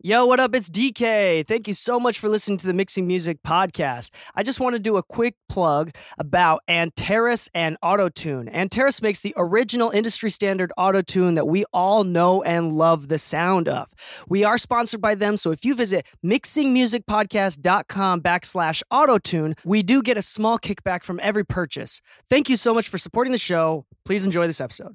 Yo, 0.00 0.24
what 0.24 0.38
up? 0.38 0.54
It's 0.54 0.70
DK. 0.70 1.44
Thank 1.44 1.66
you 1.66 1.74
so 1.74 1.98
much 1.98 2.20
for 2.20 2.28
listening 2.28 2.56
to 2.58 2.68
the 2.68 2.72
Mixing 2.72 3.04
Music 3.04 3.42
podcast. 3.42 4.10
I 4.36 4.44
just 4.44 4.60
want 4.60 4.74
to 4.74 4.78
do 4.78 4.96
a 4.96 5.02
quick 5.02 5.34
plug 5.48 5.90
about 6.20 6.60
Antares 6.68 7.48
and 7.52 7.76
Autotune. 7.82 8.48
Antares 8.54 9.02
makes 9.02 9.18
the 9.18 9.34
original 9.36 9.90
industry 9.90 10.30
standard 10.30 10.70
Autotune 10.78 11.34
that 11.34 11.48
we 11.48 11.64
all 11.72 12.04
know 12.04 12.44
and 12.44 12.72
love 12.72 13.08
the 13.08 13.18
sound 13.18 13.66
of. 13.66 13.92
We 14.28 14.44
are 14.44 14.56
sponsored 14.56 15.00
by 15.00 15.16
them, 15.16 15.36
so 15.36 15.50
if 15.50 15.64
you 15.64 15.74
visit 15.74 16.06
mixingmusicpodcast.com 16.24 18.20
backslash 18.20 18.82
Autotune, 18.92 19.58
we 19.64 19.82
do 19.82 20.00
get 20.00 20.16
a 20.16 20.22
small 20.22 20.60
kickback 20.60 21.02
from 21.02 21.18
every 21.24 21.44
purchase. 21.44 22.00
Thank 22.30 22.48
you 22.48 22.56
so 22.56 22.72
much 22.72 22.88
for 22.88 22.98
supporting 22.98 23.32
the 23.32 23.36
show. 23.36 23.84
Please 24.04 24.24
enjoy 24.24 24.46
this 24.46 24.60
episode. 24.60 24.94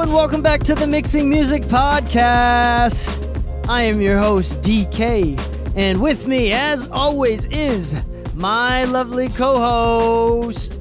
Hello 0.00 0.12
and 0.12 0.16
welcome 0.16 0.40
back 0.40 0.62
to 0.62 0.74
the 0.74 0.86
Mixing 0.86 1.28
Music 1.28 1.62
Podcast. 1.64 3.18
I 3.68 3.82
am 3.82 4.00
your 4.00 4.16
host, 4.16 4.62
DK, 4.62 5.38
and 5.76 6.00
with 6.00 6.26
me, 6.26 6.52
as 6.52 6.88
always, 6.90 7.44
is 7.48 7.94
my 8.34 8.84
lovely 8.84 9.28
co 9.28 9.58
host, 9.58 10.80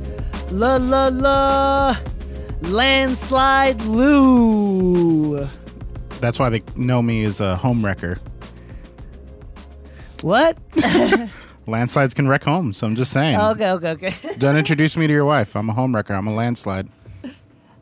La 0.52 0.78
La 0.78 1.09
La 1.09 1.97
Landslide 2.62 3.81
Lou. 3.81 5.46
That's 6.22 6.40
why 6.40 6.47
they 6.47 6.62
know 6.78 7.01
me 7.01 7.25
as 7.25 7.41
a 7.41 7.57
home 7.57 7.86
wrecker. 7.86 8.22
What? 10.22 10.57
Landslides 11.68 12.13
can 12.13 12.30
wreck 12.30 12.46
homes, 12.46 12.78
so 12.78 12.88
I'm 12.88 12.96
just 12.96 13.12
saying. 13.12 13.38
okay, 13.38 13.72
okay, 13.72 13.91
okay. 13.91 14.16
Don't 14.38 14.56
introduce 14.63 14.96
me 14.96 15.07
to 15.07 15.13
your 15.13 15.25
wife. 15.25 15.57
I'm 15.57 15.69
a 15.69 15.74
home 15.74 15.94
wrecker. 15.94 16.13
I'm 16.13 16.28
a 16.28 16.34
landslide. 16.34 16.88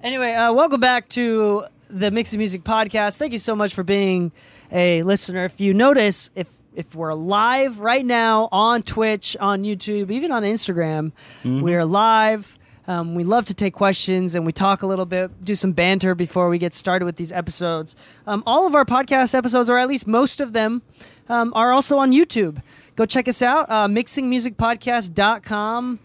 Anyway, 0.04 0.34
uh, 0.34 0.54
welcome 0.54 0.80
back 0.80 1.10
to 1.10 1.66
the 1.90 2.12
Mixing 2.12 2.38
Music 2.38 2.64
Podcast. 2.64 3.18
Thank 3.18 3.34
you 3.34 3.40
so 3.40 3.56
much 3.56 3.74
for 3.74 3.82
being 3.84 4.32
a 4.72 5.02
listener. 5.04 5.44
If 5.46 5.60
you 5.60 5.74
notice, 5.74 6.30
if 6.36 6.48
if 6.76 6.94
we're 6.94 7.16
live 7.16 7.80
right 7.80 8.06
now 8.06 8.48
on 8.52 8.84
Twitch, 8.84 9.36
on 9.40 9.64
YouTube, 9.64 10.12
even 10.12 10.32
on 10.32 10.44
Instagram, 10.44 11.12
we're 11.44 11.86
live. 11.86 12.60
Um, 12.88 13.16
we 13.16 13.24
love 13.24 13.46
to 13.48 13.56
take 13.56 13.74
questions 13.74 14.36
and 14.36 14.46
we 14.46 14.52
talk 14.54 14.84
a 14.84 14.88
little 14.88 15.06
bit, 15.06 15.44
do 15.44 15.56
some 15.56 15.72
banter 15.74 16.14
before 16.14 16.48
we 16.50 16.60
get 16.60 16.74
started 16.76 17.06
with 17.06 17.16
these 17.18 17.32
episodes. 17.32 17.96
Um, 18.28 18.44
all 18.46 18.68
of 18.68 18.76
our 18.76 18.86
podcast 18.86 19.34
episodes, 19.34 19.70
or 19.70 19.78
at 19.80 19.88
least 19.90 20.06
most 20.08 20.40
of 20.40 20.54
them, 20.54 20.84
um, 21.28 21.52
are 21.56 21.74
also 21.74 21.98
on 21.98 22.12
YouTube. 22.14 22.62
Go 22.96 23.06
check 23.06 23.28
us 23.28 23.42
out, 23.42 23.70
uh, 23.70 23.88
mixingmusicpodcast.com. 23.88 26.00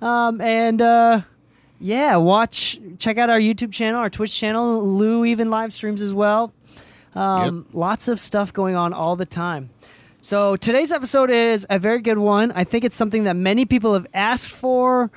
Um, 0.00 0.40
and 0.40 0.80
uh, 0.82 1.22
yeah, 1.78 2.16
watch, 2.16 2.78
check 2.98 3.18
out 3.18 3.30
our 3.30 3.38
YouTube 3.38 3.72
channel, 3.72 4.00
our 4.00 4.10
Twitch 4.10 4.36
channel. 4.36 4.86
Lou 4.86 5.24
even 5.24 5.50
live 5.50 5.72
streams 5.72 6.02
as 6.02 6.14
well. 6.14 6.52
Um, 7.14 7.66
Lots 7.72 8.08
of 8.08 8.20
stuff 8.20 8.52
going 8.52 8.76
on 8.76 8.92
all 8.92 9.16
the 9.16 9.26
time. 9.26 9.70
So 10.20 10.56
today's 10.56 10.92
episode 10.92 11.30
is 11.30 11.66
a 11.70 11.78
very 11.78 12.00
good 12.00 12.18
one. 12.18 12.52
I 12.52 12.64
think 12.64 12.84
it's 12.84 12.96
something 12.96 13.24
that 13.24 13.36
many 13.36 13.64
people 13.64 13.94
have 13.94 14.06
asked 14.12 14.52
for. 14.52 15.10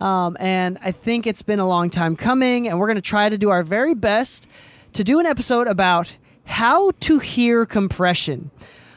Um, 0.00 0.36
and 0.40 0.78
I 0.82 0.92
think 0.92 1.26
it's 1.26 1.42
been 1.42 1.58
a 1.58 1.66
long 1.66 1.88
time 1.88 2.16
coming, 2.16 2.68
and 2.68 2.78
we're 2.78 2.88
going 2.88 2.96
to 2.96 3.00
try 3.02 3.28
to 3.28 3.38
do 3.38 3.50
our 3.50 3.62
very 3.62 3.94
best 3.94 4.48
to 4.94 5.04
do 5.04 5.20
an 5.20 5.26
episode 5.26 5.68
about 5.68 6.16
how 6.44 6.90
to 7.00 7.18
hear 7.18 7.64
compression, 7.64 8.50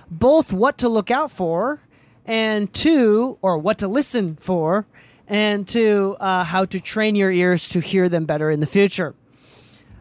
both 0.09 0.51
what 0.51 0.77
to 0.79 0.89
look 0.89 1.11
out 1.11 1.31
for, 1.31 1.79
and 2.25 2.73
two, 2.73 3.37
or 3.41 3.57
what 3.57 3.77
to 3.77 3.87
listen 3.87 4.35
for, 4.37 4.85
and 5.27 5.67
to 5.69 6.15
uh, 6.19 6.43
how 6.43 6.65
to 6.65 6.79
train 6.79 7.15
your 7.15 7.31
ears 7.31 7.69
to 7.69 7.79
hear 7.79 8.09
them 8.09 8.25
better 8.25 8.51
in 8.51 8.59
the 8.59 8.67
future. 8.67 9.15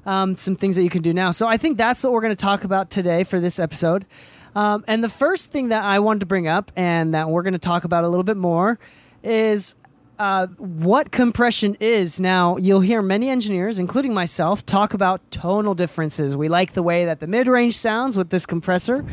Um, 0.06 0.36
some 0.36 0.56
things 0.56 0.76
that 0.76 0.82
you 0.82 0.90
can 0.90 1.02
do 1.02 1.14
now. 1.14 1.30
So 1.30 1.46
I 1.46 1.56
think 1.56 1.78
that's 1.78 2.04
what 2.04 2.12
we're 2.12 2.20
going 2.20 2.36
to 2.36 2.42
talk 2.42 2.64
about 2.64 2.90
today 2.90 3.24
for 3.24 3.40
this 3.40 3.58
episode. 3.58 4.04
Um, 4.54 4.84
and 4.86 5.02
the 5.02 5.08
first 5.08 5.50
thing 5.50 5.68
that 5.68 5.82
I 5.82 5.98
wanted 5.98 6.20
to 6.20 6.26
bring 6.26 6.46
up 6.46 6.70
and 6.76 7.14
that 7.14 7.30
we're 7.30 7.42
going 7.42 7.54
to 7.54 7.58
talk 7.58 7.84
about 7.84 8.04
a 8.04 8.08
little 8.08 8.24
bit 8.24 8.36
more 8.36 8.78
is 9.22 9.74
uh, 10.18 10.46
what 10.58 11.10
compression 11.10 11.76
is. 11.80 12.20
Now, 12.20 12.56
you'll 12.56 12.80
hear 12.80 13.02
many 13.02 13.30
engineers, 13.30 13.78
including 13.78 14.14
myself, 14.14 14.64
talk 14.64 14.94
about 14.94 15.28
tonal 15.30 15.74
differences. 15.74 16.36
We 16.36 16.48
like 16.48 16.72
the 16.72 16.82
way 16.82 17.06
that 17.06 17.20
the 17.20 17.26
mid 17.26 17.48
range 17.48 17.76
sounds 17.76 18.16
with 18.16 18.30
this 18.30 18.46
compressor. 18.46 19.04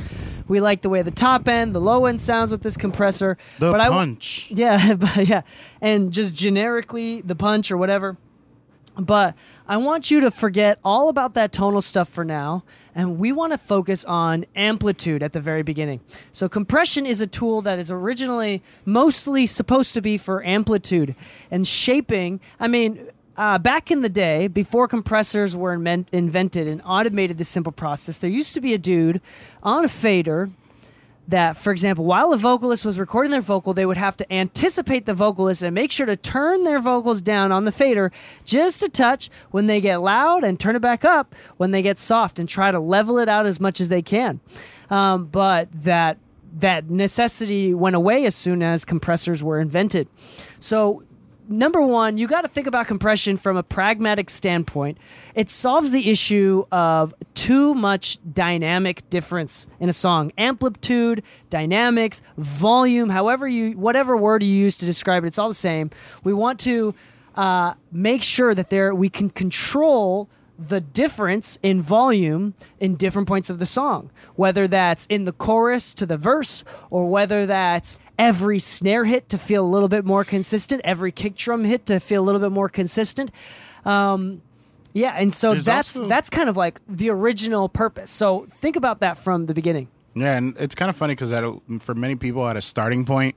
We 0.47 0.59
like 0.59 0.81
the 0.81 0.89
way 0.89 1.01
the 1.01 1.11
top 1.11 1.47
end, 1.47 1.73
the 1.75 1.81
low 1.81 2.05
end 2.05 2.21
sounds 2.21 2.51
with 2.51 2.61
this 2.61 2.77
compressor. 2.77 3.37
The 3.59 3.71
but 3.71 3.79
I, 3.79 3.89
punch. 3.89 4.51
yeah, 4.51 4.93
but 4.95 5.27
yeah, 5.27 5.41
and 5.81 6.11
just 6.11 6.33
generically 6.33 7.21
the 7.21 7.35
punch 7.35 7.71
or 7.71 7.77
whatever. 7.77 8.17
But 8.97 9.35
I 9.67 9.77
want 9.77 10.11
you 10.11 10.19
to 10.19 10.31
forget 10.31 10.77
all 10.83 11.07
about 11.07 11.33
that 11.35 11.53
tonal 11.53 11.81
stuff 11.81 12.09
for 12.09 12.25
now, 12.25 12.63
and 12.93 13.17
we 13.17 13.31
want 13.31 13.53
to 13.53 13.57
focus 13.57 14.03
on 14.03 14.45
amplitude 14.53 15.23
at 15.23 15.31
the 15.31 15.39
very 15.39 15.63
beginning. 15.63 16.01
So, 16.33 16.49
compression 16.49 17.05
is 17.05 17.21
a 17.21 17.27
tool 17.27 17.61
that 17.61 17.79
is 17.79 17.89
originally 17.89 18.61
mostly 18.83 19.45
supposed 19.45 19.93
to 19.93 20.01
be 20.01 20.17
for 20.17 20.45
amplitude 20.45 21.15
and 21.49 21.65
shaping. 21.65 22.41
I 22.59 22.67
mean, 22.67 23.07
uh, 23.41 23.57
back 23.57 23.89
in 23.89 24.03
the 24.03 24.09
day, 24.09 24.47
before 24.47 24.87
compressors 24.87 25.55
were 25.55 25.75
inven- 25.75 26.05
invented 26.11 26.67
and 26.67 26.79
automated 26.85 27.39
this 27.39 27.49
simple 27.49 27.71
process, 27.71 28.19
there 28.19 28.29
used 28.29 28.53
to 28.53 28.61
be 28.61 28.71
a 28.71 28.77
dude 28.77 29.19
on 29.63 29.83
a 29.83 29.89
fader 29.89 30.51
that, 31.27 31.57
for 31.57 31.71
example, 31.71 32.05
while 32.05 32.33
a 32.33 32.37
vocalist 32.37 32.85
was 32.85 32.99
recording 32.99 33.31
their 33.31 33.41
vocal, 33.41 33.73
they 33.73 33.87
would 33.87 33.97
have 33.97 34.15
to 34.17 34.31
anticipate 34.31 35.07
the 35.07 35.15
vocalist 35.15 35.63
and 35.63 35.73
make 35.73 35.91
sure 35.91 36.05
to 36.05 36.15
turn 36.15 36.65
their 36.65 36.79
vocals 36.79 37.19
down 37.19 37.51
on 37.51 37.65
the 37.65 37.71
fader 37.71 38.11
just 38.45 38.83
a 38.83 38.89
touch 38.89 39.31
when 39.49 39.65
they 39.65 39.81
get 39.81 40.01
loud 40.01 40.43
and 40.43 40.59
turn 40.59 40.75
it 40.75 40.81
back 40.81 41.03
up 41.03 41.33
when 41.57 41.71
they 41.71 41.81
get 41.81 41.97
soft 41.97 42.37
and 42.37 42.47
try 42.47 42.69
to 42.69 42.79
level 42.79 43.17
it 43.17 43.27
out 43.27 43.47
as 43.47 43.59
much 43.59 43.81
as 43.81 43.89
they 43.89 44.03
can. 44.03 44.39
Um, 44.91 45.25
but 45.25 45.67
that 45.73 46.19
that 46.59 46.91
necessity 46.91 47.73
went 47.73 47.95
away 47.95 48.25
as 48.25 48.35
soon 48.35 48.61
as 48.61 48.85
compressors 48.85 49.41
were 49.41 49.59
invented. 49.59 50.07
So 50.59 51.01
number 51.51 51.81
one, 51.81 52.17
you 52.17 52.27
got 52.27 52.41
to 52.41 52.47
think 52.47 52.67
about 52.67 52.87
compression 52.87 53.37
from 53.37 53.57
a 53.57 53.63
pragmatic 53.63 54.29
standpoint. 54.29 54.97
It 55.35 55.49
solves 55.49 55.91
the 55.91 56.09
issue 56.09 56.65
of 56.71 57.13
too 57.35 57.75
much 57.75 58.19
dynamic 58.33 59.07
difference 59.09 59.67
in 59.79 59.89
a 59.89 59.93
song. 59.93 60.31
Amplitude, 60.37 61.23
dynamics, 61.49 62.21
volume, 62.37 63.09
however 63.09 63.47
you, 63.47 63.73
whatever 63.77 64.17
word 64.17 64.43
you 64.43 64.53
use 64.53 64.77
to 64.79 64.85
describe 64.85 65.23
it, 65.23 65.27
it's 65.27 65.39
all 65.39 65.47
the 65.47 65.53
same. 65.53 65.91
We 66.23 66.33
want 66.33 66.59
to 66.61 66.95
uh, 67.35 67.73
make 67.91 68.23
sure 68.23 68.55
that 68.55 68.69
there 68.69 68.93
we 68.95 69.09
can 69.09 69.29
control 69.29 70.29
the 70.67 70.79
difference 70.81 71.57
in 71.63 71.81
volume 71.81 72.53
in 72.79 72.95
different 72.95 73.27
points 73.27 73.49
of 73.49 73.59
the 73.59 73.65
song, 73.65 74.11
whether 74.35 74.67
that's 74.67 75.05
in 75.07 75.25
the 75.25 75.31
chorus 75.31 75.93
to 75.95 76.05
the 76.05 76.17
verse, 76.17 76.63
or 76.89 77.09
whether 77.09 77.45
that's 77.45 77.97
every 78.19 78.59
snare 78.59 79.05
hit 79.05 79.27
to 79.29 79.37
feel 79.37 79.65
a 79.65 79.67
little 79.67 79.87
bit 79.87 80.05
more 80.05 80.23
consistent, 80.23 80.81
every 80.83 81.11
kick 81.11 81.35
drum 81.35 81.63
hit 81.63 81.85
to 81.87 81.99
feel 81.99 82.21
a 82.21 82.25
little 82.25 82.41
bit 82.41 82.51
more 82.51 82.69
consistent. 82.69 83.31
Um, 83.85 84.41
yeah, 84.93 85.15
and 85.17 85.33
so 85.33 85.53
There's 85.53 85.65
that's 85.65 85.95
also- 85.97 86.07
that's 86.07 86.29
kind 86.29 86.49
of 86.49 86.57
like 86.57 86.79
the 86.87 87.09
original 87.09 87.69
purpose. 87.69 88.11
So 88.11 88.45
think 88.49 88.75
about 88.75 88.99
that 88.99 89.17
from 89.17 89.45
the 89.45 89.53
beginning. 89.53 89.87
Yeah, 90.13 90.35
and 90.35 90.57
it's 90.59 90.75
kind 90.75 90.89
of 90.89 90.97
funny 90.97 91.15
because 91.15 91.31
for 91.79 91.95
many 91.95 92.15
people 92.15 92.45
at 92.47 92.57
a 92.57 92.61
starting 92.61 93.05
point, 93.05 93.35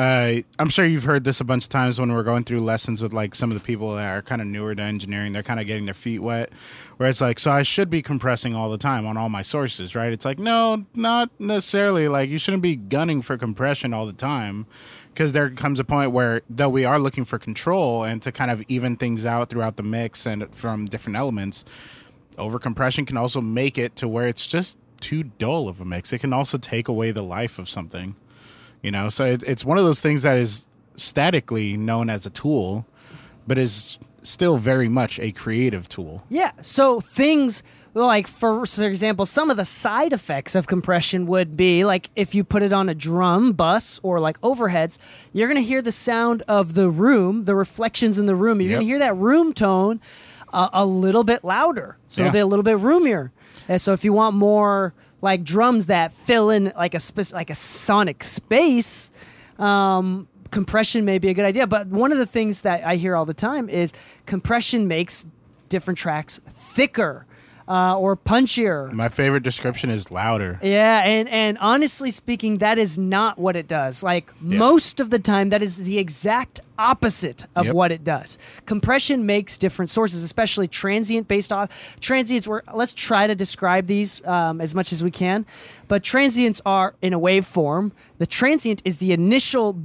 uh, 0.00 0.40
I'm 0.58 0.70
sure 0.70 0.86
you've 0.86 1.04
heard 1.04 1.24
this 1.24 1.42
a 1.42 1.44
bunch 1.44 1.64
of 1.64 1.68
times 1.68 2.00
when 2.00 2.10
we're 2.10 2.22
going 2.22 2.44
through 2.44 2.60
lessons 2.60 3.02
with 3.02 3.12
like 3.12 3.34
some 3.34 3.50
of 3.50 3.54
the 3.54 3.62
people 3.62 3.94
that 3.96 4.08
are 4.08 4.22
kind 4.22 4.40
of 4.40 4.46
newer 4.46 4.74
to 4.74 4.82
engineering. 4.82 5.34
They're 5.34 5.42
kind 5.42 5.60
of 5.60 5.66
getting 5.66 5.84
their 5.84 5.92
feet 5.92 6.20
wet, 6.20 6.50
where 6.96 7.10
it's 7.10 7.20
like, 7.20 7.38
so 7.38 7.50
I 7.50 7.62
should 7.62 7.90
be 7.90 8.00
compressing 8.00 8.54
all 8.54 8.70
the 8.70 8.78
time 8.78 9.06
on 9.06 9.18
all 9.18 9.28
my 9.28 9.42
sources, 9.42 9.94
right? 9.94 10.10
It's 10.10 10.24
like, 10.24 10.38
no, 10.38 10.86
not 10.94 11.28
necessarily. 11.38 12.08
Like 12.08 12.30
you 12.30 12.38
shouldn't 12.38 12.62
be 12.62 12.76
gunning 12.76 13.20
for 13.20 13.36
compression 13.36 13.92
all 13.92 14.06
the 14.06 14.14
time, 14.14 14.64
because 15.12 15.32
there 15.32 15.50
comes 15.50 15.78
a 15.78 15.84
point 15.84 16.12
where 16.12 16.40
though 16.48 16.70
we 16.70 16.86
are 16.86 16.98
looking 16.98 17.26
for 17.26 17.38
control 17.38 18.02
and 18.02 18.22
to 18.22 18.32
kind 18.32 18.50
of 18.50 18.62
even 18.68 18.96
things 18.96 19.26
out 19.26 19.50
throughout 19.50 19.76
the 19.76 19.82
mix 19.82 20.24
and 20.24 20.54
from 20.54 20.86
different 20.86 21.18
elements 21.18 21.62
overcompression 22.38 23.06
can 23.06 23.16
also 23.16 23.40
make 23.40 23.76
it 23.76 23.94
to 23.96 24.08
where 24.08 24.26
it's 24.26 24.46
just 24.46 24.78
too 25.00 25.24
dull 25.24 25.68
of 25.68 25.80
a 25.80 25.84
mix. 25.84 26.12
It 26.12 26.20
can 26.20 26.32
also 26.32 26.58
take 26.58 26.88
away 26.88 27.10
the 27.10 27.22
life 27.22 27.58
of 27.58 27.68
something, 27.68 28.16
you 28.82 28.90
know. 28.90 29.08
So 29.08 29.24
it, 29.24 29.42
it's 29.44 29.64
one 29.64 29.78
of 29.78 29.84
those 29.84 30.00
things 30.00 30.22
that 30.22 30.38
is 30.38 30.66
statically 30.96 31.76
known 31.76 32.10
as 32.10 32.26
a 32.26 32.30
tool, 32.30 32.86
but 33.46 33.58
is 33.58 33.98
still 34.22 34.58
very 34.58 34.88
much 34.88 35.18
a 35.18 35.32
creative 35.32 35.88
tool. 35.88 36.24
Yeah. 36.28 36.52
So 36.60 37.00
things 37.00 37.62
like, 37.94 38.26
for, 38.26 38.64
for 38.66 38.84
example, 38.86 39.26
some 39.26 39.50
of 39.50 39.56
the 39.56 39.64
side 39.64 40.12
effects 40.12 40.54
of 40.54 40.66
compression 40.66 41.26
would 41.26 41.56
be 41.56 41.84
like 41.84 42.10
if 42.14 42.34
you 42.34 42.44
put 42.44 42.62
it 42.62 42.72
on 42.72 42.88
a 42.88 42.94
drum 42.94 43.52
bus 43.52 43.98
or 44.02 44.20
like 44.20 44.40
overheads, 44.42 44.98
you're 45.32 45.48
going 45.48 45.60
to 45.60 45.66
hear 45.66 45.82
the 45.82 45.92
sound 45.92 46.42
of 46.46 46.74
the 46.74 46.88
room, 46.88 47.46
the 47.46 47.54
reflections 47.54 48.18
in 48.18 48.26
the 48.26 48.36
room. 48.36 48.60
You're 48.60 48.70
going 48.70 48.82
to 48.82 48.86
hear 48.86 48.98
that 49.00 49.16
room 49.16 49.52
tone 49.52 50.00
uh, 50.52 50.68
a 50.72 50.84
little 50.86 51.24
bit 51.24 51.44
louder. 51.44 51.96
So 52.08 52.22
it'll 52.22 52.32
be 52.32 52.38
a 52.38 52.46
little 52.46 52.62
bit 52.62 52.78
roomier. 52.78 53.32
And 53.68 53.80
so 53.80 53.92
if 53.92 54.04
you 54.04 54.12
want 54.12 54.36
more 54.36 54.94
like 55.22 55.44
drums 55.44 55.86
that 55.86 56.12
fill 56.12 56.50
in 56.50 56.72
like 56.76 56.94
a 56.94 57.00
spec- 57.00 57.32
like 57.32 57.50
a 57.50 57.54
sonic 57.54 58.24
space, 58.24 59.10
um, 59.58 60.28
compression 60.50 61.04
may 61.04 61.18
be 61.18 61.28
a 61.28 61.34
good 61.34 61.44
idea. 61.44 61.66
But 61.66 61.88
one 61.88 62.12
of 62.12 62.18
the 62.18 62.26
things 62.26 62.62
that 62.62 62.84
I 62.84 62.96
hear 62.96 63.16
all 63.16 63.26
the 63.26 63.34
time 63.34 63.68
is 63.68 63.92
compression 64.26 64.88
makes 64.88 65.26
different 65.68 65.98
tracks 65.98 66.40
thicker 66.48 67.26
uh, 67.70 67.96
or 67.96 68.16
punchier. 68.16 68.90
My 68.92 69.08
favorite 69.08 69.44
description 69.44 69.90
is 69.90 70.10
louder. 70.10 70.58
Yeah, 70.60 71.04
and 71.04 71.28
and 71.28 71.56
honestly 71.58 72.10
speaking, 72.10 72.58
that 72.58 72.78
is 72.78 72.98
not 72.98 73.38
what 73.38 73.54
it 73.54 73.68
does. 73.68 74.02
Like 74.02 74.28
most 74.42 74.98
of 74.98 75.10
the 75.10 75.20
time, 75.20 75.50
that 75.50 75.62
is 75.62 75.76
the 75.76 75.98
exact 75.98 76.60
opposite 76.78 77.46
of 77.54 77.66
Yep. 77.66 77.74
what 77.74 77.92
it 77.92 78.02
does. 78.02 78.38
Compression 78.66 79.24
makes 79.24 79.56
different 79.56 79.88
sources, 79.90 80.24
especially 80.24 80.66
transient 80.66 81.28
based 81.28 81.52
off 81.52 81.96
transients. 82.00 82.48
Were 82.48 82.64
let's 82.74 82.92
try 82.92 83.28
to 83.28 83.34
describe 83.36 83.86
these 83.86 84.24
um, 84.26 84.60
as 84.60 84.74
much 84.74 84.90
as 84.92 85.04
we 85.04 85.12
can, 85.12 85.46
but 85.86 86.02
transients 86.02 86.60
are 86.66 86.94
in 87.00 87.12
a 87.12 87.20
waveform. 87.20 87.92
The 88.18 88.26
transient 88.26 88.82
is 88.84 88.98
the 88.98 89.12
initial. 89.12 89.78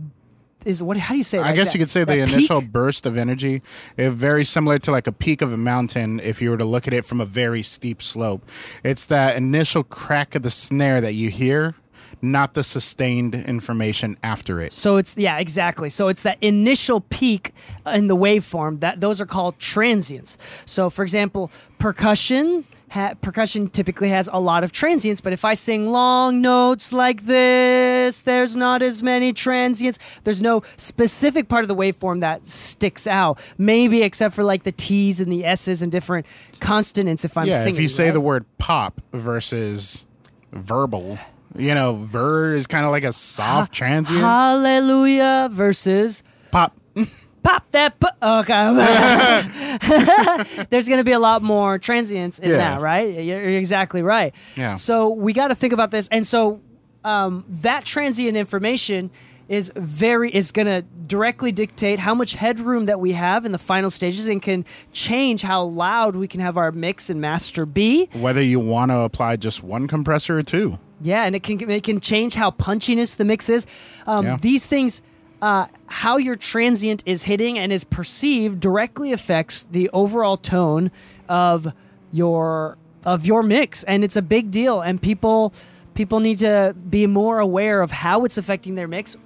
Is 0.66 0.82
what? 0.82 0.98
How 0.98 1.14
do 1.14 1.18
you 1.18 1.24
say? 1.24 1.38
it? 1.38 1.44
I 1.44 1.54
guess 1.54 1.68
that- 1.68 1.76
you 1.76 1.80
could 1.80 1.90
say 1.92 2.04
the 2.04 2.18
initial 2.18 2.62
peak? 2.62 2.72
burst 2.72 3.06
of 3.06 3.18
energy 3.18 3.62
is 3.98 4.14
very 4.14 4.44
similar 4.44 4.80
to 4.80 4.92
like 4.92 5.06
a 5.06 5.12
peak 5.12 5.42
of 5.44 5.54
a 5.54 5.58
mountain 5.58 6.20
if 6.22 6.42
you 6.42 6.50
were 6.50 6.58
to 6.58 6.66
look 6.66 6.88
at 6.88 6.94
it 6.94 7.06
from 7.06 7.22
a 7.22 7.26
very 7.26 7.62
steep 7.62 8.02
slope. 8.02 8.44
It's 8.84 9.06
that 9.06 9.38
initial 9.38 9.84
crack 9.84 10.34
of 10.34 10.42
the 10.42 10.50
snare 10.50 11.00
that 11.02 11.14
you 11.14 11.30
hear, 11.30 11.76
not 12.22 12.56
the 12.56 12.64
sustained 12.64 13.36
information 13.36 14.18
after 14.24 14.60
it. 14.60 14.74
So 14.74 14.98
it's 14.98 15.16
yeah, 15.16 15.38
exactly. 15.38 15.92
So 15.92 16.08
it's 16.08 16.24
that 16.24 16.40
initial 16.42 17.02
peak 17.02 17.54
in 17.86 18.08
the 18.08 18.16
waveform 18.16 18.80
that 18.80 19.02
those 19.02 19.22
are 19.22 19.28
called 19.28 19.60
transients. 19.60 20.36
So 20.66 20.90
for 20.90 21.04
example, 21.04 21.52
percussion 21.78 22.66
ha- 22.90 23.14
percussion 23.22 23.70
typically 23.70 24.10
has 24.10 24.30
a 24.32 24.40
lot 24.40 24.64
of 24.64 24.72
transients, 24.72 25.22
but 25.22 25.34
if 25.34 25.46
I 25.46 25.54
sing 25.54 25.92
long 25.92 26.42
notes 26.42 26.94
like 26.94 27.26
this, 27.26 28.22
there's 28.22 28.56
not 28.56 28.82
as 28.82 29.04
many 29.04 29.34
transients. 29.34 30.00
There's 30.24 30.42
no 30.42 30.64
specific 30.78 31.48
part 31.48 31.64
of 31.64 31.68
the 31.68 31.76
waveform 31.76 32.22
that 32.22 32.48
sticks 32.50 33.08
out. 33.08 33.40
Maybe 33.58 34.04
except 34.04 34.36
for 34.36 34.44
like 34.44 34.64
the 34.64 34.72
T's 34.72 35.20
and 35.20 35.32
the 35.32 35.46
S's 35.46 35.82
and 35.82 35.92
different 35.92 36.26
consonants 36.60 37.26
if 37.26 37.38
I'm 37.38 37.48
yeah, 37.48 37.62
singing. 37.62 37.76
if 37.76 37.82
you 37.82 37.88
say 37.88 38.06
right? 38.06 38.12
the 38.12 38.22
word 38.22 38.46
pop 38.58 39.02
versus 39.14 40.06
verbal, 40.52 41.18
you 41.58 41.74
know, 41.74 41.94
ver 41.94 42.54
is 42.54 42.68
kind 42.68 42.86
of 42.86 42.92
like 42.92 43.04
a 43.04 43.14
soft 43.14 43.74
transient. 43.74 44.22
Hallelujah 44.22 45.50
versus 45.52 46.24
Pop. 46.52 46.76
pop 47.44 47.70
that 47.72 47.96
okay 48.02 48.54
oh, 48.54 49.52
there's 50.70 50.88
going 50.88 51.00
to 51.00 51.04
be 51.04 51.12
a 51.12 51.20
lot 51.20 51.42
more 51.42 51.78
transients 51.80 52.40
in 52.40 52.50
Yeah. 52.50 52.58
that 52.58 52.82
right 52.82 53.08
you're, 53.24 53.50
you're 53.50 53.60
exactly 53.60 54.02
right 54.02 54.34
Yeah. 54.56 54.76
so 54.76 55.10
we 55.10 55.34
got 55.34 55.50
to 55.50 55.56
think 55.56 55.74
about 55.74 55.92
this 55.92 56.08
and 56.10 56.26
so 56.26 56.62
um, 57.04 57.46
that 57.50 57.86
transient 57.86 58.36
information 58.38 59.12
is 59.48 59.72
very 59.76 60.32
is 60.34 60.52
going 60.52 60.66
to 60.66 60.82
directly 61.06 61.52
dictate 61.52 62.00
how 62.00 62.16
much 62.16 62.34
headroom 62.34 62.86
that 62.86 63.00
we 63.00 63.12
have 63.12 63.46
in 63.46 63.52
the 63.52 63.60
final 63.60 63.92
stages 63.92 64.28
and 64.28 64.42
can 64.42 64.66
change 64.92 65.44
how 65.44 65.62
loud 65.64 66.16
we 66.16 66.28
can 66.28 66.40
have 66.40 66.58
our 66.58 66.72
mix 66.72 67.12
and 67.12 67.22
master 67.22 67.64
be 67.68 68.08
Whether 68.14 68.42
you 68.42 68.60
want 68.60 68.90
to 68.90 68.98
apply 69.02 69.36
just 69.36 69.64
one 69.64 69.88
compressor 69.88 70.36
or 70.40 70.42
two. 70.42 70.80
yeah, 71.00 71.26
and 71.26 71.36
it 71.36 71.44
can 71.44 71.70
it 71.70 71.84
can 71.84 72.00
change 72.00 72.34
how 72.34 72.50
punchiness 72.50 73.18
the 73.18 73.26
mix 73.26 73.48
is. 73.50 73.68
Um, 74.08 74.26
Yeah. 74.26 74.38
These 74.42 74.66
things, 74.66 75.04
uh, 75.46 75.68
how 75.86 76.18
your 76.18 76.34
transient 76.34 77.04
is 77.06 77.22
hitting 77.22 77.60
and 77.60 77.72
is 77.72 77.84
perceived, 77.84 78.60
directly 78.60 79.14
affects 79.14 79.66
the 79.66 79.88
overall 79.94 80.38
tone 80.38 80.90
of 81.30 81.72
your 82.12 82.80
of 83.06 83.28
your 83.28 83.44
mix, 83.44 83.84
and 83.84 84.04
it's 84.04 84.16
a 84.16 84.24
big 84.24 84.50
deal. 84.50 84.82
And 84.82 85.00
people 85.00 85.54
people 85.94 86.20
need 86.20 86.40
to 86.40 86.76
be 86.90 87.06
more 87.06 87.38
aware 87.38 87.84
of 87.84 87.92
how 87.92 88.26
it's 88.26 88.40
affecting 88.40 88.74
their 88.74 88.88
mix. 88.88 89.18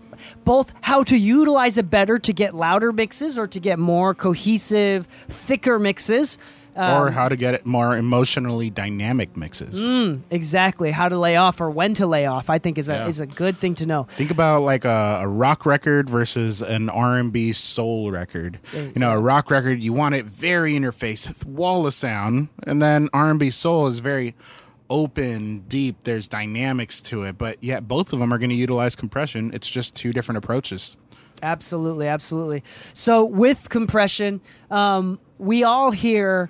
Both 0.43 0.73
how 0.81 1.03
to 1.03 1.17
utilize 1.17 1.77
it 1.77 1.89
better 1.89 2.19
to 2.19 2.33
get 2.33 2.53
louder 2.53 2.91
mixes 2.91 3.37
or 3.37 3.47
to 3.47 3.59
get 3.61 3.79
more 3.79 4.13
cohesive, 4.13 5.07
thicker 5.07 5.79
mixes. 5.79 6.37
Um, 6.79 7.01
or 7.03 7.11
how 7.11 7.27
to 7.27 7.35
get 7.35 7.55
it 7.55 7.65
more 7.65 7.97
emotionally 7.97 8.69
dynamic 8.69 9.35
mixes. 9.35 9.77
Mm. 9.77 10.21
Exactly 10.29 10.91
how 10.91 11.09
to 11.09 11.17
lay 11.17 11.35
off 11.35 11.59
or 11.59 11.69
when 11.69 11.93
to 11.95 12.07
lay 12.07 12.25
off. 12.25 12.49
I 12.49 12.57
think 12.57 12.77
is 12.77 12.87
a 12.87 12.93
Yeah. 12.93 13.07
is 13.07 13.19
a 13.19 13.25
good 13.27 13.57
thing 13.57 13.75
to 13.75 13.85
know. 13.85 14.03
Think 14.11 14.31
about 14.31 14.61
like 14.61 14.85
a, 14.85 15.19
a 15.21 15.27
rock 15.27 15.65
record 15.65 16.09
versus 16.09 16.61
an 16.61 16.89
R 16.89 17.17
and 17.17 17.33
B 17.33 17.51
soul 17.51 18.11
record. 18.11 18.59
You 18.73 18.93
know, 18.95 19.11
a 19.11 19.19
rock 19.19 19.51
record 19.51 19.81
you 19.83 19.91
want 19.91 20.15
it 20.15 20.25
very 20.25 20.73
interface, 20.73 21.45
wall 21.45 21.85
of 21.85 21.93
sound, 21.93 22.47
and 22.63 22.81
then 22.81 23.09
R 23.13 23.29
and 23.29 23.39
B 23.39 23.49
soul 23.49 23.87
is 23.87 23.99
very 23.99 24.35
open, 24.89 25.65
deep. 25.67 26.03
There's 26.05 26.27
dynamics 26.27 27.01
to 27.01 27.23
it, 27.23 27.37
but 27.37 27.61
yet 27.63 27.87
both 27.87 28.13
of 28.13 28.19
them 28.19 28.33
are 28.33 28.37
going 28.37 28.49
to 28.51 28.55
utilize 28.55 28.95
compression. 28.95 29.51
It's 29.53 29.69
just 29.69 29.95
two 29.95 30.13
different 30.13 30.37
approaches. 30.37 30.97
Absolutely, 31.43 32.07
absolutely. 32.07 32.63
So 32.93 33.23
with 33.23 33.69
compression, 33.69 34.41
um, 34.71 35.19
we 35.37 35.63
all 35.63 35.91
hear 35.91 36.49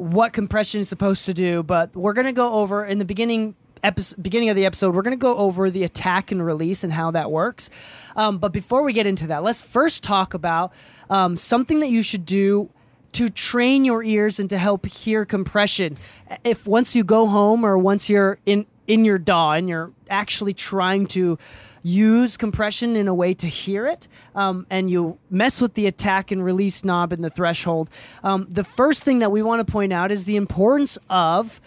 what 0.00 0.32
compression 0.32 0.80
is 0.80 0.88
supposed 0.88 1.26
to 1.26 1.34
do, 1.34 1.62
but 1.62 1.94
we're 1.94 2.14
going 2.14 2.26
to 2.26 2.32
go 2.32 2.54
over 2.54 2.84
in 2.86 2.98
the 2.98 3.04
beginning 3.04 3.54
episode, 3.82 4.22
beginning 4.22 4.48
of 4.48 4.56
the 4.56 4.64
episode. 4.64 4.94
We're 4.94 5.02
going 5.02 5.16
to 5.16 5.20
go 5.20 5.36
over 5.36 5.70
the 5.70 5.84
attack 5.84 6.32
and 6.32 6.44
release 6.44 6.82
and 6.82 6.92
how 6.92 7.10
that 7.10 7.30
works. 7.30 7.68
Um, 8.16 8.38
but 8.38 8.52
before 8.52 8.82
we 8.82 8.92
get 8.92 9.06
into 9.06 9.26
that, 9.26 9.42
let's 9.42 9.60
first 9.60 10.02
talk 10.02 10.32
about 10.32 10.72
um, 11.10 11.36
something 11.36 11.80
that 11.80 11.90
you 11.90 12.02
should 12.02 12.24
do 12.24 12.70
to 13.12 13.28
train 13.28 13.84
your 13.84 14.02
ears 14.02 14.40
and 14.40 14.48
to 14.50 14.56
help 14.56 14.86
hear 14.86 15.24
compression. 15.24 15.98
If 16.44 16.66
once 16.66 16.96
you 16.96 17.04
go 17.04 17.26
home 17.26 17.64
or 17.64 17.76
once 17.76 18.08
you're 18.08 18.38
in 18.46 18.66
in 18.86 19.04
your 19.04 19.18
DAW 19.18 19.52
and 19.52 19.68
you're 19.68 19.92
actually 20.08 20.52
trying 20.52 21.06
to 21.06 21.38
use 21.82 22.36
compression 22.36 22.96
in 22.96 23.08
a 23.08 23.14
way 23.14 23.34
to 23.34 23.46
hear 23.46 23.86
it, 23.86 24.08
um, 24.34 24.66
and 24.70 24.90
you 24.90 25.18
mess 25.30 25.60
with 25.60 25.74
the 25.74 25.86
attack 25.86 26.30
and 26.30 26.44
release 26.44 26.84
knob 26.84 27.12
and 27.12 27.24
the 27.24 27.30
threshold, 27.30 27.88
um, 28.22 28.46
the 28.50 28.64
first 28.64 29.02
thing 29.02 29.20
that 29.20 29.32
we 29.32 29.42
want 29.42 29.66
to 29.66 29.70
point 29.70 29.92
out 29.92 30.12
is 30.12 30.24
the 30.24 30.36
importance 30.36 30.98
of 31.08 31.60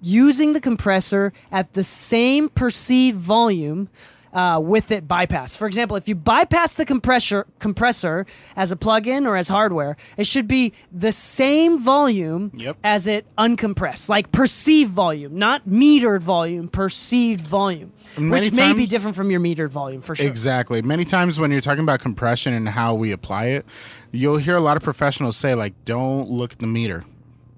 using 0.00 0.52
the 0.52 0.60
compressor 0.60 1.32
at 1.50 1.72
the 1.72 1.82
same 1.82 2.48
perceived 2.48 3.18
volume 3.18 3.88
uh, 4.36 4.60
with 4.60 4.90
it 4.90 5.08
bypass. 5.08 5.56
For 5.56 5.66
example, 5.66 5.96
if 5.96 6.06
you 6.06 6.14
bypass 6.14 6.74
the 6.74 6.84
compressor 6.84 7.46
compressor 7.58 8.26
as 8.54 8.70
a 8.70 8.76
plugin 8.76 9.26
or 9.26 9.34
as 9.34 9.48
hardware, 9.48 9.96
it 10.18 10.26
should 10.26 10.46
be 10.46 10.74
the 10.92 11.10
same 11.10 11.78
volume 11.78 12.50
Yep. 12.54 12.76
as 12.84 13.06
it 13.06 13.26
uncompressed, 13.38 14.10
like 14.10 14.30
perceived 14.32 14.90
volume, 14.92 15.38
not 15.38 15.66
metered 15.66 16.20
volume, 16.20 16.68
perceived 16.68 17.40
volume, 17.40 17.92
Many 18.18 18.30
which 18.30 18.52
may 18.52 18.74
be 18.74 18.86
different 18.86 19.16
from 19.16 19.30
your 19.30 19.40
metered 19.40 19.70
volume 19.70 20.02
for 20.02 20.14
sure. 20.14 20.26
Exactly. 20.26 20.82
Many 20.82 21.06
times 21.06 21.40
when 21.40 21.50
you're 21.50 21.62
talking 21.62 21.82
about 21.82 22.00
compression 22.00 22.52
and 22.52 22.68
how 22.68 22.94
we 22.94 23.12
apply 23.12 23.46
it, 23.46 23.64
you'll 24.12 24.36
hear 24.36 24.54
a 24.56 24.60
lot 24.60 24.76
of 24.76 24.82
professionals 24.82 25.36
say 25.38 25.54
like 25.54 25.72
don't 25.86 26.28
look 26.28 26.52
at 26.52 26.58
the 26.58 26.66
meter. 26.66 27.04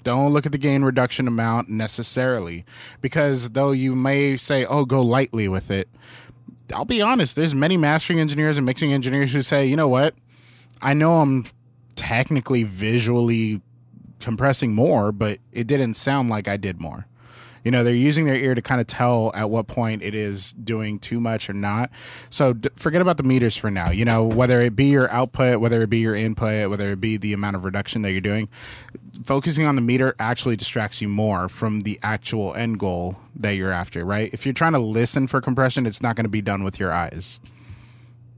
Don't 0.04 0.32
look 0.32 0.46
at 0.46 0.52
the 0.52 0.58
gain 0.58 0.84
reduction 0.84 1.26
amount 1.26 1.68
necessarily 1.68 2.64
because 3.02 3.50
though 3.50 3.72
you 3.72 3.94
may 3.96 4.36
say 4.36 4.64
oh 4.64 4.84
go 4.84 5.02
lightly 5.02 5.48
with 5.48 5.70
it, 5.72 5.88
I'll 6.74 6.84
be 6.84 7.00
honest, 7.00 7.36
there's 7.36 7.54
many 7.54 7.76
mastering 7.76 8.20
engineers 8.20 8.56
and 8.56 8.66
mixing 8.66 8.92
engineers 8.92 9.32
who 9.32 9.42
say, 9.42 9.66
"You 9.66 9.76
know 9.76 9.88
what? 9.88 10.14
I 10.82 10.94
know 10.94 11.20
I'm 11.20 11.44
technically 11.96 12.62
visually 12.62 13.60
compressing 14.20 14.74
more, 14.74 15.12
but 15.12 15.38
it 15.52 15.66
didn't 15.66 15.94
sound 15.94 16.28
like 16.28 16.48
I 16.48 16.56
did 16.56 16.80
more." 16.80 17.06
You 17.64 17.70
know, 17.70 17.84
they're 17.84 17.94
using 17.94 18.26
their 18.26 18.36
ear 18.36 18.54
to 18.54 18.62
kind 18.62 18.80
of 18.80 18.86
tell 18.86 19.30
at 19.34 19.50
what 19.50 19.66
point 19.66 20.02
it 20.02 20.14
is 20.14 20.52
doing 20.52 20.98
too 20.98 21.20
much 21.20 21.48
or 21.48 21.52
not. 21.52 21.90
So 22.30 22.52
d- 22.52 22.68
forget 22.76 23.00
about 23.00 23.16
the 23.16 23.22
meters 23.22 23.56
for 23.56 23.70
now. 23.70 23.90
You 23.90 24.04
know, 24.04 24.24
whether 24.24 24.60
it 24.60 24.76
be 24.76 24.86
your 24.86 25.10
output, 25.10 25.60
whether 25.60 25.82
it 25.82 25.90
be 25.90 25.98
your 25.98 26.14
input, 26.14 26.70
whether 26.70 26.90
it 26.90 27.00
be 27.00 27.16
the 27.16 27.32
amount 27.32 27.56
of 27.56 27.64
reduction 27.64 28.02
that 28.02 28.12
you're 28.12 28.20
doing, 28.20 28.48
focusing 29.24 29.66
on 29.66 29.74
the 29.74 29.80
meter 29.80 30.14
actually 30.18 30.56
distracts 30.56 31.00
you 31.00 31.08
more 31.08 31.48
from 31.48 31.80
the 31.80 31.98
actual 32.02 32.54
end 32.54 32.78
goal 32.78 33.16
that 33.36 33.52
you're 33.52 33.72
after, 33.72 34.04
right? 34.04 34.32
If 34.32 34.46
you're 34.46 34.52
trying 34.52 34.72
to 34.72 34.78
listen 34.78 35.26
for 35.26 35.40
compression, 35.40 35.86
it's 35.86 36.02
not 36.02 36.16
going 36.16 36.24
to 36.24 36.30
be 36.30 36.42
done 36.42 36.64
with 36.64 36.78
your 36.78 36.92
eyes. 36.92 37.40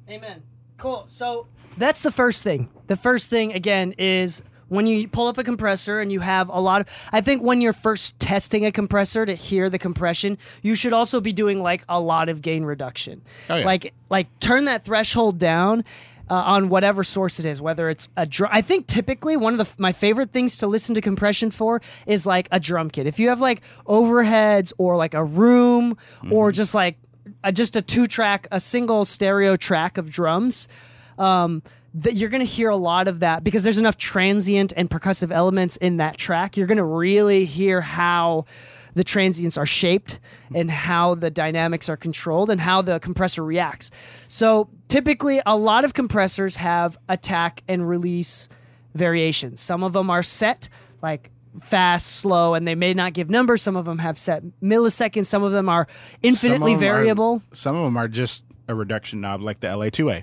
Amen. 0.09 0.43
Cool. 0.77 1.03
So 1.07 1.47
that's 1.77 2.03
the 2.03 2.11
first 2.11 2.43
thing. 2.43 2.69
The 2.87 2.97
first 2.97 3.31
thing 3.31 3.53
again 3.53 3.95
is 3.99 4.43
when 4.71 4.87
you 4.87 5.07
pull 5.07 5.27
up 5.27 5.37
a 5.37 5.45
compressor 5.45 6.00
and 6.00 6.11
you 6.11 6.21
have 6.21 6.49
a 6.49 6.61
lot 6.61 6.81
of 6.81 6.89
I 7.12 7.21
think 7.21 7.43
when 7.43 7.61
you're 7.61 7.75
first 7.75 8.19
testing 8.19 8.65
a 8.65 8.73
compressor 8.73 9.27
to 9.27 9.35
hear 9.35 9.69
the 9.69 9.79
compression, 9.79 10.39
you 10.62 10.75
should 10.75 10.95
also 10.95 11.21
be 11.21 11.33
doing 11.33 11.61
like 11.61 11.85
a 11.89 12.00
lot 12.00 12.29
of 12.29 12.41
gain 12.41 12.65
reduction. 12.65 13.21
Oh, 13.50 13.57
yeah. 13.57 13.65
Like 13.67 13.93
like 14.09 14.27
turn 14.41 14.65
that 14.65 14.85
threshold 14.85 15.39
down 15.39 15.85
uh, 16.31 16.35
on 16.35 16.69
whatever 16.69 17.03
source 17.03 17.41
it 17.41 17.47
is, 17.47 17.61
whether 17.61 17.91
it's 17.91 18.09
a 18.17 18.25
drum. 18.25 18.50
I 18.53 18.62
think 18.62 18.87
typically 18.87 19.37
one 19.37 19.53
of 19.53 19.59
the 19.59 19.83
my 19.83 19.93
favorite 19.93 20.31
things 20.33 20.57
to 20.59 20.69
listen 20.69 20.95
to 20.95 21.00
compression 21.00 21.50
for 21.50 21.83
is 22.07 22.25
like 22.25 22.49
a 22.53 22.61
drum 22.61 22.89
kit. 22.91 23.07
If 23.07 23.19
you 23.19 23.29
have 23.29 23.41
like 23.41 23.62
overheads 23.87 24.73
or 24.79 24.97
like 24.97 25.15
a 25.15 25.25
room 25.25 25.99
or 26.31 26.53
just 26.53 26.75
like 26.75 26.97
a, 27.43 27.50
just 27.50 27.75
a 27.75 27.83
two 27.83 28.07
track, 28.07 28.47
a 28.53 28.61
single 28.61 29.05
stereo 29.05 29.57
track 29.57 29.99
of 29.99 30.11
drums, 30.11 30.69
um, 31.19 31.62
that 31.94 32.14
you're 32.14 32.28
going 32.30 32.40
to 32.47 32.50
hear 32.52 32.70
a 32.70 32.76
lot 32.76 33.09
of 33.09 33.20
that 33.20 33.42
because 33.42 33.62
there's 33.64 33.78
enough 33.78 33.97
transient 33.97 34.73
and 34.76 34.88
percussive 34.88 35.32
elements 35.32 35.76
in 35.78 35.97
that 35.97 36.16
track. 36.16 36.56
You're 36.56 36.66
going 36.68 36.78
to 36.78 36.85
really 36.85 37.44
hear 37.44 37.80
how 37.80 38.44
the 38.94 39.02
transients 39.04 39.56
are 39.59 39.66
shaped 39.66 40.18
and 40.54 40.70
how 40.70 41.14
the 41.14 41.30
dynamics 41.30 41.88
are 41.88 41.97
controlled 41.97 42.50
and 42.50 42.61
how 42.61 42.82
the 42.82 42.99
compressor 43.00 43.44
reacts. 43.44 43.90
So 44.28 44.68
typically, 44.88 45.40
a 45.47 45.56
lot 45.56 45.85
of 45.85 45.94
compressors 45.94 46.56
have 46.56 46.97
attack 47.09 47.62
and 47.68 47.88
release 47.88 48.49
variations. 48.94 49.61
Some 49.61 49.82
of 49.85 49.92
them 49.92 50.11
are 50.11 50.23
set, 50.23 50.68
like 51.02 51.30
fast, 51.61 52.06
slow, 52.16 52.54
and 52.54 52.66
they 52.66 52.75
may 52.75 52.94
not 52.94 53.12
give 53.12 53.30
numbers. 53.30 53.62
Some 53.62 53.76
of 53.76 53.85
them 53.85 53.99
have 53.99 54.18
set 54.18 54.42
milliseconds. 54.62 55.26
Some 55.26 55.42
of 55.42 55.52
them 55.52 55.68
are 55.68 55.87
infinitely 56.23 56.73
Some 56.73 56.78
of 56.78 56.82
'em 56.82 56.88
are- 56.88 56.92
variable. 56.94 57.42
some 57.52 57.76
of 57.76 57.85
them 57.85 57.97
are 57.97 58.09
just 58.09 58.44
a 58.68 58.75
reduction 58.75 59.20
knob, 59.20 59.40
like 59.42 59.61
the 59.61 59.68
LA2A. 59.68 60.23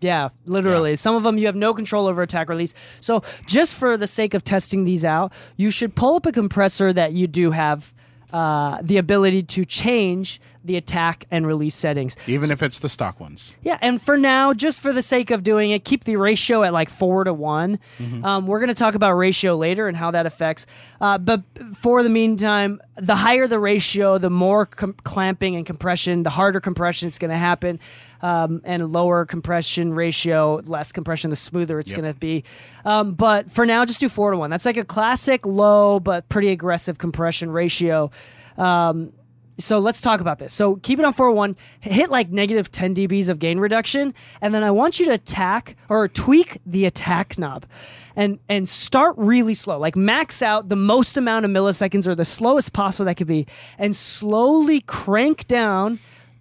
Yeah, 0.00 0.30
literally. 0.44 0.96
Some 0.96 1.14
of 1.14 1.22
them 1.22 1.38
you 1.38 1.46
have 1.46 1.56
no 1.56 1.72
control 1.72 2.06
over 2.06 2.22
attack 2.22 2.48
release. 2.48 2.74
So, 3.00 3.22
just 3.46 3.74
for 3.74 3.96
the 3.96 4.06
sake 4.06 4.34
of 4.34 4.42
testing 4.42 4.84
these 4.84 5.04
out, 5.04 5.32
you 5.56 5.70
should 5.70 5.94
pull 5.94 6.16
up 6.16 6.26
a 6.26 6.32
compressor 6.32 6.92
that 6.92 7.12
you 7.12 7.26
do 7.26 7.52
have 7.52 7.94
uh, 8.32 8.78
the 8.82 8.98
ability 8.98 9.42
to 9.44 9.64
change 9.64 10.40
the 10.66 10.76
attack 10.76 11.24
and 11.30 11.46
release 11.46 11.74
settings. 11.74 12.16
even 12.26 12.50
if 12.50 12.62
it's 12.62 12.80
the 12.80 12.88
stock 12.88 13.20
ones. 13.20 13.56
Yeah, 13.62 13.78
and 13.80 14.00
for 14.00 14.16
now, 14.16 14.52
just 14.54 14.80
for 14.80 14.92
the 14.92 15.02
sake 15.02 15.30
of 15.30 15.42
doing 15.42 15.70
it, 15.70 15.84
keep 15.84 16.04
the 16.04 16.16
ratio 16.16 16.62
at 16.62 16.72
like 16.72 16.90
four 16.90 17.24
to 17.24 17.32
one. 17.32 17.78
Um, 18.22 18.46
we're 18.46 18.58
going 18.60 18.68
to 18.68 18.74
talk 18.74 18.94
about 18.94 19.12
ratio 19.12 19.56
later 19.56 19.88
and 19.88 19.96
how 19.96 20.10
that 20.10 20.26
affects. 20.26 20.66
Uh, 21.00 21.18
but 21.18 21.42
for 21.74 22.02
the 22.02 22.08
meantime, 22.08 22.80
the 22.96 23.14
higher 23.16 23.46
the 23.46 23.58
ratio, 23.58 24.18
the 24.18 24.30
more 24.30 24.66
com- 24.66 24.94
clamping 25.04 25.56
and 25.56 25.64
compression, 25.66 26.22
the 26.22 26.30
harder 26.30 26.60
compression 26.60 27.08
it's 27.08 27.18
going 27.18 27.30
to 27.30 27.36
happen. 27.36 27.78
Um, 28.22 28.62
and 28.64 28.90
lower 28.90 29.26
compression 29.26 29.92
ratio, 29.92 30.62
less 30.64 30.90
compression, 30.90 31.28
the 31.28 31.36
smoother 31.36 31.78
it's 31.78 31.90
Yep. 31.92 32.00
going 32.00 32.12
to 32.14 32.18
be. 32.18 32.44
Um, 32.84 33.12
but 33.12 33.50
for 33.50 33.66
now, 33.66 33.84
just 33.84 34.00
do 34.00 34.08
four 34.08 34.30
to 34.30 34.38
one. 34.38 34.48
That's 34.50 34.64
like 34.64 34.78
a 34.78 34.84
classic 34.84 35.46
low 35.46 36.00
but 36.00 36.26
pretty 36.30 36.48
aggressive 36.48 36.96
compression 36.96 37.50
ratio. 37.50 38.10
Um, 38.56 39.12
so 39.58 39.78
let's 39.78 40.00
talk 40.00 40.20
about 40.20 40.38
this. 40.38 40.52
So 40.52 40.76
keep 40.76 40.98
it 40.98 41.04
on 41.04 41.12
401, 41.12 41.56
hit 41.80 42.10
like 42.10 42.30
negative 42.30 42.70
10 42.70 42.94
dBs 42.94 43.28
of 43.28 43.38
gain 43.38 43.58
reduction, 43.58 44.12
and 44.40 44.54
then 44.54 44.62
I 44.62 44.70
want 44.70 45.00
you 45.00 45.06
to 45.06 45.12
attack 45.12 45.76
or 45.88 46.08
tweak 46.08 46.58
the 46.66 46.84
attack 46.84 47.38
knob 47.38 47.66
and 48.14 48.38
and 48.48 48.68
start 48.68 49.14
really 49.16 49.54
slow. 49.54 49.78
Like 49.78 49.96
max 49.96 50.42
out 50.42 50.68
the 50.68 50.76
most 50.76 51.16
amount 51.16 51.44
of 51.44 51.50
milliseconds 51.50 52.06
or 52.06 52.14
the 52.14 52.24
slowest 52.24 52.72
possible 52.72 53.06
that 53.06 53.16
could 53.16 53.26
be, 53.26 53.46
and 53.78 53.96
slowly 53.96 54.80
crank 54.82 55.46
down 55.46 55.98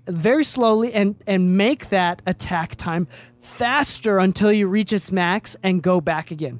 very 0.07 0.43
slowly 0.43 0.93
and 0.93 1.15
and 1.25 1.57
make 1.57 1.89
that 1.89 2.21
attack 2.25 2.75
time 2.75 3.07
faster 3.39 4.19
until 4.19 4.51
you 4.51 4.67
reach 4.67 4.91
its 4.91 5.11
max 5.11 5.55
and 5.63 5.81
go 5.81 6.01
back 6.01 6.31
again. 6.31 6.59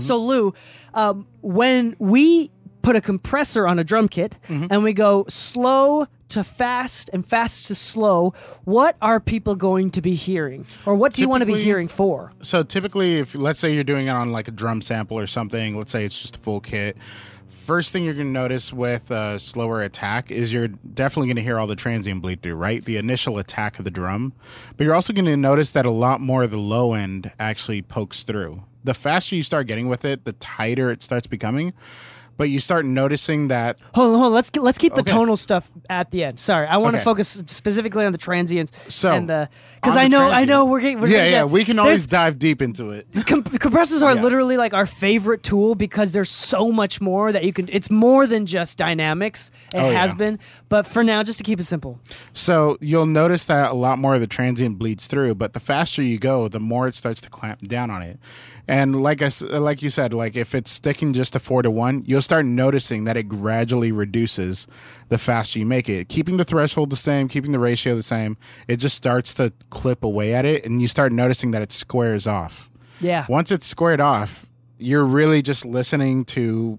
So 0.00 0.16
Lou, 0.18 0.52
um, 0.94 1.28
when 1.42 1.94
we 2.00 2.50
put 2.86 2.94
a 2.94 3.00
compressor 3.00 3.66
on 3.66 3.80
a 3.80 3.82
drum 3.82 4.06
kit 4.06 4.36
mm-hmm. 4.46 4.68
and 4.70 4.84
we 4.84 4.92
go 4.92 5.24
slow 5.28 6.06
to 6.28 6.44
fast 6.44 7.10
and 7.12 7.26
fast 7.26 7.66
to 7.66 7.74
slow, 7.74 8.32
what 8.62 8.96
are 9.02 9.18
people 9.18 9.56
going 9.56 9.90
to 9.90 10.00
be 10.00 10.14
hearing, 10.14 10.64
or 10.84 10.94
what 10.94 11.12
do 11.12 11.20
you 11.20 11.28
want 11.28 11.40
to 11.40 11.46
be 11.46 11.60
hearing 11.60 11.88
for? 11.88 12.30
So 12.42 12.62
typically, 12.62 13.16
if 13.16 13.34
let's 13.34 13.58
say 13.58 13.74
you're 13.74 13.82
doing 13.82 14.06
it 14.06 14.10
on 14.10 14.30
like 14.30 14.46
a 14.46 14.52
drum 14.52 14.82
sample 14.82 15.18
or 15.18 15.26
something, 15.26 15.76
let's 15.76 15.90
say 15.90 16.04
it's 16.04 16.20
just 16.20 16.36
a 16.36 16.38
full 16.38 16.60
kit. 16.60 16.96
First 17.48 17.92
thing 17.92 18.04
you're 18.04 18.14
going 18.14 18.28
to 18.28 18.32
notice 18.32 18.72
with 18.72 19.10
a 19.10 19.40
slower 19.40 19.82
attack 19.82 20.30
is 20.30 20.52
you're 20.52 20.68
definitely 20.68 21.26
going 21.26 21.36
to 21.36 21.42
hear 21.42 21.58
all 21.58 21.66
the 21.66 21.74
transient 21.74 22.22
bleed 22.22 22.40
through, 22.40 22.54
right? 22.54 22.84
The 22.84 22.98
initial 22.98 23.38
attack 23.38 23.80
of 23.80 23.84
the 23.84 23.90
drum. 23.90 24.32
But 24.76 24.84
you're 24.84 24.94
also 24.94 25.12
going 25.12 25.24
to 25.24 25.36
notice 25.36 25.72
that 25.72 25.86
a 25.86 25.90
lot 25.90 26.20
more 26.20 26.44
of 26.44 26.52
the 26.52 26.58
low 26.58 26.94
end 26.94 27.32
actually 27.40 27.82
pokes 27.82 28.22
through. 28.22 28.62
The 28.84 28.94
faster 28.94 29.34
you 29.34 29.42
start 29.42 29.66
getting 29.66 29.88
with 29.88 30.04
it, 30.04 30.24
the 30.24 30.34
tighter 30.34 30.92
it 30.92 31.02
starts 31.02 31.26
becoming. 31.26 31.72
But 32.36 32.50
you 32.50 32.60
start 32.60 32.84
noticing 32.84 33.48
that 33.48 33.80
Hold 33.94 34.08
on, 34.08 34.14
hold 34.14 34.26
on. 34.26 34.32
Let's 34.32 34.50
get, 34.50 34.62
let's 34.62 34.78
keep 34.78 34.92
the 34.94 35.00
Okay. 35.00 35.12
tonal 35.12 35.36
stuff 35.36 35.70
at 35.88 36.10
the 36.10 36.24
end. 36.24 36.38
Sorry, 36.38 36.66
I 36.66 36.76
want 36.76 36.94
to 36.94 36.98
Okay. 36.98 37.04
focus 37.04 37.42
specifically 37.46 38.04
on 38.04 38.12
the 38.12 38.18
transients. 38.18 38.72
So, 38.88 39.10
and 39.12 39.28
the 39.28 39.48
because 39.76 39.96
I 39.96 40.08
know 40.08 40.30
I 40.30 40.44
know 40.44 40.64
we're 40.66 40.80
getting 40.80 41.00
we're 41.00 41.08
yeah, 41.08 41.18
gonna 41.18 41.30
yeah, 41.30 41.44
we 41.44 41.64
can 41.64 41.78
always 41.78 42.06
dive 42.06 42.38
deep 42.38 42.60
into 42.60 42.90
it. 42.90 43.06
Com- 43.26 43.42
compressors 43.42 44.02
are 44.02 44.14
Yeah. 44.14 44.22
literally 44.22 44.56
like 44.56 44.74
our 44.74 44.86
favorite 44.86 45.42
tool 45.42 45.74
because 45.74 46.12
there's 46.12 46.30
so 46.30 46.70
much 46.72 47.00
more 47.00 47.32
that 47.32 47.44
you 47.44 47.52
can. 47.52 47.68
It's 47.72 47.90
more 47.90 48.26
than 48.26 48.44
just 48.46 48.76
dynamics. 48.76 49.50
It 49.72 49.78
Oh, 49.78 49.90
has 49.90 50.10
yeah. 50.12 50.16
been, 50.16 50.38
but 50.68 50.86
for 50.86 51.02
now, 51.02 51.22
just 51.22 51.38
to 51.38 51.44
keep 51.44 51.58
it 51.60 51.64
simple. 51.64 52.00
So 52.32 52.76
you'll 52.80 53.06
notice 53.06 53.46
that 53.46 53.70
a 53.70 53.74
lot 53.74 53.98
more 53.98 54.14
of 54.14 54.20
the 54.20 54.26
transient 54.26 54.78
bleeds 54.78 55.06
through, 55.06 55.36
but 55.36 55.52
the 55.52 55.60
faster 55.60 56.02
you 56.02 56.18
go, 56.18 56.48
the 56.48 56.60
more 56.60 56.86
it 56.88 56.94
starts 56.94 57.20
to 57.22 57.30
clamp 57.30 57.60
down 57.66 57.90
on 57.90 58.02
it. 58.02 58.18
And 58.68 59.00
like 59.00 59.22
I 59.22 59.30
like 59.58 59.80
you 59.80 59.90
said, 59.90 60.12
like 60.12 60.34
if 60.34 60.54
it's 60.54 60.70
sticking 60.70 61.12
just 61.12 61.34
to 61.34 61.38
four 61.38 61.62
to 61.62 61.70
one, 61.70 62.02
you'll 62.06 62.22
start 62.22 62.44
noticing 62.46 63.04
that 63.04 63.16
it 63.16 63.24
gradually 63.28 63.92
reduces 63.92 64.66
the 65.08 65.18
faster 65.18 65.58
you 65.60 65.66
make 65.66 65.88
it. 65.88 66.08
Keeping 66.08 66.36
the 66.36 66.44
threshold 66.44 66.90
the 66.90 66.96
same, 66.96 67.28
keeping 67.28 67.52
the 67.52 67.60
ratio 67.60 67.94
the 67.94 68.02
same, 68.02 68.36
it 68.66 68.78
just 68.78 68.96
starts 68.96 69.34
to 69.36 69.52
clip 69.70 70.02
away 70.02 70.34
at 70.34 70.44
it, 70.44 70.64
and 70.64 70.80
you 70.80 70.88
start 70.88 71.12
noticing 71.12 71.52
that 71.52 71.62
it 71.62 71.70
squares 71.70 72.26
off. 72.26 72.68
Yeah, 73.00 73.26
Once 73.28 73.52
it's 73.52 73.66
squared 73.66 74.00
off, 74.00 74.48
you're 74.78 75.04
really 75.04 75.42
just 75.42 75.66
listening 75.66 76.24
to 76.26 76.78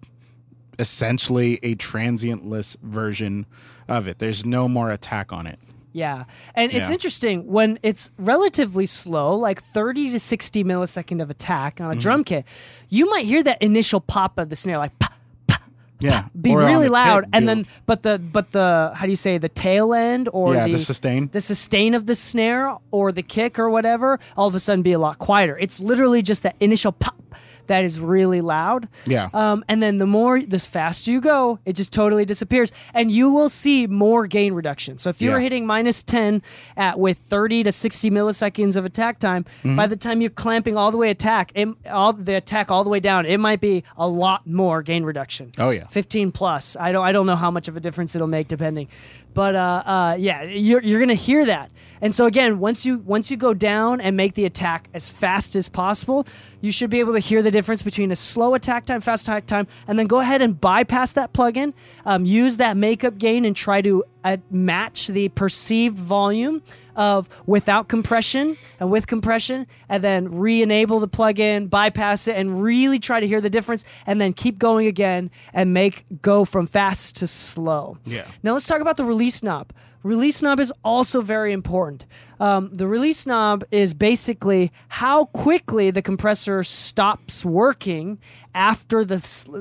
essentially 0.80 1.60
a 1.64 1.76
transientless 1.76 2.76
version 2.82 3.46
of 3.88 4.08
it. 4.08 4.20
There's 4.20 4.46
no 4.46 4.68
more 4.68 4.92
attack 4.92 5.32
on 5.32 5.48
it. 5.48 5.60
Yeah, 5.98 6.26
and 6.54 6.72
it's 6.72 6.90
interesting 6.92 7.48
when 7.48 7.80
it's 7.82 8.12
relatively 8.20 8.86
slow, 8.86 9.36
like 9.36 9.60
30 9.64 10.12
to 10.12 10.20
60 10.20 10.64
millisecond 10.64 11.22
of 11.22 11.30
attack 11.30 11.82
on 11.82 11.88
a 11.88 11.90
Mm-hmm. 11.92 12.00
drum 12.00 12.24
kit. 12.24 12.46
You 12.90 13.10
might 13.10 13.26
hear 13.26 13.42
that 13.44 13.62
initial 13.62 14.00
pop 14.00 14.38
of 14.38 14.50
the 14.50 14.56
snare, 14.56 14.78
like. 14.78 14.94
pop, 15.00 15.14
Yeah, 16.00 16.28
be 16.40 16.52
Or 16.52 16.60
really 16.60 16.90
loud 16.90 17.26
and 17.34 17.50
then 17.50 17.66
but 17.90 18.04
the 18.04 18.20
but 18.20 18.52
the 18.52 18.92
how 18.94 19.06
do 19.08 19.10
you 19.10 19.16
say 19.18 19.40
the 19.40 19.50
tail 19.50 19.96
end 19.96 20.30
or 20.32 20.54
Yeah, 20.54 20.66
the, 20.68 20.74
the 20.74 20.78
sustain. 20.94 21.30
the 21.34 21.42
sustain 21.42 21.96
of 21.96 22.06
the 22.06 22.14
snare 22.14 22.78
or 22.92 23.12
the 23.12 23.24
kick 23.24 23.58
or 23.58 23.68
whatever 23.72 24.20
all 24.38 24.48
of 24.48 24.54
a 24.54 24.60
sudden 24.60 24.84
be 24.84 24.94
a 24.94 25.00
lot 25.00 25.18
quieter 25.18 25.58
it's 25.58 25.80
literally 25.80 26.22
just 26.22 26.44
that 26.44 26.56
initial 26.60 26.92
pop 26.92 27.16
that 27.68 27.84
is 27.86 28.00
really 28.00 28.42
loud. 28.42 28.88
Yeah. 29.06 29.30
Um, 29.34 29.64
and 29.68 29.82
then 29.82 29.98
the 29.98 30.06
more, 30.08 30.42
the 30.42 30.60
faster 30.60 31.12
you 31.12 31.22
go, 31.22 31.60
it 31.66 31.74
just 31.74 31.94
totally 31.94 32.26
disappears, 32.26 32.72
and 32.94 33.12
you 33.12 33.32
will 33.32 33.50
see 33.50 33.88
more 33.88 34.28
gain 34.28 34.54
reduction. 34.54 34.98
So 34.98 35.10
if 35.10 35.22
you 35.22 35.30
were 35.32 35.38
Yeah. 35.38 35.44
hitting 35.44 35.66
minus 35.66 36.04
ten 36.04 36.42
at 36.76 37.00
with 37.00 37.18
thirty 37.18 37.64
to 37.64 37.72
sixty 37.72 38.10
milliseconds 38.10 38.76
of 38.76 38.86
attack 38.86 39.20
time, 39.20 39.46
Mm-hmm. 39.64 39.76
by 39.76 39.88
the 39.88 39.96
time 39.96 40.22
you're 40.22 40.30
clamping 40.30 40.78
all 40.78 40.92
the 40.92 40.98
way 40.98 41.10
attack, 41.10 41.52
it, 41.56 41.68
all 41.90 42.14
the 42.14 42.36
attack 42.36 42.72
all 42.72 42.84
the 42.84 42.90
way 42.90 43.00
down, 43.00 43.26
it 43.26 43.40
might 43.40 43.62
be 43.62 43.84
a 43.98 44.08
lot 44.08 44.48
more 44.48 44.82
gain 44.82 45.04
reduction. 45.04 45.52
Oh, 45.58 45.70
yeah. 45.70 45.88
15 45.88 46.32
plus. 46.32 46.76
I 46.80 46.92
don't 46.92 47.06
I 47.06 47.12
don't 47.12 47.26
know 47.28 47.36
how 47.36 47.52
much 47.52 47.68
of 47.68 47.76
a 47.78 47.80
difference 47.80 48.16
it'll 48.16 48.28
make 48.28 48.48
depending. 48.48 48.88
But 49.38 49.56
uh, 49.56 49.84
uh, 49.86 50.16
yeah, 50.18 50.42
you're, 50.42 50.82
you're 50.82 51.00
gonna 51.00 51.14
hear 51.14 51.46
that. 51.46 51.70
And 52.02 52.16
so 52.16 52.26
again, 52.26 52.58
once 52.58 52.88
you 52.88 52.98
once 52.98 53.30
you 53.30 53.38
go 53.38 53.54
down 53.54 54.02
and 54.02 54.18
make 54.18 54.34
the 54.34 54.46
attack 54.46 54.90
as 54.96 55.12
fast 55.12 55.56
as 55.56 55.70
possible, 55.70 56.26
you 56.60 56.72
should 56.72 56.90
be 56.90 57.00
able 57.00 57.14
to 57.14 57.20
hear 57.20 57.44
the 57.44 57.52
difference 57.52 57.84
between 57.84 58.12
a 58.12 58.16
slow 58.16 58.56
attack 58.56 58.88
time, 58.88 59.00
fast 59.00 59.28
attack 59.28 59.46
time, 59.46 59.68
and 59.88 60.00
then 60.00 60.08
go 60.08 60.22
ahead 60.22 60.42
and 60.42 60.60
bypass 60.60 61.12
that 61.12 61.34
plugin. 61.34 61.74
Um, 62.04 62.26
use 62.26 62.58
that 62.58 62.78
makeup 62.78 63.20
gain 63.20 63.46
and 63.46 63.56
try 63.56 63.80
to 63.84 64.04
uh, 64.24 64.38
match 64.52 65.08
the 65.08 65.30
perceived 65.30 65.98
volume 65.98 66.62
of 66.96 67.30
without 67.46 67.88
compression 67.88 68.58
and 68.80 68.90
with 68.90 69.08
compression, 69.08 69.68
and 69.88 70.04
then 70.04 70.40
re-enable 70.40 71.00
the 71.00 71.08
plugin, 71.08 71.70
bypass 71.70 72.28
it, 72.28 72.36
and 72.36 72.62
really 72.62 73.00
try 73.00 73.20
to 73.20 73.28
hear 73.28 73.40
the 73.40 73.50
difference, 73.50 73.86
and 74.06 74.20
then 74.20 74.34
keep 74.34 74.58
going 74.58 74.88
again 74.88 75.30
and 75.54 75.74
make 75.74 76.06
go 76.22 76.44
from 76.44 76.66
fast 76.66 77.16
to 77.18 77.28
slow. 77.28 77.98
Yeah. 78.06 78.26
Now 78.44 78.54
let's 78.54 78.66
talk 78.66 78.82
about 78.82 78.98
the 78.98 79.06
release 79.06 79.44
knob. 79.44 79.72
Release 80.08 80.42
knob 80.42 80.62
is 80.62 80.72
also 80.86 81.22
very 81.22 81.52
important. 81.52 82.06
Um, 82.40 82.70
the 82.72 82.88
release 82.88 83.28
knob 83.28 83.66
is 83.72 83.94
basically 83.94 84.72
how 84.88 85.26
quickly 85.26 85.92
the 85.92 86.02
compressor 86.02 86.64
stops 86.64 87.44
working 87.44 88.18
after 88.56 89.04
the 89.04 89.18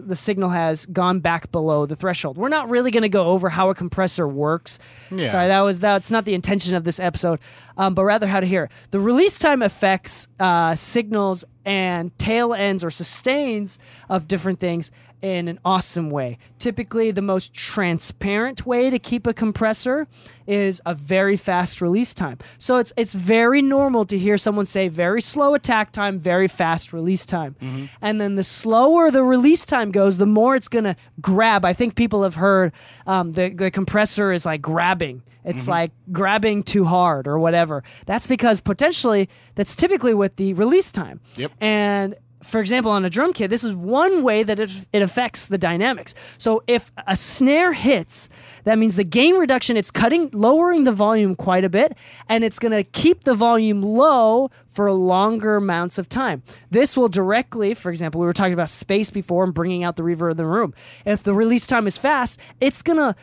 the 0.07 0.15
signal 0.15 0.51
has 0.51 0.87
gone 0.87 1.19
back 1.19 1.51
below 1.51 1.85
the 1.85 1.97
threshold. 1.97 2.39
We're 2.39 2.49
not 2.49 2.71
really 2.71 2.93
going 2.93 3.03
to 3.03 3.09
go 3.09 3.25
over 3.25 3.49
how 3.49 3.71
a 3.71 3.75
compressor 3.75 4.29
works. 4.29 4.79
Yeah. 5.11 5.27
Sorry, 5.27 5.49
that 5.49 5.63
was 5.63 5.81
that's 5.81 6.13
not 6.13 6.25
the 6.25 6.35
intention 6.35 6.77
of 6.77 6.85
this 6.85 7.01
episode, 7.01 7.41
um, 7.77 7.95
but 7.95 8.05
rather 8.05 8.29
how 8.29 8.39
to 8.39 8.47
hear. 8.47 8.71
The 8.93 9.01
release 9.01 9.39
time 9.39 9.63
affects 9.63 10.29
uh, 10.39 10.77
signals 10.77 11.45
and 11.65 12.17
tail 12.19 12.55
ends 12.55 12.85
or 12.85 12.91
sustains 12.91 13.81
of 14.09 14.29
different 14.29 14.61
things 14.61 14.93
in 15.27 15.49
an 15.49 15.59
awesome 15.65 16.09
way. 16.09 16.39
Typically, 16.59 17.11
the 17.11 17.21
most 17.21 17.53
transparent 17.53 18.65
way 18.65 18.91
to 18.91 18.99
keep 18.99 19.27
a 19.27 19.35
compressor 19.35 20.07
is 20.47 20.81
a 20.87 20.95
very 20.95 21.37
fast 21.37 21.81
release 21.81 22.15
time. 22.15 22.39
So 22.59 22.77
it's 22.77 22.93
it's 22.97 23.13
very 23.13 23.61
normal 23.61 24.05
to 24.07 24.17
hear 24.17 24.37
someone 24.37 24.67
say 24.67 24.87
very 24.87 25.21
slow 25.21 25.55
attack 25.55 25.91
time, 25.91 26.21
very 26.21 26.47
fast 26.47 26.93
release 26.93 27.27
time. 27.27 27.57
And 28.01 28.21
then 28.21 28.37
the 28.37 28.45
slower 28.45 29.11
the 29.11 29.25
release 29.25 29.67
time 29.67 29.91
goes, 29.91 30.19
the 30.19 30.27
more 30.27 30.55
it's 30.55 30.69
to 30.69 30.95
grab. 31.21 31.65
I 31.65 31.73
think 31.73 31.97
people 31.97 32.23
have 32.23 32.37
heard 32.37 32.73
um, 33.07 33.33
the 33.33 33.49
the 33.49 33.71
compressor 33.73 34.33
is 34.33 34.47
like 34.47 34.63
grabbing. 34.63 35.23
It's 35.45 35.69
like 35.69 35.93
grabbing 36.11 36.65
too 36.65 36.85
hard 36.85 37.29
or 37.29 37.39
whatever. 37.39 37.85
That's 38.05 38.27
because 38.27 38.61
potentially 38.61 39.29
that's 39.55 39.77
typically 39.77 40.13
with 40.13 40.37
the 40.37 40.55
release 40.55 40.91
time. 40.91 41.21
Yep. 41.37 41.53
And 41.61 42.17
for 42.47 42.61
example, 42.61 42.93
on 42.93 43.05
a 43.05 43.11
drum 43.11 43.33
kit, 43.33 43.51
this 43.51 43.65
is 43.65 43.75
one 43.75 44.23
way 44.23 44.43
that 44.43 44.59
it, 44.59 44.71
it 44.93 45.03
affects 45.03 45.47
the 45.47 45.59
dynamics. 45.59 46.15
So 46.39 46.63
if 46.67 46.93
a 47.07 47.17
snare 47.17 47.73
hits, 47.73 48.29
that 48.65 48.79
means 48.79 48.97
the 48.97 49.05
gain 49.05 49.37
reduction, 49.37 49.77
it's 49.77 49.91
cutting, 49.91 50.31
lowering 50.33 50.85
the 50.85 50.93
volume 50.93 51.35
quite 51.35 51.65
a 51.65 51.69
bit, 51.69 51.97
and 52.29 52.45
it's 52.45 52.59
going 52.59 52.73
to 52.73 52.85
keep 52.85 53.25
the 53.25 53.35
volume 53.35 53.83
low 53.83 54.51
for 54.69 54.93
longer 54.93 55.57
amounts 55.57 55.99
of 55.99 56.09
time. 56.09 56.43
This 56.71 56.97
will 56.97 57.09
directly, 57.09 57.75
for 57.75 57.91
example, 57.91 58.21
we 58.21 58.27
were 58.27 58.33
talking 58.33 58.55
about 58.55 58.69
space 58.69 59.11
before 59.11 59.45
and 59.45 59.53
bringing 59.53 59.85
out 59.85 59.97
the 59.97 60.03
reverb 60.03 60.33
in 60.33 60.37
the 60.37 60.47
room. 60.47 60.75
If 61.05 61.23
the 61.23 61.35
release 61.35 61.67
time 61.67 61.87
is 61.87 61.97
fast, 61.97 62.39
it's 62.61 62.83
going 62.83 62.99
to 62.99 63.17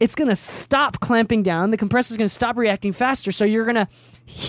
it's 0.00 0.14
going 0.14 0.28
to 0.28 0.36
stop 0.36 0.98
clamping 1.00 1.42
down. 1.42 1.70
The 1.70 1.76
compressor 1.76 2.12
is 2.12 2.16
going 2.16 2.28
to 2.28 2.34
stop 2.34 2.56
reacting 2.56 2.92
faster. 2.92 3.30
So 3.30 3.44
you're 3.44 3.64
going 3.64 3.76
to, 3.76 3.88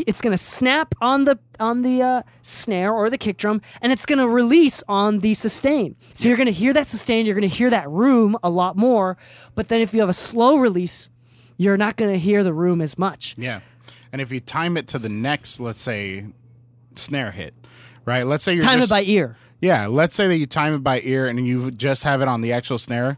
it's 0.07 0.21
going 0.21 0.31
to 0.31 0.37
snap 0.37 0.95
on 1.01 1.25
the 1.25 1.37
on 1.59 1.81
the 1.81 2.01
uh, 2.01 2.21
snare 2.41 2.93
or 2.93 3.09
the 3.09 3.17
kick 3.17 3.37
drum, 3.37 3.61
and 3.81 3.91
it's 3.91 4.05
going 4.05 4.19
to 4.19 4.27
release 4.27 4.81
on 4.87 5.19
the 5.19 5.33
sustain. 5.33 5.95
So 6.13 6.27
you're 6.27 6.37
going 6.37 6.47
to 6.47 6.53
hear 6.53 6.73
that 6.73 6.87
sustain. 6.87 7.25
You're 7.25 7.35
going 7.35 7.49
to 7.49 7.55
hear 7.55 7.69
that 7.69 7.89
room 7.89 8.37
a 8.41 8.49
lot 8.49 8.77
more. 8.77 9.17
But 9.53 9.67
then 9.67 9.81
if 9.81 9.93
you 9.93 9.99
have 9.99 10.09
a 10.09 10.13
slow 10.13 10.57
release, 10.57 11.09
you're 11.57 11.77
not 11.77 11.97
going 11.97 12.11
to 12.11 12.19
hear 12.19 12.43
the 12.43 12.53
room 12.53 12.81
as 12.81 12.97
much. 12.97 13.35
Yeah. 13.37 13.59
And 14.11 14.21
if 14.21 14.31
you 14.31 14.39
time 14.39 14.77
it 14.77 14.87
to 14.89 14.99
the 14.99 15.09
next, 15.09 15.59
let's 15.59 15.81
say, 15.81 16.25
snare 16.95 17.31
hit, 17.31 17.53
right? 18.05 18.25
Let's 18.25 18.43
say 18.43 18.53
you're 18.53 18.63
Time 18.63 18.79
just, 18.79 18.91
it 18.91 18.93
by 18.93 19.03
ear. 19.03 19.37
Yeah, 19.61 19.87
let's 19.87 20.15
say 20.15 20.27
that 20.27 20.37
you 20.37 20.47
time 20.47 20.73
it 20.73 20.83
by 20.83 21.01
ear 21.03 21.27
and 21.27 21.45
you 21.45 21.71
just 21.71 22.03
have 22.03 22.21
it 22.21 22.27
on 22.27 22.41
the 22.41 22.51
actual 22.51 22.79
snare. 22.79 23.17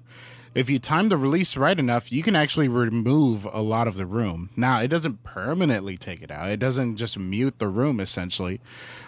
If 0.56 0.70
you 0.70 0.78
time 0.78 1.10
the 1.10 1.18
release 1.18 1.58
right 1.58 1.78
enough, 1.78 2.12
you 2.12 2.22
can 2.22 2.36
actually 2.36 2.68
remove 2.68 3.48
a 3.52 3.62
lot 3.62 3.88
of 3.88 3.96
the 3.96 4.06
room. 4.06 4.52
Now, 4.56 4.80
it 4.80 4.88
doesn't 4.88 5.24
permanently 5.24 5.98
take 5.98 6.22
it 6.22 6.30
out. 6.30 6.50
It 6.50 6.60
doesn't 6.60 6.98
just 6.98 7.18
mute 7.18 7.58
the 7.58 7.68
room 7.68 8.00
essentially. 8.00 8.62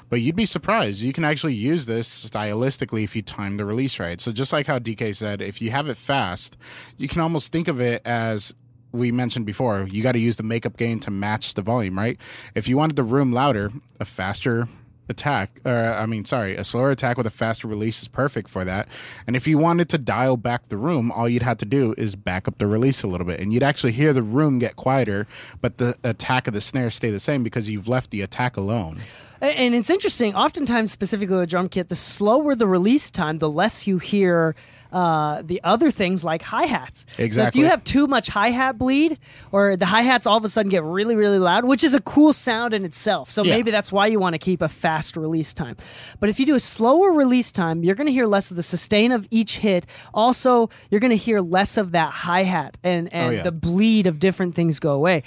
But 0.10 0.22
you'd 0.22 0.36
be 0.36 0.46
surprised. 0.46 1.02
You 1.02 1.14
can 1.14 1.24
actually 1.24 1.54
use 1.54 1.86
this 1.86 2.28
stylistically 2.30 3.04
if 3.04 3.16
you 3.16 3.22
time 3.22 3.58
the 3.58 3.66
release 3.66 4.00
right. 4.00 4.20
So 4.20 4.32
just 4.32 4.54
like 4.54 4.66
how 4.66 4.80
DK 4.80 5.16
said, 5.16 5.42
if 5.42 5.62
you 5.62 5.72
have 5.72 5.88
it 5.88 5.98
fast, 5.98 6.58
you 6.98 7.08
can 7.08 7.22
almost 7.22 7.52
think 7.52 7.68
of 7.68 7.80
it 7.80 8.02
as 8.06 8.54
we 8.92 9.12
mentioned 9.12 9.46
before, 9.46 9.88
you 9.92 10.02
got 10.02 10.14
to 10.14 10.20
use 10.20 10.38
the 10.38 10.44
makeup 10.44 10.78
gain 10.78 11.00
to 11.02 11.12
match 11.12 11.54
the 11.54 11.62
volume, 11.62 11.98
right? 11.98 12.20
If 12.56 12.68
you 12.68 12.78
wanted 12.78 12.96
the 12.96 13.04
room 13.04 13.34
louder, 13.34 13.72
a 14.00 14.06
faster 14.06 14.68
attack, 15.10 15.60
or 15.66 15.72
I 15.72 16.06
mean, 16.06 16.26
sorry, 16.26 16.56
a 16.56 16.64
slower 16.64 16.92
attack 16.92 17.18
with 17.18 17.28
a 17.28 17.32
faster 17.32 17.68
release 17.68 18.02
is 18.02 18.08
perfect 18.08 18.50
for 18.50 18.66
that. 18.66 18.88
And 19.28 19.36
if 19.36 19.48
you 19.48 19.58
wanted 19.58 19.90
to 19.90 19.98
dial 19.98 20.38
back 20.38 20.70
the 20.70 20.78
room, 20.78 21.12
all 21.12 21.30
you'd 21.30 21.44
have 21.44 21.58
to 21.60 21.66
do 21.66 21.94
is 21.98 22.16
back 22.16 22.48
up 22.48 22.58
the 22.58 22.68
release 22.68 23.04
a 23.04 23.08
little 23.08 23.28
bit, 23.28 23.40
and 23.40 23.54
you'd 23.54 23.64
actually 23.64 23.94
hear 23.94 24.14
the 24.14 24.24
room 24.24 24.60
get 24.60 24.76
quieter, 24.76 25.28
but 25.62 25.78
the 25.78 25.96
attack 26.04 26.48
of 26.48 26.54
the 26.54 26.62
snare 26.62 26.90
stay 26.90 27.10
the 27.10 27.20
same 27.20 27.44
because 27.44 27.70
you've 27.70 27.88
left 27.88 28.12
the 28.12 28.22
attack 28.22 28.58
alone. 28.58 29.00
And 29.42 29.76
it's 29.76 29.90
interesting. 29.90 30.34
Oftentimes, 30.34 30.92
specifically 30.92 31.36
with 31.36 31.44
a 31.44 31.48
drum 31.48 31.70
kit, 31.70 31.90
the 31.90 31.96
slower 31.96 32.56
the 32.56 32.68
release 32.68 33.12
time, 33.12 33.40
the 33.40 33.50
less 33.50 33.86
you 33.86 34.00
hear 34.00 34.56
uh, 34.96 35.42
the 35.44 35.60
other 35.64 35.92
things 35.92 36.24
like 36.24 36.42
hi 36.42 36.64
hats. 36.66 37.06
So 37.18 37.44
if 37.44 37.56
you 37.58 37.66
have 37.66 37.84
too 37.84 38.08
much 38.08 38.30
hi 38.30 38.50
hat 38.50 38.78
bleed, 38.78 39.20
or 39.52 39.76
the 39.76 39.86
hi 39.86 40.02
hats 40.04 40.26
all 40.26 40.38
of 40.38 40.46
a 40.46 40.48
sudden 40.48 40.70
get 40.70 40.84
really, 40.84 41.16
really 41.16 41.38
loud, 41.38 41.66
which 41.66 41.84
is 41.84 41.94
a 41.94 42.00
cool 42.02 42.32
sound 42.32 42.74
in 42.74 42.86
itself. 42.86 43.30
So 43.30 43.44
Yeah. 43.44 43.56
maybe 43.58 43.72
that's 43.72 43.92
why 43.92 44.08
you 44.08 44.20
want 44.20 44.34
to 44.36 44.40
keep 44.40 44.62
a 44.62 44.70
fast 44.70 45.18
release 45.18 45.54
time. 45.54 45.76
But 46.22 46.30
if 46.30 46.40
you 46.40 46.46
do 46.46 46.56
a 46.56 46.60
slower 46.62 47.12
release 47.12 47.52
time, 47.52 47.84
you're 47.84 47.96
going 47.96 48.08
to 48.08 48.14
hear 48.14 48.26
less 48.26 48.50
of 48.50 48.56
the 48.56 48.64
sustain 48.64 49.12
of 49.12 49.28
each 49.32 49.58
hit. 49.58 49.86
Also, 50.14 50.70
you're 50.90 51.02
going 51.02 51.12
to 51.12 51.18
hear 51.18 51.42
less 51.42 51.76
of 51.78 51.92
that 51.92 52.12
hi 52.12 52.44
hat 52.44 52.78
and 52.84 53.14
and 53.14 53.28
Oh, 53.28 53.30
yeah. 53.32 53.44
the 53.44 53.52
bleed 53.52 54.08
of 54.08 54.20
different 54.20 54.56
things 54.56 54.80
go 54.80 54.94
away. 54.94 55.24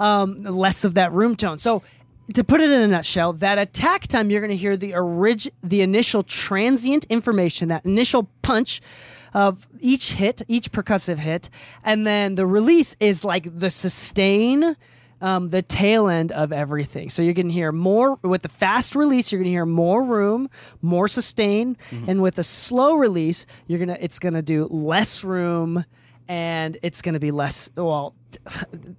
Um, 0.00 0.42
less 0.42 0.84
of 0.84 0.94
that 0.94 1.12
room 1.12 1.36
tone. 1.36 1.58
So 1.58 1.82
to 2.32 2.44
put 2.44 2.60
it 2.60 2.70
in 2.70 2.80
a 2.80 2.88
nutshell, 2.88 3.32
that 3.34 3.58
attack 3.58 4.06
time 4.06 4.30
you're 4.30 4.40
going 4.40 4.50
to 4.50 4.56
hear 4.56 4.76
the 4.76 4.94
orig- 4.94 5.52
the 5.62 5.82
initial 5.82 6.22
transient 6.22 7.04
information, 7.08 7.68
that 7.68 7.84
initial 7.84 8.28
punch 8.42 8.80
of 9.34 9.66
each 9.80 10.12
hit, 10.12 10.42
each 10.48 10.72
percussive 10.72 11.18
hit, 11.18 11.48
and 11.84 12.06
then 12.06 12.34
the 12.34 12.46
release 12.46 12.96
is 13.00 13.24
like 13.24 13.58
the 13.58 13.70
sustain. 13.70 14.76
Um, 15.20 15.50
the 15.50 15.62
tail 15.62 16.08
end 16.08 16.32
of 16.32 16.52
everything. 16.52 17.08
So 17.08 17.22
you're 17.22 17.32
going 17.32 17.46
to 17.46 17.54
hear 17.54 17.70
more 17.70 18.18
with 18.22 18.42
the 18.42 18.48
fast 18.48 18.96
release. 18.96 19.30
You're 19.30 19.38
going 19.38 19.44
to 19.44 19.52
hear 19.52 19.64
more 19.64 20.02
room, 20.02 20.50
more 20.80 21.06
sustain, 21.06 21.76
and 22.08 22.20
with 22.20 22.40
a 22.40 22.42
slow 22.42 22.94
release, 22.94 23.46
you're 23.68 23.78
gonna 23.78 23.96
it's 24.00 24.18
going 24.18 24.34
to 24.34 24.42
do 24.42 24.66
less 24.68 25.22
room, 25.22 25.84
and 26.26 26.76
it's 26.82 27.02
going 27.02 27.12
to 27.12 27.20
be 27.20 27.30
less. 27.30 27.70
Well, 27.76 28.16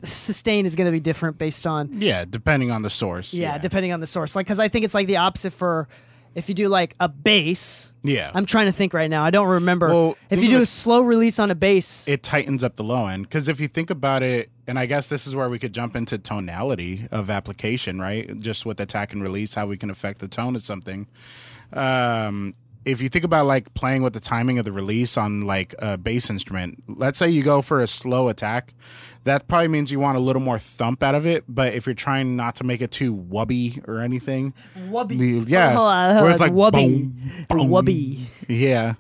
sustain 0.04 0.66
is 0.66 0.76
going 0.76 0.86
to 0.86 0.92
be 0.92 1.00
different 1.00 1.38
based 1.38 1.66
on 1.68 2.02
Yeah, 2.02 2.26
depending 2.26 2.72
on 2.72 2.82
the 2.82 2.90
source. 2.90 3.34
yeah, 3.34 3.58
depending 3.58 3.92
on 3.94 4.00
the 4.00 4.08
source. 4.08 4.36
Like, 4.36 4.46
because 4.46 4.60
I 4.60 4.68
think 4.70 4.86
it's 4.86 4.94
like 4.94 5.08
the 5.08 5.18
opposite 5.18 5.54
for 5.54 5.88
if 6.36 6.50
you 6.50 6.56
do 6.56 6.68
like 6.68 6.96
a 7.00 7.08
bass. 7.08 7.94
Yeah. 8.04 8.32
I'm 8.34 8.46
trying 8.48 8.66
to 8.66 8.72
think 8.72 8.94
right 8.94 9.10
now. 9.10 9.24
I 9.24 9.30
don't 9.30 9.48
remember. 9.48 9.88
Well, 9.90 10.18
if 10.32 10.42
you 10.44 10.50
do 10.50 10.62
a 10.62 10.66
slow 10.66 11.02
release 11.02 11.38
on 11.38 11.52
a 11.52 11.56
bass, 11.56 12.08
it 12.08 12.24
tightens 12.24 12.64
up 12.64 12.76
the 12.76 12.84
low 12.84 13.08
end 13.08 13.24
because 13.30 13.48
if 13.48 13.60
you 13.60 13.68
think 13.68 13.90
about 13.90 14.24
it 14.24 14.50
and 14.66 14.80
i 14.80 14.86
guess 14.86 15.08
this 15.10 15.28
is 15.28 15.36
where 15.36 15.50
we 15.50 15.60
could 15.60 15.74
jump 15.74 15.94
into 15.94 16.18
tonality 16.18 17.06
of 17.12 17.30
application 17.30 18.00
right 18.00 18.40
just 18.40 18.66
with 18.66 18.80
attack 18.80 19.12
and 19.12 19.22
release 19.22 19.54
how 19.54 19.66
we 19.68 19.76
can 19.76 19.90
affect 19.90 20.20
the 20.20 20.28
tone 20.28 20.56
of 20.56 20.64
something 20.64 21.06
um 21.74 22.54
if 22.86 23.02
you 23.02 23.10
think 23.10 23.26
about 23.26 23.46
like 23.46 23.74
playing 23.74 24.04
with 24.04 24.14
the 24.14 24.20
timing 24.22 24.58
of 24.60 24.64
the 24.66 24.72
release 24.72 25.18
on 25.18 25.42
like 25.46 25.76
a 25.80 25.98
bass 25.98 26.30
instrument 26.30 26.82
let's 26.88 27.18
say 27.20 27.30
you 27.30 27.44
go 27.44 27.62
for 27.62 27.82
a 27.82 27.88
slow 27.88 28.30
attack 28.30 28.74
that 29.24 29.48
probably 29.48 29.68
means 29.68 29.92
you 29.92 30.00
want 30.00 30.18
a 30.18 30.22
little 30.22 30.42
more 30.42 30.60
thump 30.60 31.04
out 31.04 31.16
of 31.16 31.26
it 31.26 31.44
but 31.48 31.74
if 31.74 31.86
you're 31.86 31.96
trying 31.96 32.36
not 32.36 32.56
to 32.56 32.64
make 32.64 32.82
it 32.82 32.92
too 32.92 33.16
wubby 33.16 33.86
or 33.88 34.00
anything 34.00 34.54
wubby. 34.90 35.48
yeah 35.48 35.74
Hold 35.74 35.88
on, 35.88 36.12
hold 36.12 36.24
where 36.24 36.32
it's 36.32 36.42
like 36.42 36.54
wubby, 36.54 36.72
boom, 36.74 37.46
boom, 37.50 37.70
wubby. 37.70 38.28
Yeah. 38.48 38.96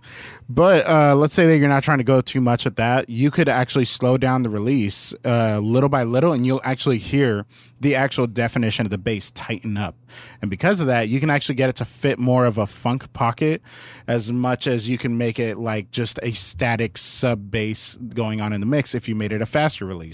But 0.49 0.87
uh, 0.87 1.15
let's 1.15 1.33
say 1.33 1.45
that 1.47 1.57
you're 1.57 1.69
not 1.69 1.83
trying 1.83 1.97
to 1.97 2.03
go 2.03 2.21
too 2.21 2.41
much 2.41 2.65
at 2.65 2.75
that. 2.75 3.09
You 3.09 3.31
could 3.31 3.49
actually 3.49 3.85
slow 3.85 4.17
down 4.17 4.43
the 4.43 4.49
release 4.49 5.13
uh, 5.25 5.59
little 5.59 5.89
by 5.89 6.03
little, 6.03 6.31
and 6.33 6.45
you'll 6.45 6.61
actually 6.63 6.97
hear 6.97 7.45
the 7.79 7.95
actual 7.95 8.27
definition 8.27 8.85
of 8.85 8.91
the 8.91 8.97
bass 8.97 9.31
tighten 9.31 9.77
up. 9.77 9.95
And 10.41 10.51
because 10.51 10.79
of 10.79 10.87
that, 10.87 11.09
you 11.09 11.19
can 11.19 11.29
actually 11.29 11.55
get 11.55 11.69
it 11.69 11.75
to 11.77 11.85
fit 11.85 12.19
more 12.19 12.45
of 12.45 12.57
a 12.57 12.67
funk 12.67 13.11
pocket 13.13 13.61
as 14.07 14.31
much 14.31 14.67
as 14.67 14.87
you 14.87 14.97
can 14.97 15.17
make 15.17 15.39
it 15.39 15.57
like 15.57 15.91
just 15.91 16.19
a 16.21 16.31
static 16.33 16.97
sub 16.97 17.49
bass 17.49 17.97
going 18.13 18.41
on 18.41 18.53
in 18.53 18.59
the 18.59 18.67
mix 18.67 18.93
if 18.93 19.07
you 19.09 19.15
made 19.15 19.31
it 19.31 19.41
a 19.41 19.45
faster 19.45 19.85
release. 19.85 20.12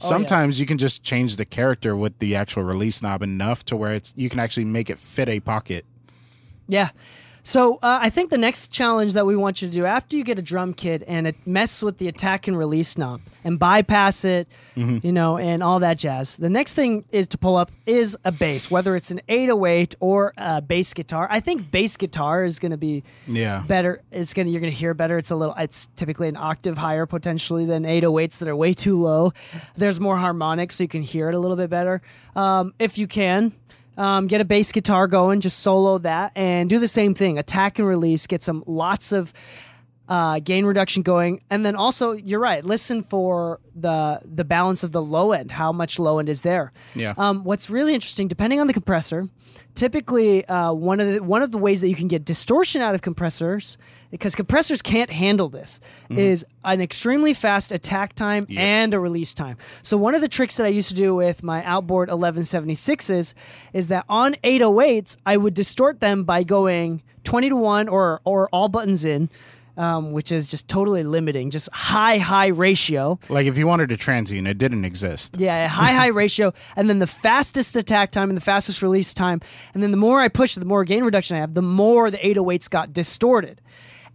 Oh, 0.00 0.08
Sometimes 0.08 0.60
you 0.60 0.66
can 0.66 0.78
just 0.78 1.02
change 1.02 1.36
the 1.36 1.44
character 1.44 1.96
with 1.96 2.18
the 2.18 2.36
actual 2.36 2.62
release 2.62 3.02
knob 3.02 3.22
enough 3.22 3.64
to 3.66 3.76
where 3.76 3.94
it's 3.94 4.12
you 4.16 4.28
can 4.28 4.40
actually 4.40 4.64
make 4.64 4.90
it 4.90 4.98
fit 4.98 5.28
a 5.28 5.40
pocket. 5.40 5.84
Yeah. 6.66 6.90
So 7.42 7.76
uh, 7.76 7.98
I 8.02 8.10
think 8.10 8.30
the 8.30 8.38
next 8.38 8.68
challenge 8.72 9.14
that 9.14 9.24
we 9.24 9.34
want 9.36 9.62
you 9.62 9.68
to 9.68 9.72
do 9.74 9.86
after 9.86 10.16
you 10.16 10.24
get 10.24 10.38
a 10.38 10.42
drum 10.42 10.74
kit 10.74 11.02
and 11.06 11.26
it 11.26 11.36
mess 11.46 11.82
with 11.82 11.98
the 11.98 12.08
attack 12.08 12.46
and 12.46 12.58
release 12.58 12.98
knob 12.98 13.20
and 13.44 13.58
bypass 13.58 14.24
it, 14.24 14.48
you 14.74 15.12
know, 15.12 15.38
and 15.38 15.62
all 15.62 15.78
that 15.80 15.96
jazz. 15.98 16.36
The 16.36 16.50
next 16.50 16.74
thing 16.74 17.04
is 17.10 17.26
to 17.28 17.38
pull 17.38 17.56
up 17.56 17.70
is 17.86 18.16
a 18.24 18.32
bass, 18.32 18.70
whether 18.70 18.96
it's 18.96 19.10
an 19.10 19.20
808 19.28 19.94
or 20.00 20.34
a 20.36 20.60
bass 20.60 20.92
guitar. 20.92 21.26
I 21.30 21.40
think 21.40 21.70
bass 21.70 21.96
guitar 21.96 22.44
is 22.44 22.58
going 22.58 22.72
to 22.72 22.76
be 22.76 23.02
Yeah. 23.26 23.62
better. 23.66 24.02
It's 24.12 24.34
gonna 24.34 24.50
you're 24.50 24.60
gonna 24.60 24.70
hear 24.72 24.92
better. 24.94 25.16
It's 25.16 25.30
a 25.30 25.36
little. 25.36 25.54
It's 25.56 25.86
typically 25.96 26.28
an 26.28 26.36
octave 26.36 26.76
higher 26.76 27.06
potentially 27.06 27.64
than 27.64 27.84
808s 27.84 28.38
that 28.40 28.48
are 28.48 28.56
way 28.56 28.74
too 28.74 29.00
low. 29.00 29.32
There's 29.76 29.98
more 30.00 30.16
harmonics, 30.18 30.76
so 30.76 30.84
you 30.84 30.88
can 30.88 31.02
hear 31.02 31.28
it 31.28 31.34
a 31.34 31.38
little 31.38 31.56
bit 31.56 31.70
better. 31.70 32.02
Um, 32.36 32.74
if 32.78 32.98
you 32.98 33.06
can. 33.06 33.52
Um, 33.98 34.28
get 34.28 34.40
a 34.40 34.44
bass 34.44 34.70
guitar 34.70 35.08
going, 35.08 35.40
just 35.40 35.58
solo 35.58 35.98
that, 35.98 36.30
and 36.36 36.70
do 36.70 36.78
the 36.78 36.86
same 36.86 37.14
thing. 37.14 37.36
Attack 37.36 37.80
and 37.80 37.88
release. 37.88 38.28
Get 38.28 38.44
some 38.44 38.62
lots 38.66 39.10
of 39.10 39.34
uh, 40.08 40.40
gain 40.40 40.64
reduction 40.64 41.02
going, 41.02 41.42
and 41.50 41.64
then 41.66 41.76
also 41.76 42.12
you're 42.12 42.40
right. 42.40 42.64
Listen 42.64 43.02
for 43.02 43.60
the 43.74 44.20
the 44.24 44.44
balance 44.44 44.82
of 44.82 44.92
the 44.92 45.02
low 45.02 45.32
end. 45.32 45.50
How 45.50 45.72
much 45.72 45.98
low 45.98 46.18
end 46.18 46.28
is 46.28 46.42
there? 46.42 46.72
Yeah. 46.94 47.14
Um, 47.16 47.44
what's 47.44 47.68
really 47.68 47.94
interesting, 47.94 48.26
depending 48.26 48.58
on 48.60 48.66
the 48.66 48.72
compressor, 48.72 49.28
typically 49.74 50.44
uh, 50.46 50.72
one 50.72 51.00
of 51.00 51.12
the 51.12 51.22
one 51.22 51.42
of 51.42 51.52
the 51.52 51.58
ways 51.58 51.82
that 51.82 51.88
you 51.88 51.94
can 51.94 52.08
get 52.08 52.24
distortion 52.24 52.80
out 52.80 52.94
of 52.94 53.02
compressors, 53.02 53.76
because 54.10 54.34
compressors 54.34 54.80
can't 54.80 55.10
handle 55.10 55.50
this, 55.50 55.78
is 56.10 56.44
an 56.64 56.80
extremely 56.80 57.34
fast 57.34 57.70
attack 57.70 58.14
time 58.14 58.46
and 58.56 58.94
a 58.94 58.98
release 58.98 59.34
time. 59.34 59.58
So 59.82 59.96
one 59.98 60.14
of 60.14 60.22
the 60.22 60.28
tricks 60.28 60.56
that 60.56 60.64
I 60.64 60.70
used 60.70 60.88
to 60.88 60.94
do 60.94 61.14
with 61.14 61.42
my 61.42 61.62
outboard 61.64 62.08
1176s 62.08 63.34
is 63.74 63.88
that 63.88 64.04
on 64.08 64.34
808s 64.42 65.16
I 65.26 65.36
would 65.36 65.52
distort 65.54 66.00
them 66.00 66.24
by 66.24 66.44
going 66.44 67.02
20 67.24 67.50
to 67.50 67.56
one 67.56 67.88
or 67.88 68.20
or 68.24 68.48
all 68.52 68.68
buttons 68.68 69.04
in. 69.04 69.28
Um, 69.78 70.10
which 70.10 70.32
is 70.32 70.48
just 70.48 70.66
totally 70.66 71.04
limiting, 71.04 71.50
just 71.50 71.68
high, 71.72 72.18
high 72.18 72.48
ratio. 72.48 73.16
Like 73.28 73.46
if 73.46 73.56
you 73.56 73.64
wanted 73.68 73.92
a 73.92 73.96
transient, 73.96 74.48
it 74.48 74.58
didn't 74.58 74.84
exist. 74.84 75.36
Yeah, 75.38 75.68
high, 75.68 75.92
high 75.92 76.06
ratio, 76.24 76.52
and 76.74 76.90
then 76.90 76.98
the 76.98 77.06
fastest 77.06 77.76
attack 77.76 78.10
time 78.10 78.28
and 78.28 78.36
the 78.36 78.40
fastest 78.42 78.82
release 78.82 79.14
time. 79.14 79.40
And 79.74 79.82
then 79.82 79.92
the 79.92 79.96
more 79.96 80.20
I 80.20 80.26
push 80.26 80.56
the 80.56 80.64
more 80.64 80.82
gain 80.82 81.04
reduction 81.04 81.36
I 81.36 81.40
have, 81.40 81.54
the 81.54 81.62
more 81.62 82.10
the 82.10 82.18
808s 82.18 82.68
got 82.68 82.92
distorted. 82.92 83.60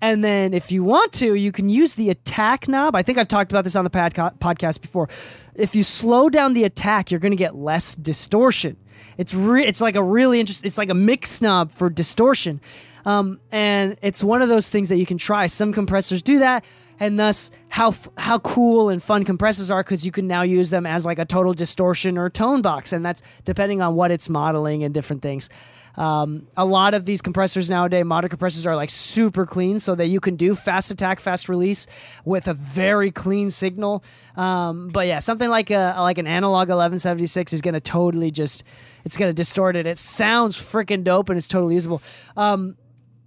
And 0.02 0.22
then 0.22 0.54
if 0.54 0.70
you 0.70 0.84
want 0.84 1.14
to, 1.14 1.34
you 1.34 1.54
can 1.54 1.70
use 1.70 1.94
the 1.94 2.10
attack 2.10 2.68
knob. 2.68 2.94
I 2.94 3.02
think 3.02 3.18
I've 3.18 3.30
talked 3.30 3.54
about 3.54 3.64
this 3.64 3.78
on 3.78 3.86
the 3.86 3.90
podca- 3.90 4.38
podcast 4.40 4.82
before. 4.82 5.08
If 5.56 5.76
you 5.76 5.84
slow 5.84 6.30
down 6.30 6.52
the 6.56 6.66
attack, 6.66 7.10
you're 7.10 7.22
going 7.22 7.32
to 7.32 7.38
get 7.38 7.56
less 7.56 7.96
distortion. 7.96 8.76
It's 9.18 9.34
re- 9.34 9.66
it's 9.66 9.80
like 9.80 9.96
a 9.96 10.04
really 10.04 10.42
interesting. 10.42 10.68
It's 10.68 10.78
like 10.78 10.90
a 10.90 10.94
mix 10.94 11.42
knob 11.42 11.72
for 11.72 11.90
distortion, 11.90 12.60
um, 13.06 13.40
and 13.52 13.98
it's 14.02 14.24
one 14.24 14.42
of 14.42 14.50
those 14.50 14.70
things 14.70 14.90
that 14.90 14.98
you 14.98 15.06
can 15.06 15.18
try. 15.18 15.48
Some 15.48 15.74
compressors 15.74 16.22
do 16.22 16.40
that, 16.40 16.66
and 17.00 17.20
thus 17.20 17.52
how 17.70 17.90
f- 17.90 18.10
how 18.18 18.40
cool 18.40 18.90
and 18.90 19.02
fun 19.02 19.26
compressors 19.26 19.70
are 19.72 19.84
because 19.84 20.06
you 20.06 20.12
can 20.12 20.28
now 20.28 20.42
use 20.42 20.70
them 20.70 20.86
as 20.86 21.06
like 21.06 21.20
a 21.20 21.26
total 21.26 21.54
distortion 21.54 22.18
or 22.18 22.30
tone 22.30 22.62
box, 22.62 22.94
and 22.94 23.06
that's 23.06 23.22
depending 23.46 23.82
on 23.82 23.96
what 23.96 24.12
it's 24.12 24.30
modeling 24.30 24.84
and 24.84 24.94
different 24.94 25.22
things. 25.22 25.50
Um, 25.96 26.48
a 26.58 26.66
lot 26.66 26.96
of 26.96 27.06
these 27.06 27.22
compressors 27.22 27.70
nowadays, 27.70 28.04
modern 28.04 28.30
compressors, 28.30 28.66
are 28.66 28.76
like 28.76 28.90
super 28.90 29.46
clean, 29.46 29.80
so 29.80 29.96
that 29.96 30.08
you 30.08 30.20
can 30.20 30.36
do 30.36 30.56
fast 30.56 30.90
attack, 30.92 31.20
fast 31.20 31.50
release 31.50 31.88
with 32.26 32.48
a 32.48 32.54
very 32.54 33.12
clean 33.12 33.50
signal. 33.50 34.04
Um, 34.36 34.90
but 34.90 35.06
yeah, 35.06 35.20
something 35.20 35.50
like 35.50 35.70
a 35.70 35.96
like 36.00 36.18
an 36.18 36.28
analog 36.28 36.70
1176 36.70 37.54
is 37.54 37.62
going 37.62 37.76
to 37.76 37.82
totally 37.82 38.32
just 38.32 38.64
it's 39.06 39.18
going 39.18 39.30
to 39.30 39.34
distort 39.34 39.76
it. 39.76 39.86
It 39.86 40.00
sounds 40.00 40.58
freaking 40.58 41.04
dope 41.04 41.30
and 41.30 41.38
it's 41.38 41.48
totally 41.48 41.76
usable. 41.76 42.02
Um, 42.38 42.78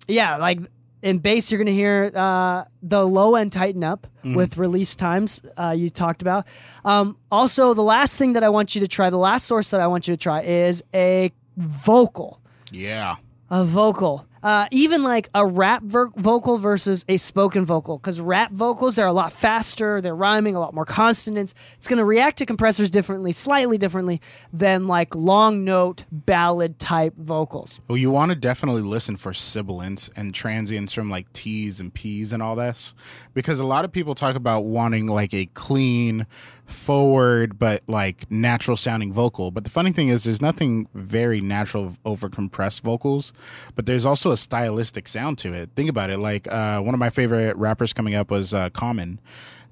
yeah, 0.08 0.36
like 0.36 0.60
in 1.02 1.18
bass, 1.18 1.50
you're 1.50 1.58
going 1.58 1.66
to 1.66 1.72
hear 1.72 2.10
uh, 2.14 2.64
the 2.82 3.06
low 3.06 3.36
end 3.36 3.52
tighten 3.52 3.84
up 3.84 4.06
with 4.24 4.56
release 4.58 4.96
times 4.96 5.40
uh, 5.56 5.70
you 5.76 5.88
talked 5.88 6.20
about. 6.20 6.46
Um, 6.84 7.16
also, 7.30 7.74
the 7.74 7.82
last 7.82 8.16
thing 8.16 8.32
that 8.32 8.42
I 8.42 8.48
want 8.48 8.74
you 8.74 8.80
to 8.80 8.88
try, 8.88 9.08
the 9.08 9.16
last 9.16 9.46
source 9.46 9.70
that 9.70 9.80
I 9.80 9.86
want 9.86 10.08
you 10.08 10.14
to 10.14 10.20
try 10.20 10.42
is 10.42 10.82
a 10.92 11.32
vocal. 11.56 12.40
Yeah. 12.72 13.16
A 13.50 13.62
vocal. 13.62 14.26
Uh, 14.42 14.66
even 14.70 15.03
like 15.03 15.29
a 15.35 15.44
rap 15.44 15.83
ver- 15.83 16.11
vocal 16.16 16.59
versus 16.59 17.05
a 17.09 17.16
spoken 17.16 17.64
vocal. 17.64 17.99
Because 17.99 18.20
rap 18.20 18.53
vocals, 18.53 18.96
they're 18.96 19.07
a 19.07 19.12
lot 19.12 19.33
faster, 19.33 20.01
they're 20.01 20.14
rhyming, 20.14 20.55
a 20.55 20.61
lot 20.61 20.75
more 20.75 20.85
consonants. 20.85 21.55
It's 21.77 21.88
going 21.88 21.99
to 21.99 22.05
react 22.05 22.38
to 22.38 22.46
compressors 22.46 22.90
differently, 22.90 23.33
slightly 23.33 23.79
differently 23.79 24.20
than 24.53 24.87
like 24.87 25.14
long 25.14 25.64
note 25.64 26.05
ballad 26.12 26.79
type 26.79 27.14
vocals. 27.16 27.81
Well, 27.88 27.99
you 27.99 28.11
want 28.11 28.31
to 28.31 28.37
definitely 28.37 28.83
listen 28.83 29.16
for 29.16 29.33
sibilants 29.33 30.11
and 30.16 30.35
transients 30.35 30.92
from 30.92 31.11
like 31.11 31.33
T's 31.33 31.81
and 31.81 31.92
P's 31.92 32.33
and 32.33 32.42
all 32.42 32.55
this, 32.55 32.94
because 33.35 33.59
a 33.59 33.64
lot 33.64 33.85
of 33.85 33.92
people 33.92 34.14
talk 34.14 34.37
about 34.37 34.64
wanting 34.64 35.07
like 35.07 35.35
a 35.35 35.46
clean, 35.55 36.27
forward 36.66 37.59
but 37.61 37.83
like 37.87 38.29
natural 38.31 38.77
sounding 38.77 39.12
vocal. 39.12 39.53
But 39.53 39.64
the 39.64 39.70
funny 39.70 39.92
thing 39.92 40.09
is, 40.09 40.25
there's 40.25 40.42
nothing 40.42 40.88
very 40.94 41.40
natural 41.40 41.96
over 42.05 42.29
compressed 42.29 42.83
vocals, 42.83 43.33
but 43.77 43.87
there's 43.87 44.05
also 44.05 44.25
a 44.32 44.36
stylistic 44.36 45.08
sound 45.08 45.38
to 45.38 45.52
it. 45.52 45.70
Think 45.76 45.90
about 45.90 46.10
it. 46.10 46.18
Like 46.18 46.50
uh, 46.50 46.80
one 46.80 46.94
of 46.94 47.00
my 47.00 47.10
favorite 47.10 47.56
rappers 47.56 47.92
coming 47.92 48.14
up 48.14 48.30
was 48.30 48.54
uh, 48.54 48.70
Common, 48.70 49.20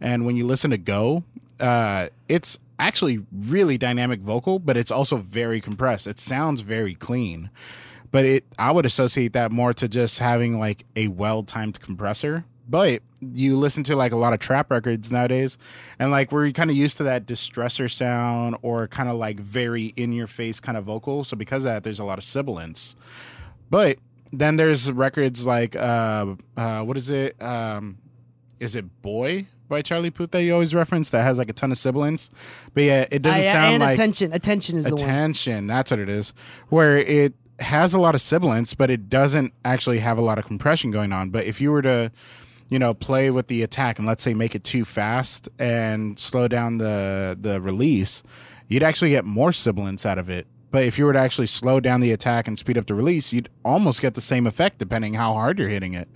and 0.01 0.27
when 0.27 0.37
you 0.37 0.47
listen 0.47 0.71
to 0.71 0.79
Go, 0.79 1.25
uh, 1.61 2.09
it's 2.29 2.59
actually 2.79 3.25
really 3.33 3.79
dynamic 3.79 4.21
vocal, 4.21 4.59
but 4.59 4.77
it's 4.77 4.91
also 4.91 5.17
very 5.17 5.61
compressed. 5.61 6.07
It 6.07 6.19
sounds 6.19 6.61
very 6.61 6.95
clean 6.95 7.51
but 8.15 8.25
it 8.25 8.45
I 8.61 8.71
would 8.71 8.87
associate 8.87 9.33
that 9.33 9.51
more 9.51 9.73
to 9.75 9.89
just 9.89 10.21
having 10.21 10.61
like 10.61 10.85
a 10.95 11.09
well 11.09 11.43
timed 11.43 11.81
compressor. 11.81 12.45
But 12.69 13.03
you 13.21 13.57
listen 13.57 13.83
to 13.85 13.97
like 13.97 14.13
a 14.13 14.17
lot 14.17 14.33
of 14.33 14.39
trap 14.39 14.71
records 14.71 15.11
nowadays, 15.11 15.59
and 15.99 16.13
like 16.13 16.31
we're 16.31 16.53
kind 16.53 16.71
of 16.71 16.77
used 16.77 16.97
to 16.99 17.03
that 17.03 17.27
distressor 17.27 17.91
sound 17.91 18.57
or 18.63 18.87
kind 18.87 19.09
of 19.09 19.17
like 19.17 19.41
very 19.41 19.87
in 19.97 20.13
your 20.13 20.29
face 20.29 20.61
kind 20.61 20.79
of 20.79 20.85
vocal. 20.85 21.25
So 21.25 21.37
because 21.37 21.65
of 21.65 21.73
that, 21.73 21.83
there's 21.83 21.99
a 21.99 22.05
lot 22.05 22.19
of 22.19 22.23
sibilance. 22.23 22.95
But 23.69 23.99
then 24.39 24.57
there's 24.57 24.91
records 24.91 25.47
like 25.47 25.77
uh, 25.77 26.35
uh 26.57 26.83
what 26.83 26.97
is 26.97 27.11
it? 27.11 27.41
Um, 27.43 27.99
is 28.61 28.77
it 28.77 29.03
Boy 29.03 29.47
by 29.69 29.83
Charlie 29.83 30.11
Puth 30.11 30.31
that 30.33 30.43
you 30.43 30.53
always 30.53 30.75
reference 30.75 31.11
that 31.11 31.23
has 31.23 31.39
like 31.39 31.49
a 31.49 31.53
ton 31.53 31.73
of 31.73 31.79
sibilants? 31.79 32.31
But 32.73 32.85
yeah, 32.85 33.07
it 33.11 33.23
doesn't 33.23 33.43
yeah, 33.43 33.53
sound 33.53 33.75
and 33.75 33.83
like 33.83 33.95
attention. 33.95 34.33
Attention 34.33 34.79
is 34.79 34.87
the 34.87 34.95
one. 34.95 35.05
attention 35.05 35.67
that's 35.67 35.91
what 35.91 36.01
it 36.01 36.09
is 36.09 36.33
where 36.69 36.99
it 36.99 37.35
has 37.61 37.95
a 37.95 37.99
lot 37.99 38.15
of 38.15 38.21
sibilants 38.21 38.75
but 38.75 38.91
it 38.91 39.09
doesn't 39.09 39.53
actually 39.65 39.99
have 39.99 40.19
a 40.19 40.21
lot 40.21 40.39
of 40.39 40.45
compression 40.45 40.91
going 40.91 41.13
on 41.13 41.31
but 41.31 41.45
if 41.45 41.61
you 41.61 41.71
were 41.71 41.83
to 41.83 42.11
you 42.69 42.79
know 42.79 42.93
play 42.93 43.31
with 43.31 43.47
the 43.47 43.63
attack 43.63 43.99
and 43.99 44.09
let's 44.09 44.23
say 44.23 44.35
make 44.35 44.55
it 44.55 44.65
too 44.65 44.85
fast 44.85 45.49
and 45.59 46.19
slow 46.19 46.49
down 46.49 46.79
the 46.79 47.37
the 47.41 47.61
release 47.61 48.23
you'd 48.69 48.83
actually 48.83 49.11
get 49.11 49.25
more 49.25 49.53
sibilants 49.53 50.05
out 50.05 50.19
of 50.19 50.29
it 50.29 50.47
but 50.75 50.83
if 50.83 50.99
you 50.99 51.05
were 51.05 51.13
to 51.13 51.19
actually 51.21 51.47
slow 51.47 51.79
down 51.79 52.01
the 52.01 52.11
attack 52.11 52.49
and 52.49 52.59
speed 52.59 52.77
up 52.77 52.87
the 52.87 52.95
release 52.95 53.33
you'd 53.33 53.49
almost 53.65 54.03
get 54.03 54.15
the 54.15 54.21
same 54.21 54.45
effect 54.45 54.79
depending 54.79 55.15
how 55.15 55.33
hard 55.33 55.57
you're 55.59 55.69
hitting 55.69 55.95
it 55.95 56.09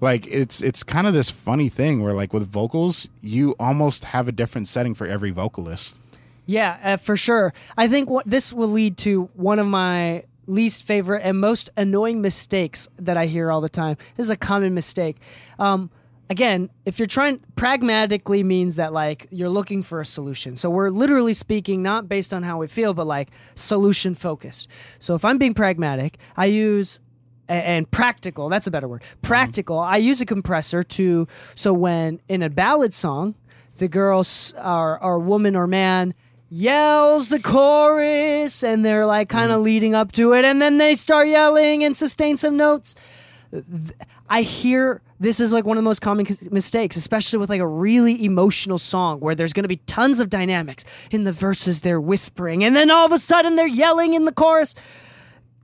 like 0.00 0.26
it's 0.26 0.62
it's 0.62 0.82
kind 0.82 1.06
of 1.06 1.12
this 1.12 1.28
funny 1.28 1.68
thing 1.68 2.02
where 2.02 2.14
like 2.14 2.32
with 2.32 2.48
vocals 2.48 3.08
you 3.20 3.54
almost 3.60 4.04
have 4.04 4.26
a 4.26 4.32
different 4.32 4.66
setting 4.66 4.94
for 4.94 5.06
every 5.06 5.30
vocalist 5.30 6.00
Yeah, 6.46 6.78
uh, 6.82 6.96
for 6.96 7.14
sure. 7.14 7.52
I 7.76 7.88
think 7.88 8.08
what 8.08 8.24
this 8.26 8.54
will 8.54 8.72
lead 8.72 8.96
to 9.04 9.28
one 9.34 9.58
of 9.58 9.66
my 9.66 10.24
least 10.46 10.84
favorite 10.84 11.20
and 11.22 11.38
most 11.38 11.68
annoying 11.76 12.22
mistakes 12.22 12.88
that 12.98 13.18
I 13.18 13.26
hear 13.26 13.52
all 13.52 13.60
the 13.60 13.68
time. 13.68 13.98
This 14.16 14.24
is 14.28 14.30
a 14.30 14.36
common 14.36 14.72
mistake. 14.72 15.18
Um, 15.58 15.90
again, 16.30 16.70
if 16.84 16.98
you're 16.98 17.06
trying 17.06 17.40
pragmatically 17.56 18.42
means 18.42 18.76
that 18.76 18.92
like 18.92 19.26
you're 19.30 19.48
looking 19.48 19.82
for 19.82 20.00
a 20.00 20.06
solution. 20.06 20.56
So 20.56 20.70
we're 20.70 20.90
literally 20.90 21.34
speaking 21.34 21.82
not 21.82 22.08
based 22.08 22.34
on 22.34 22.42
how 22.42 22.58
we 22.58 22.66
feel, 22.66 22.94
but 22.94 23.06
like 23.06 23.30
solution 23.54 24.14
focused. 24.14 24.68
So 24.98 25.14
if 25.14 25.24
I'm 25.24 25.38
being 25.38 25.54
pragmatic, 25.54 26.18
I 26.36 26.46
use 26.46 27.00
and 27.50 27.90
practical 27.90 28.50
that's 28.50 28.66
a 28.66 28.70
better 28.70 28.86
word 28.86 29.00
mm-hmm. 29.00 29.20
practical 29.22 29.78
i 29.78 29.96
use 29.96 30.20
a 30.20 30.26
compressor 30.26 30.82
to 30.82 31.26
so 31.54 31.72
when 31.72 32.20
in 32.28 32.42
a 32.42 32.50
ballad 32.50 32.92
song 32.92 33.34
the 33.78 33.88
girl 33.88 34.20
s- 34.20 34.52
or, 34.62 35.02
or 35.02 35.18
woman 35.18 35.56
or 35.56 35.66
man 35.66 36.12
yells 36.50 37.30
the 37.30 37.40
chorus 37.40 38.62
and 38.62 38.84
they're 38.84 39.06
like 39.06 39.30
kind 39.30 39.50
of 39.50 39.56
mm-hmm. 39.56 39.64
leading 39.64 39.94
up 39.94 40.12
to 40.12 40.34
it 40.34 40.44
and 40.44 40.60
then 40.60 40.76
they 40.76 40.94
start 40.94 41.26
yelling 41.26 41.82
and 41.82 41.96
sustain 41.96 42.36
some 42.36 42.54
notes 42.54 42.94
I 44.30 44.42
hear 44.42 45.00
this 45.20 45.40
is 45.40 45.52
like 45.52 45.64
one 45.64 45.76
of 45.76 45.82
the 45.82 45.88
most 45.88 46.00
common 46.00 46.26
mistakes, 46.50 46.96
especially 46.96 47.38
with 47.38 47.50
like 47.50 47.60
a 47.60 47.66
really 47.66 48.24
emotional 48.24 48.78
song 48.78 49.20
where 49.20 49.34
there's 49.34 49.52
going 49.52 49.64
to 49.64 49.68
be 49.68 49.78
tons 49.78 50.20
of 50.20 50.30
dynamics. 50.30 50.84
In 51.10 51.24
the 51.24 51.32
verses, 51.32 51.80
they're 51.80 52.00
whispering, 52.00 52.62
and 52.64 52.76
then 52.76 52.90
all 52.90 53.06
of 53.06 53.12
a 53.12 53.18
sudden 53.18 53.56
they're 53.56 53.66
yelling 53.66 54.14
in 54.14 54.24
the 54.26 54.32
chorus. 54.32 54.74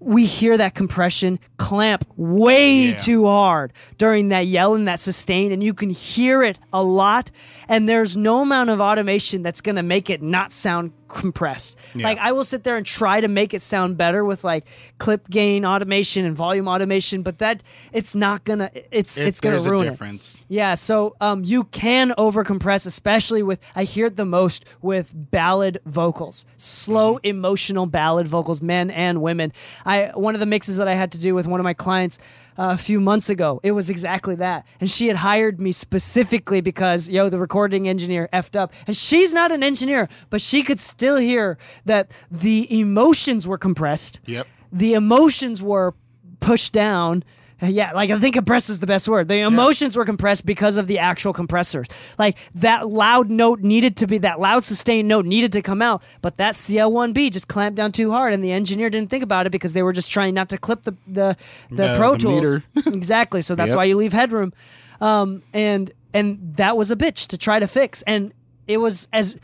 We 0.01 0.27
hear 0.27 0.59
that 0.59 0.75
compression 0.75 1.39
clamp 1.57 2.05
way 2.17 2.89
Yeah. 2.89 2.99
too 2.99 3.25
hard 3.25 3.73
during 3.97 4.29
that 4.31 4.47
yell 4.47 4.75
and 4.75 4.87
that 4.87 5.01
sustain, 5.01 5.51
and 5.51 5.63
you 5.63 5.73
can 5.73 5.89
hear 5.89 6.43
it 6.43 6.59
a 6.75 6.83
lot. 6.83 7.31
And 7.69 7.89
there's 7.89 8.15
no 8.17 8.43
amount 8.43 8.69
of 8.71 8.81
automation 8.83 9.43
that's 9.43 9.63
going 9.63 9.77
to 9.77 9.83
make 9.83 10.11
it 10.11 10.21
not 10.21 10.53
sound 10.53 10.93
compressed. 11.15 11.79
Yeah. 11.95 12.05
Like 12.07 12.19
I 12.19 12.33
will 12.33 12.45
sit 12.45 12.65
there 12.65 12.77
and 12.77 12.85
try 12.85 13.21
to 13.21 13.29
make 13.29 13.55
it 13.55 13.63
sound 13.63 13.97
better 13.97 14.25
with 14.25 14.45
like 14.45 14.67
clip 14.99 15.31
gain 15.31 15.65
automation 15.65 16.25
and 16.25 16.35
volume 16.37 16.69
automation, 16.69 17.23
but 17.23 17.39
that 17.39 17.63
it's 17.93 18.15
not 18.15 18.45
gonna 18.45 18.71
it's 18.91 19.17
It- 19.17 19.27
it's 19.29 19.41
gonna 19.41 19.61
ruin 19.61 19.89
it. 19.89 20.43
Yeah, 20.49 20.75
so 20.75 21.17
um, 21.21 21.43
you 21.45 21.65
can 21.65 22.11
overcompress, 22.19 22.87
especially 22.87 23.43
with 23.43 23.61
I 23.75 23.85
hear 23.85 24.07
it 24.07 24.17
the 24.17 24.25
most 24.27 24.65
with 24.83 25.13
ballad 25.15 25.79
vocals, 25.87 26.45
slow 26.57 27.15
Mm-hmm. 27.15 27.27
emotional 27.27 27.87
ballad 27.87 28.27
vocals, 28.29 28.61
men 28.61 28.91
and 28.91 29.23
women. 29.23 29.53
I 29.87 30.11
one 30.15 30.35
of 30.35 30.41
the 30.41 30.47
mixes 30.47 30.77
that 30.77 30.89
I 30.89 30.95
had 30.95 31.13
to 31.13 31.19
do 31.19 31.35
with 31.35 31.47
one 31.47 31.61
of 31.61 31.65
my 31.65 31.75
clients 31.75 32.19
uh, 32.59 32.71
a 32.73 32.77
few 32.77 33.01
months 33.01 33.29
ago, 33.29 33.61
it 33.63 33.73
was 33.73 33.91
exactly 33.91 34.35
that, 34.37 34.67
and 34.81 34.91
she 34.91 35.09
had 35.09 35.17
hired 35.17 35.61
me 35.61 35.73
specifically 35.73 36.61
because 36.61 37.09
yo, 37.09 37.29
the 37.29 37.39
recording 37.39 37.89
engineer 37.89 38.29
effed 38.33 38.57
up, 38.57 38.73
and 38.87 38.97
she's 38.97 39.33
not 39.33 39.53
an 39.53 39.63
engineer, 39.63 40.09
but 40.31 40.41
she 40.41 40.63
could 40.63 40.79
still 40.79 41.17
hear 41.17 41.59
that 41.85 42.11
the 42.31 42.81
emotions 42.81 43.47
were 43.47 43.59
compressed. 43.59 44.21
Yep. 44.27 44.47
The 44.73 44.95
emotions 44.95 45.63
were 45.63 45.95
pushed 46.41 46.73
down. 46.73 47.25
Uh, 47.63 47.67
Yeah, 47.67 47.93
like 47.93 48.11
I 48.11 48.19
think 48.19 48.35
compressed 48.35 48.69
is 48.69 48.81
the 48.81 48.87
best 48.87 49.07
word. 49.09 49.29
The 49.29 49.39
emotions 49.41 49.97
were 49.97 50.05
compressed 50.05 50.45
because 50.45 50.77
of 50.77 50.87
the 50.87 50.99
actual 50.99 51.33
compressors. 51.33 51.87
Like 52.19 52.37
that 52.57 52.89
loud 52.89 53.31
note 53.31 53.61
needed 53.61 53.97
to 53.99 54.07
be 54.07 54.19
that 54.19 54.41
loud 54.41 54.65
sustained 54.65 55.09
note 55.09 55.25
needed 55.25 55.53
to 55.53 55.63
come 55.63 55.81
out, 55.81 56.03
but 56.21 56.37
that 56.39 56.55
CL1B 56.57 57.31
just 57.33 57.47
clamped 57.49 57.77
down 57.77 57.93
too 57.93 58.11
hard, 58.11 58.33
and 58.35 58.43
the 58.45 58.53
engineer 58.53 58.91
didn't 58.91 59.11
think 59.11 59.23
about 59.23 59.47
it 59.47 59.51
because 59.51 59.73
they 59.73 59.83
were 59.83 59.93
just 59.93 60.11
trying 60.11 60.35
not 60.35 60.49
to 60.51 60.59
clip 60.59 60.83
the 60.83 60.93
the, 61.07 61.37
the, 61.71 61.77
The- 61.89 61.95
Pro 61.97 62.13
the 62.13 62.19
Tools. 62.19 62.61
exactly. 62.87 63.41
So 63.43 63.55
that's 63.55 63.69
Yep. 63.71 63.77
why 63.77 63.85
you 63.85 63.97
leave 63.97 64.13
headroom, 64.13 64.53
um, 65.01 65.43
and 65.53 65.93
and 66.13 66.55
that 66.57 66.77
was 66.77 66.91
a 66.91 66.97
bitch 66.97 67.27
to 67.29 67.39
try 67.39 67.59
to 67.61 67.67
fix, 67.69 68.03
and 68.03 68.33
it 68.67 68.79
was 68.79 69.07
as 69.13 69.37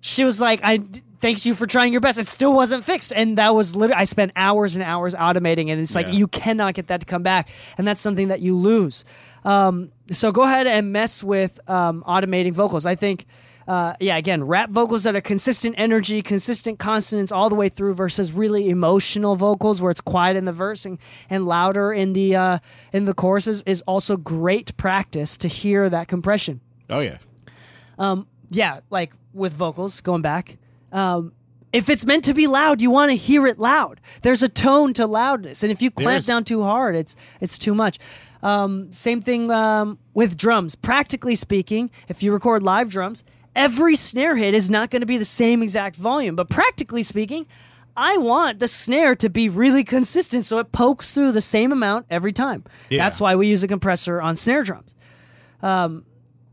she 0.00 0.24
was 0.24 0.40
like, 0.40 0.60
I 0.64 0.80
thanks 1.22 1.46
you 1.46 1.54
for 1.54 1.66
trying 1.66 1.92
your 1.92 2.02
best. 2.02 2.18
It 2.18 2.26
still 2.26 2.52
wasn't 2.52 2.84
fixed, 2.84 3.12
and 3.16 3.38
that 3.38 3.54
was 3.54 3.74
literally 3.74 4.00
I 4.00 4.04
spent 4.04 4.32
hours 4.36 4.76
and 4.76 4.82
hours 4.84 5.14
automating, 5.14 5.70
and 5.70 5.80
it's 5.80 5.94
like 5.94 6.06
Yeah. 6.08 6.12
you 6.12 6.28
cannot 6.28 6.74
get 6.74 6.88
that 6.88 7.00
to 7.00 7.06
come 7.06 7.22
back, 7.22 7.48
and 7.78 7.88
that's 7.88 8.00
something 8.00 8.28
that 8.28 8.40
you 8.40 8.54
lose. 8.56 9.04
Um, 9.44 9.90
so 10.10 10.30
go 10.30 10.42
ahead 10.42 10.66
and 10.66 10.92
mess 10.92 11.24
with 11.24 11.58
um, 11.70 12.04
automating 12.06 12.52
vocals. 12.52 12.84
I 12.84 12.94
think. 12.96 13.24
Uh, 13.68 13.94
yeah, 14.00 14.16
again, 14.16 14.42
rap 14.42 14.70
vocals 14.70 15.04
that 15.04 15.14
are 15.14 15.20
consistent 15.20 15.76
energy, 15.78 16.20
consistent 16.20 16.80
consonants 16.80 17.30
all 17.30 17.48
the 17.48 17.54
way 17.54 17.68
through, 17.68 17.94
versus 17.94 18.32
really 18.32 18.68
emotional 18.68 19.36
vocals 19.36 19.80
where 19.80 19.92
it's 19.92 20.00
quiet 20.00 20.36
in 20.36 20.46
the 20.46 20.52
verse 20.52 20.84
and, 20.84 20.98
and 21.30 21.46
louder 21.46 21.92
in 21.92 22.12
the 22.12 22.34
uh, 22.34 22.58
in 22.92 23.04
the 23.04 23.14
choruses 23.14 23.62
is 23.64 23.80
also 23.86 24.16
great 24.16 24.76
practice 24.76 25.36
to 25.36 25.46
hear 25.46 25.88
that 25.88 26.08
compression 26.08 26.60
Oh 26.90 26.98
yeah. 26.98 27.18
Um, 28.00 28.26
yeah, 28.50 28.80
like 28.90 29.12
with 29.32 29.52
vocals, 29.52 30.00
going 30.00 30.22
back. 30.22 30.58
Um, 30.92 31.32
if 31.72 31.88
it's 31.88 32.04
meant 32.04 32.24
to 32.24 32.34
be 32.34 32.46
loud, 32.46 32.80
you 32.82 32.90
want 32.90 33.10
to 33.10 33.16
hear 33.16 33.46
it 33.46 33.58
loud. 33.58 34.00
There's 34.20 34.42
a 34.42 34.48
tone 34.48 34.92
to 34.94 35.06
loudness, 35.06 35.62
and 35.62 35.72
if 35.72 35.80
you 35.80 35.90
clamp 35.90 36.08
There's- 36.08 36.26
down 36.26 36.44
too 36.44 36.62
hard, 36.62 36.94
it's 36.94 37.16
it's 37.40 37.58
too 37.58 37.74
much. 37.74 37.98
Um, 38.42 38.92
same 38.92 39.22
thing 39.22 39.50
um, 39.50 39.98
with 40.14 40.36
drums. 40.36 40.74
Practically 40.74 41.34
speaking, 41.34 41.90
if 42.08 42.22
you 42.22 42.32
record 42.32 42.62
live 42.62 42.90
drums, 42.90 43.24
every 43.56 43.96
snare 43.96 44.36
hit 44.36 44.52
is 44.52 44.68
not 44.68 44.90
going 44.90 45.00
to 45.00 45.06
be 45.06 45.16
the 45.16 45.24
same 45.24 45.62
exact 45.62 45.96
volume. 45.96 46.34
But 46.36 46.50
practically 46.50 47.04
speaking, 47.04 47.46
I 47.96 48.18
want 48.18 48.58
the 48.58 48.66
snare 48.68 49.14
to 49.16 49.30
be 49.30 49.48
really 49.48 49.84
consistent, 49.84 50.44
so 50.44 50.58
it 50.58 50.72
pokes 50.72 51.12
through 51.12 51.32
the 51.32 51.40
same 51.40 51.70
amount 51.72 52.06
every 52.10 52.32
time. 52.32 52.64
Yeah. 52.90 53.04
That's 53.04 53.20
why 53.20 53.36
we 53.36 53.46
use 53.46 53.62
a 53.62 53.68
compressor 53.68 54.20
on 54.20 54.36
snare 54.36 54.62
drums. 54.64 54.94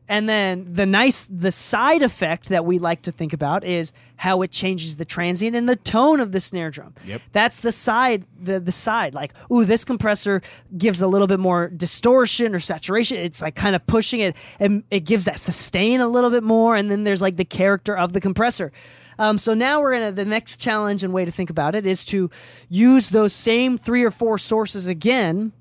And 0.09 0.27
then 0.27 0.73
the 0.73 0.87
nice 0.87 1.23
the 1.29 1.51
side 1.51 2.01
effect 2.01 2.49
that 2.49 2.65
we 2.65 2.79
like 2.79 3.03
to 3.03 3.11
think 3.11 3.31
about 3.31 3.63
is 3.63 3.93
how 4.15 4.41
it 4.41 4.51
changes 4.51 4.95
the 4.95 5.05
transient 5.05 5.55
and 5.55 5.69
the 5.69 5.75
tone 5.75 6.19
of 6.19 6.31
the 6.31 6.39
snare 6.39 6.71
drum. 6.71 6.95
Yep. 7.05 7.21
That's 7.31 7.59
the 7.59 7.71
side 7.71 8.25
the 8.41 8.59
the 8.59 8.71
side 8.71 9.13
like 9.13 9.33
ooh 9.51 9.65
this 9.65 9.85
compressor 9.85 10.41
gives 10.75 11.03
a 11.03 11.07
little 11.07 11.27
bit 11.27 11.39
more 11.39 11.69
distortion 11.69 12.55
or 12.55 12.59
saturation. 12.59 13.17
It's 13.17 13.39
like 13.39 13.53
kind 13.53 13.75
of 13.75 13.85
pushing 13.85 14.19
it 14.19 14.35
and 14.59 14.83
it 14.89 15.01
gives 15.01 15.25
that 15.25 15.37
sustain 15.37 16.01
a 16.01 16.07
little 16.07 16.31
bit 16.31 16.43
more 16.43 16.75
and 16.75 16.89
then 16.89 17.03
there's 17.03 17.21
like 17.21 17.37
the 17.37 17.45
character 17.45 17.95
of 17.95 18.11
the 18.11 18.19
compressor. 18.19 18.71
Um, 19.19 19.37
so 19.37 19.53
now 19.53 19.81
we're 19.81 19.93
gonna 19.93 20.11
the 20.11 20.25
next 20.25 20.57
challenge 20.57 21.03
and 21.03 21.13
way 21.13 21.23
to 21.23 21.31
think 21.31 21.51
about 21.51 21.75
it 21.75 21.85
is 21.85 22.03
to 22.05 22.31
use 22.67 23.09
those 23.09 23.33
same 23.33 23.77
three 23.77 24.03
or 24.03 24.11
four 24.11 24.39
sources 24.39 24.87
again, 24.87 25.51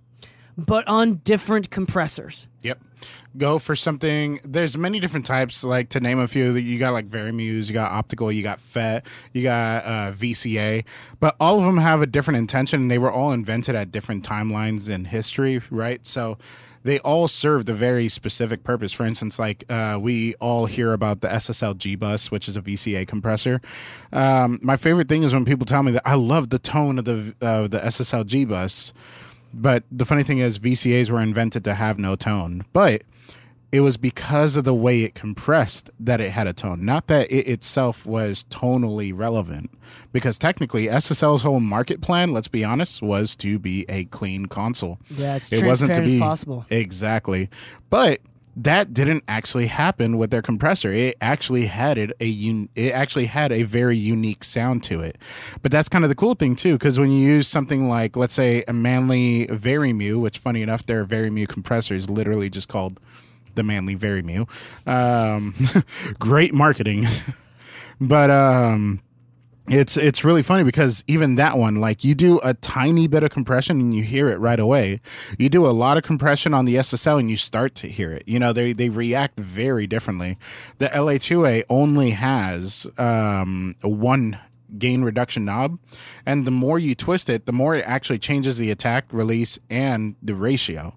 but 0.58 0.86
on 0.88 1.14
different 1.18 1.70
compressors. 1.70 2.48
Yep. 2.64 2.80
Go 3.36 3.60
for 3.60 3.76
something. 3.76 4.40
There's 4.42 4.76
many 4.76 4.98
different 4.98 5.24
types. 5.24 5.62
Like 5.62 5.90
to 5.90 6.00
name 6.00 6.18
a 6.18 6.26
few, 6.26 6.50
you 6.54 6.80
got 6.80 6.92
like 6.92 7.06
Varimus, 7.06 7.68
you 7.68 7.72
got 7.72 7.92
optical, 7.92 8.32
you 8.32 8.42
got 8.42 8.58
FET, 8.58 9.06
you 9.32 9.44
got 9.44 9.84
uh, 9.84 10.12
VCA, 10.12 10.84
but 11.20 11.36
all 11.38 11.60
of 11.60 11.64
them 11.64 11.78
have 11.78 12.02
a 12.02 12.06
different 12.06 12.38
intention. 12.38 12.82
and 12.82 12.90
They 12.90 12.98
were 12.98 13.12
all 13.12 13.30
invented 13.30 13.76
at 13.76 13.92
different 13.92 14.28
timelines 14.28 14.90
in 14.90 15.04
history, 15.04 15.62
right? 15.70 16.04
So 16.04 16.38
they 16.82 16.98
all 17.00 17.28
served 17.28 17.68
a 17.68 17.74
very 17.74 18.08
specific 18.08 18.64
purpose. 18.64 18.92
For 18.92 19.06
instance, 19.06 19.38
like 19.38 19.64
uh, 19.70 19.98
we 20.00 20.34
all 20.36 20.66
hear 20.66 20.92
about 20.92 21.20
the 21.20 21.28
SSL 21.28 21.76
G 21.76 21.94
bus, 21.94 22.32
which 22.32 22.48
is 22.48 22.56
a 22.56 22.62
VCA 22.62 23.06
compressor. 23.06 23.60
Um, 24.12 24.58
my 24.62 24.76
favorite 24.76 25.08
thing 25.08 25.22
is 25.22 25.32
when 25.32 25.44
people 25.44 25.66
tell 25.66 25.84
me 25.84 25.92
that 25.92 26.02
I 26.04 26.14
love 26.14 26.50
the 26.50 26.58
tone 26.58 26.98
of 26.98 27.04
the 27.04 27.34
of 27.40 27.70
the 27.70 27.78
SSL 27.78 28.26
G 28.26 28.44
bus. 28.44 28.92
But 29.52 29.84
the 29.90 30.04
funny 30.04 30.22
thing 30.22 30.38
is, 30.38 30.58
VCAs 30.58 31.10
were 31.10 31.20
invented 31.20 31.64
to 31.64 31.74
have 31.74 31.98
no 31.98 32.16
tone. 32.16 32.64
But 32.72 33.02
it 33.70 33.80
was 33.80 33.96
because 33.96 34.56
of 34.56 34.64
the 34.64 34.74
way 34.74 35.02
it 35.02 35.14
compressed 35.14 35.90
that 36.00 36.20
it 36.20 36.30
had 36.30 36.46
a 36.46 36.52
tone, 36.52 36.84
not 36.84 37.06
that 37.08 37.30
it 37.30 37.46
itself 37.46 38.06
was 38.06 38.44
tonally 38.44 39.12
relevant. 39.14 39.70
Because 40.12 40.38
technically, 40.38 40.86
SSL's 40.86 41.42
whole 41.42 41.60
market 41.60 42.00
plan, 42.00 42.32
let's 42.32 42.48
be 42.48 42.64
honest, 42.64 43.02
was 43.02 43.36
to 43.36 43.58
be 43.58 43.84
a 43.88 44.04
clean 44.04 44.46
console. 44.46 44.98
Yeah, 45.10 45.36
it's 45.36 45.52
it 45.52 45.64
wasn't 45.64 45.94
to 45.94 46.02
be 46.02 46.18
possible. 46.18 46.64
exactly. 46.70 47.50
But 47.90 48.20
that 48.58 48.92
didn't 48.92 49.22
actually 49.28 49.66
happen 49.66 50.18
with 50.18 50.30
their 50.30 50.42
compressor. 50.42 50.92
It 50.92 51.16
actually 51.20 51.66
had 51.66 51.96
it 51.96 52.12
a 52.20 52.26
un- 52.26 52.68
it 52.74 52.92
actually 52.92 53.26
had 53.26 53.52
a 53.52 53.62
very 53.62 53.96
unique 53.96 54.42
sound 54.42 54.82
to 54.84 55.00
it. 55.00 55.16
But 55.62 55.70
that's 55.70 55.88
kind 55.88 56.04
of 56.04 56.08
the 56.08 56.16
cool 56.16 56.34
thing 56.34 56.56
too, 56.56 56.72
because 56.74 56.98
when 56.98 57.10
you 57.10 57.26
use 57.26 57.46
something 57.46 57.88
like 57.88 58.16
let's 58.16 58.34
say 58.34 58.64
a 58.66 58.72
Manley 58.72 59.46
Varimu, 59.46 60.20
which 60.20 60.38
funny 60.38 60.62
enough, 60.62 60.84
their 60.86 61.04
Varimu 61.04 61.48
compressor 61.48 61.94
is 61.94 62.10
literally 62.10 62.50
just 62.50 62.68
called 62.68 62.98
the 63.54 63.62
Manley 63.62 63.96
Varimu. 63.96 64.48
Um, 64.86 65.54
great 66.18 66.52
marketing, 66.52 67.06
but 68.00 68.30
um, 68.30 69.00
it's 69.70 69.96
it's 69.96 70.24
really 70.24 70.42
funny 70.42 70.64
because 70.64 71.04
even 71.06 71.34
that 71.36 71.58
one, 71.58 71.76
like 71.76 72.04
you 72.04 72.14
do 72.14 72.40
a 72.42 72.54
tiny 72.54 73.06
bit 73.06 73.22
of 73.22 73.30
compression 73.30 73.80
and 73.80 73.94
you 73.94 74.02
hear 74.02 74.28
it 74.28 74.38
right 74.38 74.58
away. 74.58 75.00
You 75.38 75.48
do 75.48 75.66
a 75.66 75.70
lot 75.70 75.96
of 75.96 76.02
compression 76.02 76.54
on 76.54 76.64
the 76.64 76.76
SSL 76.76 77.18
and 77.18 77.30
you 77.30 77.36
start 77.36 77.74
to 77.76 77.88
hear 77.88 78.12
it. 78.12 78.24
You 78.26 78.38
know, 78.38 78.52
they 78.52 78.72
they 78.72 78.88
react 78.88 79.38
very 79.38 79.86
differently. 79.86 80.38
The 80.78 80.86
LA2A 80.86 81.64
only 81.68 82.10
has 82.10 82.86
um, 82.98 83.74
one 83.82 84.38
gain 84.78 85.02
reduction 85.02 85.44
knob, 85.44 85.78
and 86.26 86.46
the 86.46 86.50
more 86.50 86.78
you 86.78 86.94
twist 86.94 87.28
it, 87.28 87.46
the 87.46 87.52
more 87.52 87.74
it 87.74 87.84
actually 87.86 88.18
changes 88.18 88.58
the 88.58 88.70
attack, 88.70 89.06
release, 89.12 89.58
and 89.70 90.16
the 90.22 90.34
ratio 90.34 90.94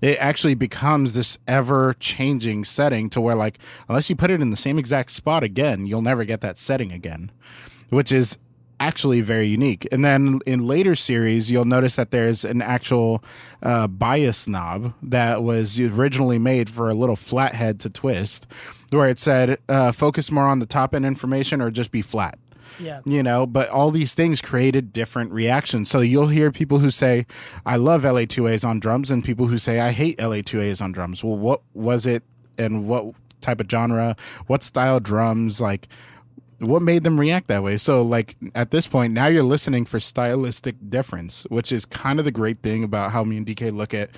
it 0.00 0.16
actually 0.18 0.54
becomes 0.54 1.14
this 1.14 1.36
ever 1.46 1.94
changing 2.00 2.64
setting 2.64 3.10
to 3.10 3.20
where 3.20 3.34
like 3.34 3.58
unless 3.88 4.08
you 4.08 4.16
put 4.16 4.30
it 4.30 4.40
in 4.40 4.50
the 4.50 4.56
same 4.56 4.78
exact 4.78 5.10
spot 5.10 5.42
again 5.42 5.86
you'll 5.86 6.02
never 6.02 6.24
get 6.24 6.40
that 6.40 6.58
setting 6.58 6.92
again 6.92 7.30
which 7.90 8.10
is 8.10 8.38
actually 8.80 9.20
very 9.20 9.46
unique. 9.46 9.86
And 9.92 10.04
then 10.04 10.40
in 10.46 10.66
later 10.66 10.94
series 10.94 11.50
you'll 11.50 11.66
notice 11.66 11.96
that 11.96 12.10
there's 12.10 12.44
an 12.44 12.62
actual 12.62 13.22
uh, 13.62 13.86
bias 13.86 14.48
knob 14.48 14.94
that 15.02 15.42
was 15.42 15.78
originally 15.78 16.38
made 16.38 16.70
for 16.70 16.88
a 16.88 16.94
little 16.94 17.16
flathead 17.16 17.78
to 17.80 17.90
twist 17.90 18.46
where 18.88 19.08
it 19.08 19.18
said 19.18 19.58
uh, 19.68 19.92
focus 19.92 20.30
more 20.30 20.46
on 20.46 20.58
the 20.58 20.66
top 20.66 20.94
end 20.94 21.04
information 21.04 21.60
or 21.60 21.70
just 21.70 21.92
be 21.92 22.02
flat. 22.02 22.38
Yeah. 22.78 23.00
you 23.04 23.22
know 23.22 23.46
but 23.46 23.68
all 23.68 23.90
these 23.90 24.14
things 24.14 24.40
created 24.40 24.94
different 24.94 25.32
reactions. 25.32 25.90
So 25.90 26.00
you'll 26.00 26.28
hear 26.28 26.50
people 26.50 26.78
who 26.78 26.90
say 26.90 27.26
i 27.66 27.76
love 27.76 28.04
la2as 28.04 28.66
on 28.66 28.80
drums 28.80 29.10
and 29.10 29.22
people 29.22 29.48
who 29.48 29.58
say 29.58 29.80
i 29.80 29.90
hate 29.90 30.16
la2as 30.16 30.80
on 30.80 30.92
drums. 30.92 31.22
Well 31.22 31.36
what 31.36 31.60
was 31.74 32.06
it 32.06 32.22
and 32.56 32.86
what 32.86 33.12
type 33.42 33.60
of 33.60 33.70
genre 33.70 34.16
what 34.46 34.62
style 34.62 35.00
drums? 35.00 35.60
Like 35.60 35.88
what 36.60 36.82
made 36.82 37.04
them 37.04 37.18
react 37.18 37.48
that 37.48 37.62
way 37.62 37.76
so 37.76 38.02
like 38.02 38.36
at 38.54 38.70
this 38.70 38.86
point 38.86 39.12
now 39.12 39.26
you're 39.26 39.42
listening 39.42 39.84
for 39.84 39.98
stylistic 39.98 40.76
difference 40.88 41.46
which 41.48 41.72
is 41.72 41.86
kind 41.86 42.18
of 42.18 42.24
the 42.24 42.30
great 42.30 42.60
thing 42.62 42.84
about 42.84 43.12
how 43.12 43.24
me 43.24 43.36
and 43.36 43.46
dk 43.46 43.74
look 43.74 43.94
at 43.94 44.10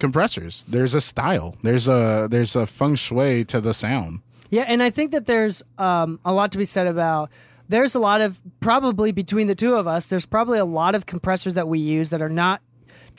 compressors. 0.00 0.64
There's 0.66 0.94
a 0.94 1.00
style. 1.00 1.54
There's 1.62 1.86
a 1.86 2.26
there's 2.28 2.56
a 2.56 2.66
feng 2.66 2.96
shui 2.96 3.44
to 3.44 3.60
the 3.60 3.72
sound. 3.72 4.22
Yeah, 4.48 4.64
and 4.66 4.82
I 4.82 4.90
think 4.90 5.12
that 5.12 5.26
there's 5.26 5.62
um, 5.78 6.18
a 6.24 6.32
lot 6.32 6.50
to 6.52 6.58
be 6.58 6.64
said 6.64 6.88
about. 6.88 7.30
There's 7.68 7.94
a 7.94 8.00
lot 8.00 8.20
of 8.20 8.40
probably 8.58 9.12
between 9.12 9.46
the 9.46 9.54
two 9.54 9.76
of 9.76 9.86
us. 9.86 10.06
There's 10.06 10.26
probably 10.26 10.58
a 10.58 10.64
lot 10.64 10.96
of 10.96 11.06
compressors 11.06 11.54
that 11.54 11.68
we 11.68 11.78
use 11.78 12.10
that 12.10 12.20
are 12.20 12.28
not 12.28 12.60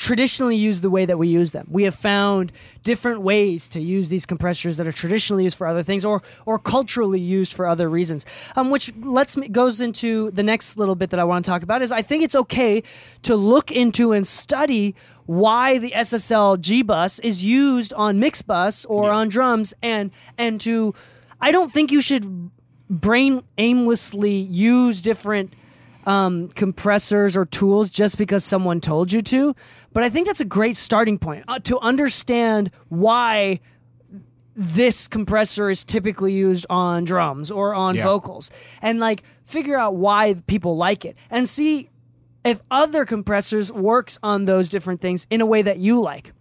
traditionally 0.02 0.56
used 0.56 0.82
the 0.82 0.90
way 0.90 1.06
that 1.06 1.20
we 1.20 1.28
use 1.28 1.52
them. 1.52 1.68
We 1.70 1.84
have 1.84 1.94
found 1.94 2.52
different 2.84 3.22
ways 3.22 3.68
to 3.68 3.80
use 3.80 4.10
these 4.10 4.26
compressors 4.26 4.78
that 4.78 4.88
are 4.88 4.92
traditionally 4.92 5.44
used 5.44 5.56
for 5.56 5.68
other 5.68 5.84
things 5.84 6.04
or 6.04 6.24
or 6.48 6.58
culturally 6.58 7.20
used 7.20 7.54
for 7.54 7.68
other 7.68 7.88
reasons. 7.88 8.26
Um, 8.56 8.72
which 8.72 8.92
lets 8.96 9.38
me 9.38 9.48
goes 9.48 9.80
into 9.80 10.32
the 10.32 10.42
next 10.42 10.76
little 10.76 10.96
bit 10.96 11.12
that 11.12 11.20
I 11.20 11.24
want 11.24 11.46
to 11.46 11.52
talk 11.52 11.62
about 11.62 11.84
is 11.84 11.92
I 11.92 12.02
think 12.02 12.24
it's 12.24 12.36
okay 12.36 12.82
to 13.22 13.36
look 13.36 13.72
into 13.72 14.12
and 14.12 14.28
study 14.28 14.96
why 15.28 15.78
the 15.78 15.92
SSL 15.92 16.60
G 16.60 16.82
bus 16.82 17.20
is 17.20 17.46
used 17.46 17.94
on 17.94 18.20
mix 18.20 18.42
bus 18.42 18.86
or 18.86 19.12
on 19.12 19.30
drums 19.30 19.72
and 19.84 20.10
and 20.36 20.60
to 20.62 20.96
I 21.40 21.52
don't 21.52 21.72
think 21.72 21.92
you 21.92 22.02
should 22.02 22.50
brain 22.90 23.44
aimlessly 23.60 24.34
use 24.34 25.00
different 25.00 25.54
um, 26.06 26.48
compressors 26.50 27.36
or 27.38 27.46
tools 27.46 27.90
just 27.90 28.18
because 28.18 28.44
someone 28.44 28.82
told 28.82 29.12
you 29.12 29.22
to. 29.22 29.56
But 29.94 30.04
I 30.04 30.10
think 30.10 30.28
that's 30.28 30.40
a 30.42 30.46
great 30.46 30.76
starting 30.78 31.18
point 31.20 31.46
uh, 31.48 31.60
to 31.60 31.80
understand 31.80 32.72
why 32.90 33.60
this 34.56 35.08
compressor 35.08 35.70
is 35.70 35.84
typically 35.84 36.34
used 36.34 36.66
on 36.70 37.04
drums 37.06 37.50
or 37.52 37.74
on 37.74 37.96
Yeah. 37.96 38.04
vocals 38.04 38.52
and 38.82 39.00
like 39.00 39.24
figure 39.46 39.78
out 39.78 39.96
why 39.96 40.36
people 40.48 40.76
like 40.76 41.06
it 41.06 41.16
and 41.30 41.48
see 41.48 41.90
if 42.44 42.62
other 42.70 43.06
compressors 43.06 43.72
works 43.72 44.20
on 44.22 44.46
those 44.46 44.68
different 44.68 45.00
things 45.00 45.26
in 45.30 45.40
a 45.42 45.46
way 45.46 45.62
that 45.62 45.78
you 45.78 46.02
like. 46.02 46.34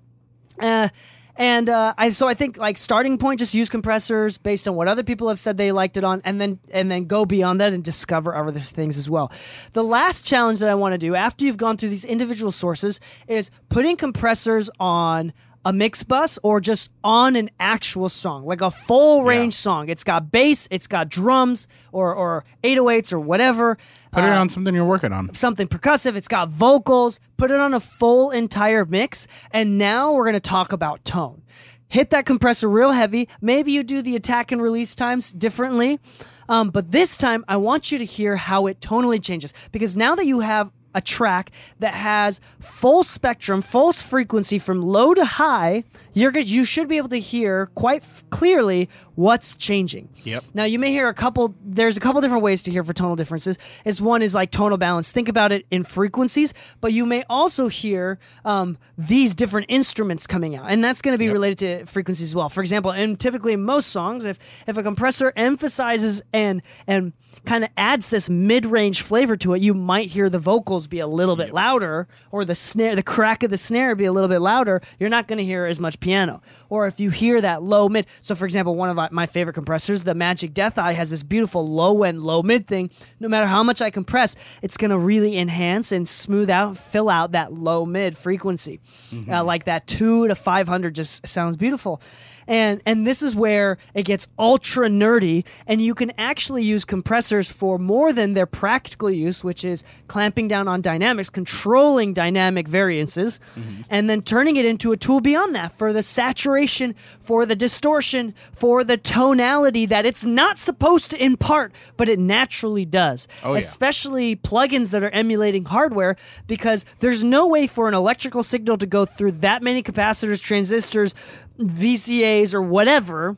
Uh, 0.61 0.89
and 1.37 1.69
uh, 1.69 1.95
I 1.97 2.11
so 2.11 2.29
I 2.29 2.35
think 2.35 2.57
like 2.57 2.77
starting 2.77 3.19
point, 3.19 3.39
just 3.39 3.55
use 3.55 3.69
compressors 3.69 4.39
based 4.39 4.67
on 4.69 4.75
what 4.75 4.89
other 4.89 5.03
people 5.03 5.29
have 5.29 5.41
said 5.41 5.57
they 5.57 5.73
liked 5.73 5.97
it 5.97 6.05
on, 6.05 6.23
and 6.25 6.41
then 6.41 6.59
and 6.71 6.91
then 6.91 7.07
go 7.07 7.25
beyond 7.25 7.61
that 7.61 7.73
and 7.73 7.83
discover 7.83 8.35
other 8.35 8.61
things 8.61 8.99
as 8.99 9.09
well. 9.09 9.33
The 9.73 9.85
last 9.85 10.25
challenge 10.25 10.61
that 10.61 10.69
I 10.69 10.75
want 10.75 10.93
to 10.93 10.99
do 10.99 11.15
after 11.15 11.45
you've 11.45 11.57
gone 11.57 11.77
through 11.77 11.91
these 11.91 12.05
individual 12.05 12.53
sources 12.53 13.01
is 13.29 13.51
putting 13.69 13.97
compressors 13.97 14.71
on 14.79 15.33
a 15.65 15.73
mix 15.73 16.03
bus 16.03 16.39
or 16.43 16.61
just 16.61 16.91
on 17.05 17.37
an 17.37 17.51
actual 17.61 18.09
song, 18.09 18.45
like 18.45 18.61
a 18.63 18.71
full 18.71 19.25
range 19.25 19.55
song. 19.55 19.89
It's 19.89 20.05
got 20.05 20.33
bass, 20.33 20.67
it's 20.71 20.87
got 20.87 21.09
drums 21.09 21.69
or 21.93 22.15
or 22.15 22.45
808s 22.65 23.13
or 23.13 23.21
whatever 23.21 23.77
Put 24.13 24.25
it 24.25 24.31
on 24.31 24.49
something 24.49 24.75
you're 24.75 24.85
working 24.85 25.13
on. 25.13 25.35
something 25.35 25.69
percussive. 25.69 26.17
It's 26.17 26.29
got 26.29 26.49
vocals. 26.49 27.21
Put 27.37 27.51
it 27.51 27.61
on 27.61 27.75
a 27.75 27.81
full 27.81 28.31
entire 28.31 28.85
mix. 28.85 29.27
And 29.53 29.79
now 29.79 30.13
we're 30.13 30.25
going 30.25 30.35
to 30.35 30.41
talk 30.41 30.73
about 30.73 31.05
tone. 31.05 31.43
Hit 31.89 32.11
that 32.11 32.27
compressor 32.27 32.69
real 32.69 32.93
heavy. 32.93 33.29
Maybe 33.41 33.73
you 33.73 33.83
do 33.83 34.03
the 34.03 34.17
attack 34.17 34.51
and 34.53 34.61
release 34.61 34.95
times 34.95 35.33
differently. 35.33 36.01
Um, 36.49 36.71
but 36.71 36.91
this 36.91 37.17
time, 37.17 37.45
I 37.47 37.57
want 37.59 37.93
you 37.93 37.99
to 37.99 38.05
hear 38.05 38.35
how 38.35 38.67
it 38.67 38.81
tonally 38.81 39.23
changes. 39.23 39.53
Because 39.71 39.97
now 39.97 40.17
that 40.17 40.27
you 40.27 40.41
have 40.41 40.71
a 40.95 41.01
track 41.01 41.51
that 41.79 41.95
has 41.95 42.41
full 42.61 43.03
spectrum, 43.05 43.63
full 43.63 43.93
frequency 43.93 44.59
from 44.59 44.83
low 44.83 45.15
to 45.15 45.25
high, 45.25 45.85
you're. 46.13 46.37
You 46.39 46.65
should 46.65 46.89
be 46.89 46.97
able 46.97 47.09
to 47.11 47.21
hear 47.21 47.67
quite 47.75 48.03
f- 48.03 48.25
clearly 48.31 48.89
what's 49.15 49.55
changing. 49.55 50.09
Yep. 50.25 50.45
Now 50.55 50.65
you 50.65 50.79
may 50.79 50.91
hear 50.91 51.09
a 51.09 51.15
couple. 51.15 51.55
There's 51.63 51.97
a 51.97 52.01
couple 52.01 52.21
different 52.21 52.43
ways 52.43 52.63
to 52.63 52.71
hear 52.71 52.83
for 52.83 52.93
tonal 52.93 53.17
differences. 53.17 53.59
Is 53.85 54.01
one 54.01 54.23
is 54.23 54.35
like 54.35 54.51
tonal 54.51 54.79
balance. 54.79 55.11
Think 55.11 55.29
about 55.29 55.53
it 55.53 55.67
in 55.71 55.85
frequencies, 55.85 56.55
but 56.81 56.93
you 56.93 57.07
may 57.07 57.25
also 57.29 57.69
hear 57.69 58.19
um, 58.45 58.79
these 58.97 59.35
different 59.35 59.67
instruments 59.69 60.27
coming 60.27 60.57
out, 60.57 60.71
and 60.71 60.83
that's 60.83 61.03
going 61.03 61.15
to 61.15 61.19
be 61.19 61.29
related 61.29 61.59
to 61.59 61.87
frequencies 61.87 62.31
as 62.31 62.35
well. 62.35 62.49
For 62.49 62.61
example, 62.61 62.91
and 62.91 63.19
typically 63.19 63.53
in 63.53 63.63
most 63.63 63.91
songs, 63.91 64.25
if 64.25 64.39
if 64.67 64.77
a 64.77 64.83
compressor 64.83 65.33
emphasizes 65.37 66.23
and 66.33 66.63
and 66.87 67.13
kind 67.45 67.63
of 67.63 67.71
adds 67.77 68.09
this 68.09 68.29
mid-range 68.29 69.03
flavor 69.03 69.37
to 69.37 69.55
it, 69.55 69.63
you 69.63 69.73
might 69.73 70.11
hear 70.11 70.29
the 70.29 70.39
vocals 70.39 70.89
be 70.89 70.99
a 70.99 71.07
little 71.07 71.37
bit 71.37 71.55
louder, 71.55 72.09
or 72.33 72.45
the 72.45 72.55
snare, 72.55 72.97
the 72.97 73.03
crack 73.03 73.43
of 73.43 73.51
the 73.51 73.57
snare 73.57 73.95
be 73.95 74.05
a 74.05 74.13
little 74.13 74.29
bit 74.29 74.41
louder. 74.41 74.83
You're 74.99 75.09
not 75.11 75.29
going 75.29 75.39
to 75.39 75.45
hear 75.45 75.65
as 75.67 75.79
much 75.79 76.00
piano. 76.01 76.43
Or 76.69 76.87
if 76.87 77.01
you 77.01 77.11
hear 77.11 77.41
that 77.41 77.63
low 77.63 77.89
mid, 77.89 78.07
so 78.21 78.35
for 78.35 78.45
example, 78.45 78.75
one 78.77 78.89
of 78.97 79.13
my- 79.13 79.27
favorite 79.27 79.55
compressors, 79.55 80.03
the 80.05 80.15
Magic 80.15 80.55
Death 80.55 80.79
Eye, 80.79 80.93
has 80.93 81.11
this 81.11 81.23
beautiful 81.23 81.67
low 81.67 82.03
end, 82.03 82.23
low 82.23 82.43
mid 82.43 82.67
thing. 82.67 82.91
No 83.21 83.29
matter 83.29 83.47
how 83.47 83.63
much 83.63 83.81
I 83.83 83.91
compress, 83.91 84.35
it's 84.63 84.77
going 84.77 84.91
to 84.91 84.99
really 84.99 85.37
enhance 85.39 85.93
and 85.93 86.09
smooth 86.09 86.49
out, 86.51 86.77
fill 86.77 87.09
out 87.09 87.33
that 87.33 87.53
low 87.53 87.85
mid 87.87 88.17
frequency. 88.17 88.81
Uh, 89.29 89.45
like 89.45 89.65
that 89.65 89.87
two 89.87 90.27
to 90.29 90.35
500 90.35 90.95
just 90.95 91.27
sounds 91.29 91.57
beautiful 91.57 92.01
and 92.47 92.81
and 92.87 93.07
this 93.07 93.23
is 93.23 93.35
where 93.35 93.79
it 93.95 94.05
gets 94.05 94.29
ultra 94.39 94.89
nerdy 94.89 95.45
and 95.67 95.81
you 95.83 95.95
can 95.95 96.13
actually 96.19 96.63
use 96.63 96.85
compressors 96.85 97.51
for 97.51 97.79
more 97.79 98.13
than 98.13 98.35
their 98.35 98.47
practical 98.47 99.11
use 99.11 99.43
which 99.45 99.65
is 99.65 99.85
clamping 100.09 100.49
down 100.49 100.69
on 100.69 100.81
dynamics 100.81 101.31
controlling 101.31 102.13
dynamic 102.13 102.67
variances 102.69 103.41
mm-hmm. 103.57 103.83
and 103.91 104.09
then 104.09 104.23
turning 104.23 104.57
it 104.57 104.65
into 104.65 104.93
a 104.93 104.97
tool 104.97 105.21
beyond 105.21 105.55
that 105.55 105.77
for 105.77 105.93
the 105.93 106.03
saturation 106.03 106.95
for 107.21 107.45
the 107.47 107.57
distortion 107.57 108.35
for 108.53 108.83
the 108.85 108.97
tonality 108.97 109.87
that 109.87 110.07
it's 110.07 110.25
not 110.25 110.59
supposed 110.59 111.11
to 111.11 111.23
impart 111.23 111.73
but 111.97 112.09
it 112.09 112.19
naturally 112.19 112.85
does 112.85 113.29
Oh, 113.43 113.53
yeah. 113.53 113.59
especially 113.59 114.37
plugins 114.37 114.91
that 114.91 115.03
are 115.03 115.11
emulating 115.11 115.65
hardware 115.65 116.17
because 116.47 116.85
there's 117.01 117.23
no 117.25 117.47
way 117.47 117.67
for 117.67 117.89
an 117.89 117.95
electrical 117.95 118.43
signal 118.43 118.77
to 118.79 118.87
go 118.87 119.05
through 119.05 119.33
that 119.33 119.63
many 119.63 119.83
capacitors, 119.83 120.41
transistors, 120.41 121.15
VCAs, 121.61 122.55
or 122.55 122.63
whatever 122.63 123.37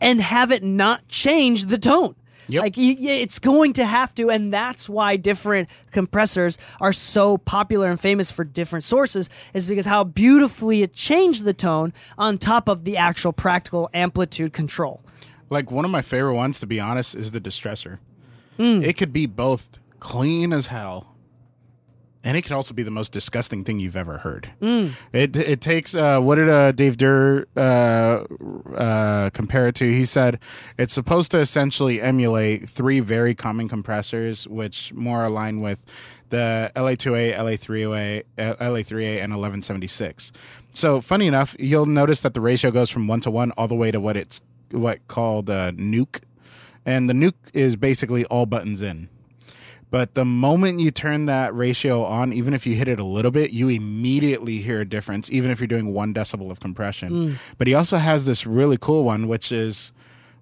and 0.00 0.20
have 0.20 0.50
it 0.50 0.62
not 0.62 1.08
change 1.08 1.66
the 1.66 1.78
tone. 1.78 2.14
Yep. 2.48 2.62
Like 2.62 2.74
it's 2.76 3.38
going 3.38 3.72
to 3.74 3.84
have 3.84 4.14
to, 4.16 4.28
and 4.28 4.52
that's 4.52 4.88
why 4.88 5.16
different 5.16 5.70
compressors 5.90 6.58
are 6.80 6.92
so 6.92 7.38
popular 7.38 7.88
and 7.88 7.98
famous 7.98 8.30
for 8.30 8.44
different 8.44 8.84
sources, 8.84 9.30
is 9.54 9.66
because 9.66 9.86
how 9.86 10.04
beautifully 10.04 10.82
it 10.82 10.92
changed 10.92 11.44
the 11.44 11.54
tone 11.54 11.92
on 12.18 12.38
top 12.38 12.68
of 12.68 12.84
the 12.84 12.96
actual 12.96 13.32
practical 13.32 13.88
amplitude 13.94 14.52
control. 14.52 15.02
Like 15.50 15.70
one 15.70 15.84
of 15.84 15.90
my 15.90 16.02
favorite 16.02 16.34
ones, 16.34 16.58
to 16.60 16.66
be 16.66 16.80
honest, 16.80 17.14
is 17.14 17.30
the 17.30 17.40
distressor. 17.40 17.98
Hmm. 18.56 18.82
It 18.82 18.96
could 18.96 19.12
be 19.12 19.26
both 19.26 19.80
clean 20.00 20.52
as 20.52 20.66
hell, 20.66 21.11
and 22.24 22.36
it 22.36 22.42
can 22.42 22.54
also 22.54 22.72
be 22.74 22.82
the 22.82 22.90
most 22.90 23.12
disgusting 23.12 23.64
thing 23.64 23.80
you've 23.80 23.96
ever 23.96 24.18
heard. 24.18 24.50
Hmm. 24.60 24.88
It 25.12 25.36
it 25.36 25.60
takes 25.60 25.94
uh, 25.94 26.20
what 26.20 26.36
did 26.36 26.48
uh, 26.48 26.72
Dave 26.72 26.96
Derr 26.96 27.46
uh, 27.56 28.24
uh, 28.74 29.30
compare 29.30 29.66
it 29.68 29.74
to? 29.76 29.84
He 29.84 30.04
said 30.04 30.38
it's 30.78 30.92
supposed 30.92 31.30
to 31.32 31.38
essentially 31.38 32.00
emulate 32.00 32.68
three 32.68 33.00
very 33.00 33.34
common 33.34 33.68
compressors, 33.68 34.46
which 34.46 34.92
more 34.92 35.24
align 35.24 35.60
with 35.60 35.84
the 36.30 36.72
LA2A, 36.76 37.34
LA3A, 37.34 38.22
uh, 38.38 38.54
LA3A, 38.54 39.16
and 39.16 39.32
1176. 39.32 40.32
So 40.72 41.00
funny 41.02 41.26
enough, 41.26 41.54
you'll 41.58 41.86
notice 41.86 42.22
that 42.22 42.32
the 42.32 42.40
ratio 42.40 42.70
goes 42.70 42.88
from 42.88 43.06
one 43.06 43.20
to 43.20 43.30
one 43.30 43.52
all 43.52 43.68
the 43.68 43.74
way 43.74 43.90
to 43.90 44.00
what 44.00 44.16
it's 44.16 44.40
what 44.70 45.06
called 45.08 45.50
uh, 45.50 45.72
nuke, 45.72 46.20
and 46.86 47.10
the 47.10 47.14
nuke 47.14 47.34
is 47.52 47.76
basically 47.76 48.24
all 48.26 48.46
buttons 48.46 48.80
in. 48.80 49.08
But 49.92 50.14
the 50.14 50.24
moment 50.24 50.80
you 50.80 50.90
turn 50.90 51.26
that 51.26 51.54
ratio 51.54 52.02
on, 52.02 52.32
even 52.32 52.54
if 52.54 52.66
you 52.66 52.74
hit 52.74 52.88
it 52.88 52.98
a 52.98 53.04
little 53.04 53.30
bit, 53.30 53.50
you 53.50 53.68
immediately 53.68 54.56
hear 54.56 54.80
a 54.80 54.86
difference, 54.86 55.30
even 55.30 55.50
if 55.50 55.60
you're 55.60 55.66
doing 55.66 55.92
one 55.92 56.14
decibel 56.14 56.50
of 56.50 56.60
compression. 56.60 57.38
But 57.58 57.66
he 57.66 57.74
also 57.74 57.98
has 57.98 58.24
this 58.24 58.46
really 58.46 58.78
cool 58.80 59.04
one, 59.04 59.28
which 59.28 59.52
is 59.52 59.92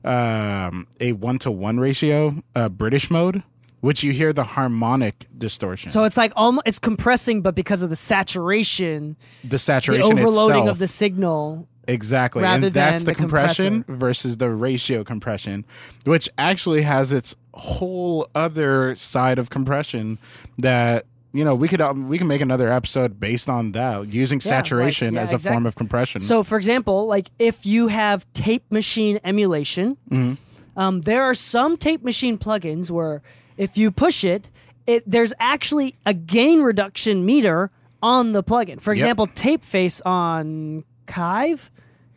um, 0.04 0.86
a 1.00 1.14
one 1.14 1.40
to 1.40 1.50
one 1.50 1.80
ratio, 1.80 2.36
uh, 2.54 2.68
British 2.68 3.10
mode, 3.10 3.42
which 3.80 4.04
you 4.04 4.12
hear 4.12 4.32
the 4.32 4.44
harmonic 4.44 5.26
distortion. 5.36 5.90
So 5.90 6.04
it's 6.04 6.16
like 6.16 6.32
almost 6.36 6.68
it's 6.68 6.78
compressing, 6.78 7.42
but 7.42 7.56
because 7.56 7.82
of 7.82 7.90
the 7.90 7.96
saturation, 7.96 9.16
the 9.42 9.58
saturation, 9.58 10.14
the 10.14 10.22
overloading 10.22 10.58
itself, 10.58 10.68
of 10.68 10.78
the 10.78 10.88
signal. 10.88 11.66
Exactly. 11.88 12.42
rather 12.42 12.66
and 12.68 12.74
that's 12.74 13.02
the, 13.02 13.10
the 13.10 13.14
compression 13.16 13.82
compressor. 13.82 13.98
versus 13.98 14.36
the 14.36 14.50
ratio 14.50 15.02
compression, 15.02 15.64
which 16.04 16.28
actually 16.38 16.82
has 16.82 17.10
its 17.10 17.34
whole 17.54 18.28
other 18.34 18.94
side 18.96 19.38
of 19.38 19.50
compression 19.50 20.18
that 20.58 21.04
you 21.32 21.44
know 21.44 21.54
we 21.54 21.68
could 21.68 21.80
um, 21.80 22.08
we 22.08 22.18
can 22.18 22.26
make 22.26 22.40
another 22.40 22.70
episode 22.72 23.18
based 23.20 23.48
on 23.48 23.72
that 23.72 24.08
using 24.08 24.40
Yeah, 24.44 24.50
like- 24.50 24.64
saturation 24.66 25.14
yeah, 25.14 25.20
as 25.22 25.32
a 25.32 25.38
form 25.38 25.66
of 25.66 25.74
compression. 25.76 26.20
So, 26.20 26.42
for 26.42 26.56
example, 26.56 27.06
like 27.06 27.30
if 27.38 27.64
you 27.66 27.88
have 27.88 28.30
tape 28.32 28.64
machine 28.70 29.20
emulation, 29.24 29.96
Mm-hmm. 30.10 30.34
um, 30.80 31.00
there 31.02 31.22
are 31.24 31.34
some 31.34 31.76
tape 31.76 32.02
machine 32.02 32.38
plugins 32.38 32.90
where 32.90 33.22
if 33.56 33.76
you 33.78 33.90
push 33.90 34.24
it, 34.24 34.50
it 34.86 35.02
there's 35.06 35.32
actually 35.38 35.96
a 36.06 36.14
gain 36.14 36.62
reduction 36.62 37.24
meter 37.26 37.70
on 38.02 38.32
the 38.32 38.42
plugin. 38.42 38.80
For 38.80 38.92
example, 38.92 39.26
Tape 39.26 39.62
Face 39.62 40.00
on 40.02 40.84
Kiive. 41.06 41.68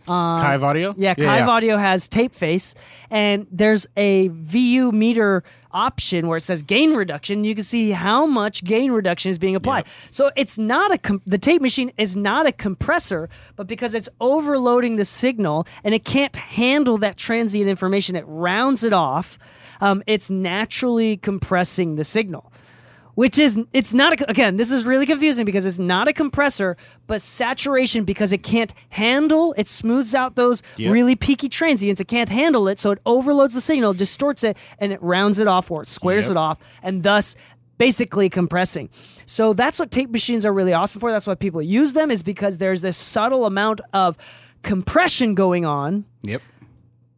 Kiive 0.07 0.63
Audio. 0.63 0.93
Yeah, 0.97 1.15
Kiive 1.15 1.47
Audio 1.47 1.77
has 1.77 2.07
tape 2.07 2.33
face, 2.33 2.75
and 3.09 3.47
there's 3.51 3.87
a 3.95 4.27
VU 4.29 4.91
meter 4.91 5.43
option 5.71 6.27
where 6.27 6.37
it 6.37 6.41
says 6.41 6.61
gain 6.61 6.93
reduction. 6.93 7.43
You 7.43 7.55
can 7.55 7.63
see 7.63 7.91
how 7.91 8.25
much 8.25 8.63
gain 8.63 8.91
reduction 8.91 9.31
is 9.31 9.39
being 9.39 9.55
applied. 9.55 9.85
Yep. 9.85 9.87
So 10.11 10.31
it's 10.35 10.57
not 10.57 10.93
a 10.93 10.97
com- 10.97 11.21
the 11.25 11.37
tape 11.37 11.61
machine 11.61 11.91
is 11.97 12.15
not 12.15 12.45
a 12.47 12.51
compressor, 12.51 13.29
but 13.55 13.67
because 13.67 13.95
it's 13.95 14.09
overloading 14.21 14.97
the 14.97 15.05
signal 15.05 15.67
and 15.83 15.95
it 15.95 16.05
can't 16.05 16.35
handle 16.35 16.97
that 16.99 17.17
transient 17.17 17.67
information, 17.67 18.15
it 18.15 18.25
rounds 18.27 18.83
it 18.83 18.93
off. 18.93 19.39
Um, 19.81 20.03
it's 20.07 20.29
naturally 20.29 21.17
compressing 21.17 21.95
the 21.95 22.03
signal 22.03 22.51
which 23.15 23.37
is 23.37 23.59
it's 23.73 23.93
not 23.93 24.19
a, 24.19 24.29
again 24.29 24.55
this 24.57 24.71
is 24.71 24.85
really 24.85 25.05
confusing 25.05 25.45
because 25.45 25.65
it's 25.65 25.79
not 25.79 26.07
a 26.07 26.13
compressor 26.13 26.75
but 27.07 27.21
saturation 27.21 28.03
because 28.05 28.31
it 28.31 28.43
can't 28.43 28.73
handle 28.89 29.53
it 29.57 29.67
smooths 29.67 30.15
out 30.15 30.35
those 30.35 30.63
Yep. 30.77 30.91
really 30.93 31.15
peaky 31.15 31.49
transients 31.49 32.01
it 32.01 32.07
can't 32.07 32.29
handle 32.29 32.67
it 32.67 32.79
so 32.79 32.91
it 32.91 32.99
overloads 33.05 33.53
the 33.53 33.61
signal 33.61 33.93
distorts 33.93 34.43
it 34.43 34.57
and 34.79 34.91
it 34.91 35.01
rounds 35.01 35.39
it 35.39 35.47
off 35.47 35.69
or 35.71 35.83
it 35.83 35.87
squares 35.87 36.25
Yep. 36.25 36.31
it 36.31 36.37
off 36.37 36.79
and 36.81 37.03
thus 37.03 37.35
basically 37.77 38.29
compressing 38.29 38.89
so 39.25 39.53
that's 39.53 39.79
what 39.79 39.91
tape 39.91 40.09
machines 40.09 40.45
are 40.45 40.53
really 40.53 40.73
awesome 40.73 40.99
for 41.01 41.11
that's 41.11 41.27
why 41.27 41.35
people 41.35 41.61
use 41.61 41.93
them 41.93 42.09
is 42.11 42.23
because 42.23 42.57
there's 42.57 42.81
this 42.81 42.97
subtle 42.97 43.45
amount 43.45 43.81
of 43.93 44.17
compression 44.63 45.35
going 45.35 45.65
on 45.65 46.05
Yep. 46.23 46.41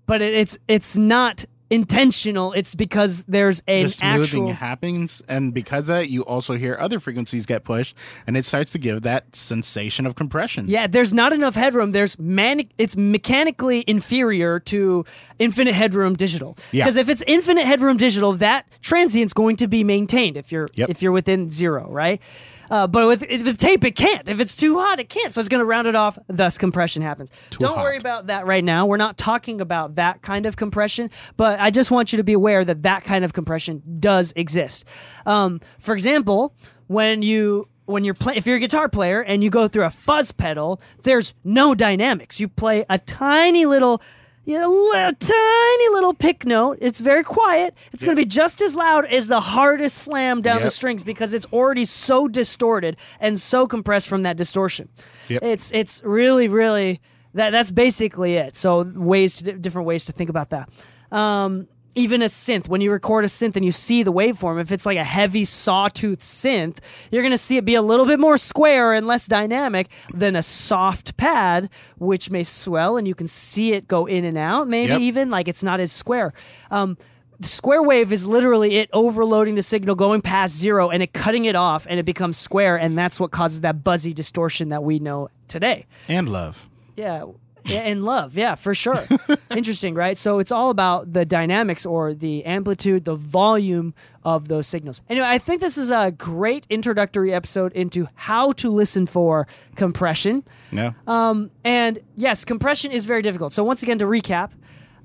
but 0.08 0.22
it, 0.22 0.34
it's 0.34 0.58
it's 0.68 0.98
not 0.98 1.46
intentional 1.76 2.54
it's 2.54 2.74
because 2.74 3.24
there's 3.28 3.62
an 3.68 3.84
the 3.84 3.90
smoothing 3.90 4.22
actual 4.50 4.54
happens, 4.54 5.22
and 5.28 5.54
because 5.54 5.84
of 5.84 5.88
that, 5.88 6.10
you 6.10 6.22
also 6.24 6.54
hear 6.54 6.78
other 6.80 7.00
frequencies 7.00 7.46
get 7.46 7.64
pushed, 7.64 7.96
and 8.26 8.36
it 8.36 8.46
starts 8.46 8.72
to 8.72 8.80
give 8.80 9.04
that 9.04 9.36
sensation 9.36 10.06
of 10.06 10.16
compression. 10.16 10.66
Yeah, 10.68 10.88
there's 10.88 11.14
not 11.14 11.34
enough 11.34 11.56
headroom. 11.56 11.92
There's 11.92 12.18
man, 12.18 12.62
it's 12.78 12.96
mechanically 12.98 13.84
inferior 13.86 14.60
to 14.62 15.06
infinite 15.38 15.74
headroom 15.74 16.16
digital. 16.16 16.58
Yeah. 16.72 16.86
Because 16.86 16.96
if 16.96 17.10
it's 17.10 17.24
infinite 17.28 17.66
headroom 17.66 17.98
digital, 17.98 18.34
that 18.34 18.66
transient's 18.82 19.34
going 19.34 19.58
to 19.58 19.68
be 19.68 19.84
maintained 19.84 20.38
if 20.38 20.52
you're 20.52 20.70
Yep. 20.74 20.90
if 20.90 21.02
you're 21.02 21.12
within 21.12 21.50
zero, 21.52 21.88
right? 21.90 22.22
Uh, 22.70 22.88
but 22.88 23.08
with, 23.08 23.22
with 23.22 23.58
tape, 23.58 23.84
it 23.84 23.96
can't. 23.96 24.28
If 24.28 24.40
it's 24.40 24.56
too 24.56 24.80
hot, 24.80 25.00
it 25.00 25.10
can't. 25.10 25.34
So 25.34 25.40
it's 25.40 25.50
going 25.50 25.60
to 25.60 25.66
round 25.66 25.88
it 25.88 25.96
off. 25.96 26.18
Thus, 26.28 26.58
compression 26.58 27.02
happens. 27.02 27.32
Don't 27.52 27.78
worry 27.78 27.98
about 27.98 28.28
that 28.28 28.46
right 28.46 28.64
now. 28.64 28.86
We're 28.86 28.98
not 28.98 29.18
talking 29.18 29.62
about 29.62 29.96
that 29.96 30.22
kind 30.22 30.46
of 30.46 30.56
compression, 30.56 31.10
but 31.38 31.60
I 31.60 31.72
just 31.72 31.92
want 31.92 32.14
you 32.14 32.18
to 32.18 32.24
be 32.24 32.34
aware 32.34 32.66
that 32.66 32.84
that 32.84 33.04
kind 33.04 33.26
of 33.26 33.34
compression 33.34 33.82
does 34.00 34.34
exist. 34.36 34.86
Um, 35.26 35.62
for 35.80 35.94
example, 35.94 36.56
when 36.88 37.22
you 37.22 37.68
when 37.86 38.04
you're 38.04 38.16
play 38.16 38.36
if 38.36 38.48
you're 38.48 38.58
a 38.58 38.60
guitar 38.60 38.90
player 38.90 39.22
and 39.22 39.44
you 39.44 39.50
go 39.50 39.68
through 39.68 39.86
a 39.86 39.90
fuzz 39.90 40.32
pedal, 40.32 40.82
there's 41.04 41.34
no 41.44 41.76
dynamics. 41.76 42.40
You 42.40 42.48
play 42.48 42.86
a 42.90 42.98
tiny 42.98 43.66
little 43.66 44.02
you 44.46 44.60
know, 44.60 44.70
li- 44.70 45.14
tiny 45.20 45.90
little 45.94 46.14
pick 46.14 46.46
note. 46.46 46.78
It's 46.80 47.00
very 47.00 47.24
quiet. 47.24 47.76
It's 47.92 48.04
going 48.04 48.16
to 48.16 48.22
be 48.22 48.28
just 48.28 48.62
as 48.62 48.76
loud 48.76 49.06
as 49.06 49.28
the 49.28 49.40
hardest 49.40 49.98
slam 49.98 50.42
down 50.42 50.62
the 50.62 50.70
strings 50.70 51.04
because 51.04 51.34
it's 51.34 51.48
already 51.52 51.86
so 51.86 52.28
distorted 52.28 52.98
and 53.20 53.40
so 53.40 53.68
compressed 53.68 54.08
from 54.08 54.22
that 54.22 54.38
distortion. 54.38 54.90
Yep. 55.30 55.44
It's 55.44 55.72
it's 55.72 56.04
really 56.04 56.48
really 56.48 57.02
that 57.34 57.50
that's 57.50 57.72
basically 57.72 58.36
it. 58.36 58.56
So 58.56 58.84
ways 58.84 59.42
to 59.42 59.54
different 59.54 59.88
ways 59.88 60.06
to 60.06 60.12
think 60.12 60.30
about 60.30 60.52
that. 60.52 60.70
Um, 61.12 61.68
even 61.96 62.22
a 62.22 62.26
synth, 62.26 62.68
when 62.68 62.82
you 62.82 62.92
record 62.92 63.24
a 63.24 63.28
synth 63.28 63.56
and 63.56 63.64
you 63.64 63.72
see 63.72 64.04
the 64.04 64.12
waveform, 64.12 64.60
if 64.60 64.72
it's 64.72 64.86
like 64.86 64.98
a 64.98 65.04
heavy 65.04 65.46
sawtooth 65.46 66.20
synth, 66.20 66.78
you're 67.10 67.22
going 67.22 67.32
to 67.32 67.38
see 67.38 67.56
it 67.58 67.64
be 67.66 67.76
a 67.76 67.82
little 67.82 68.06
bit 68.06 68.20
more 68.20 68.36
square 68.38 68.94
and 68.94 69.08
less 69.08 69.28
dynamic 69.28 69.90
than 70.14 70.36
a 70.36 70.44
soft 70.44 71.16
pad, 71.18 71.70
which 71.98 72.30
may 72.30 72.44
swell 72.44 72.98
and 72.98 73.08
you 73.08 73.16
can 73.16 73.28
see 73.28 73.74
it 73.74 73.88
go 73.88 74.06
in 74.06 74.26
and 74.26 74.38
out. 74.38 74.68
Maybe 74.68 74.90
Yep. 74.94 75.00
even 75.02 75.30
like 75.30 75.48
it's 75.48 75.64
not 75.64 75.80
as 75.80 75.92
square. 75.92 76.34
Um, 76.70 76.98
square 77.42 77.82
wave 77.84 78.12
is 78.12 78.26
literally 78.26 78.76
it 78.76 78.90
overloading 78.94 79.56
the 79.56 79.64
signal, 79.64 79.96
going 79.96 80.22
past 80.22 80.56
zero, 80.56 80.90
and 80.90 81.02
it 81.02 81.14
cutting 81.14 81.46
it 81.46 81.56
off, 81.56 81.86
and 81.90 82.00
it 82.00 82.04
becomes 82.06 82.38
square, 82.38 82.76
and 82.78 82.98
that's 82.98 83.20
what 83.20 83.32
causes 83.32 83.62
that 83.62 83.84
buzzy 83.84 84.14
distortion 84.14 84.70
that 84.70 84.84
we 84.84 85.00
know 85.00 85.30
today. 85.48 85.86
and 86.10 86.28
love. 86.30 86.68
Yeah. 86.98 87.26
And 87.72 88.04
love, 88.04 88.38
yeah, 88.38 88.56
for 88.56 88.74
sure. 88.74 89.04
Interesting, 89.56 89.96
right? 89.96 90.18
So 90.18 90.40
it's 90.40 90.52
all 90.52 90.70
about 90.70 91.14
the 91.14 91.26
dynamics 91.26 91.86
or 91.86 92.14
the 92.14 92.46
amplitude, 92.46 93.06
the 93.06 93.16
volume 93.16 93.94
of 94.24 94.48
those 94.48 94.68
signals. 94.68 95.02
Anyway, 95.10 95.28
I 95.28 95.38
think 95.38 95.62
this 95.62 95.78
is 95.78 95.90
a 95.90 96.12
great 96.12 96.66
introductory 96.70 97.34
episode 97.34 97.74
into 97.74 98.08
how 98.16 98.52
to 98.54 98.70
listen 98.70 99.06
for 99.06 99.48
compression. 99.76 100.44
Yeah. 100.72 100.94
Um, 101.08 101.52
and 101.64 102.00
yes, 102.16 102.46
compression 102.46 102.92
is 102.92 103.06
very 103.06 103.22
difficult. 103.22 103.54
So 103.54 103.64
once 103.64 103.84
again, 103.84 104.00
to 104.00 104.06
recap, 104.06 104.52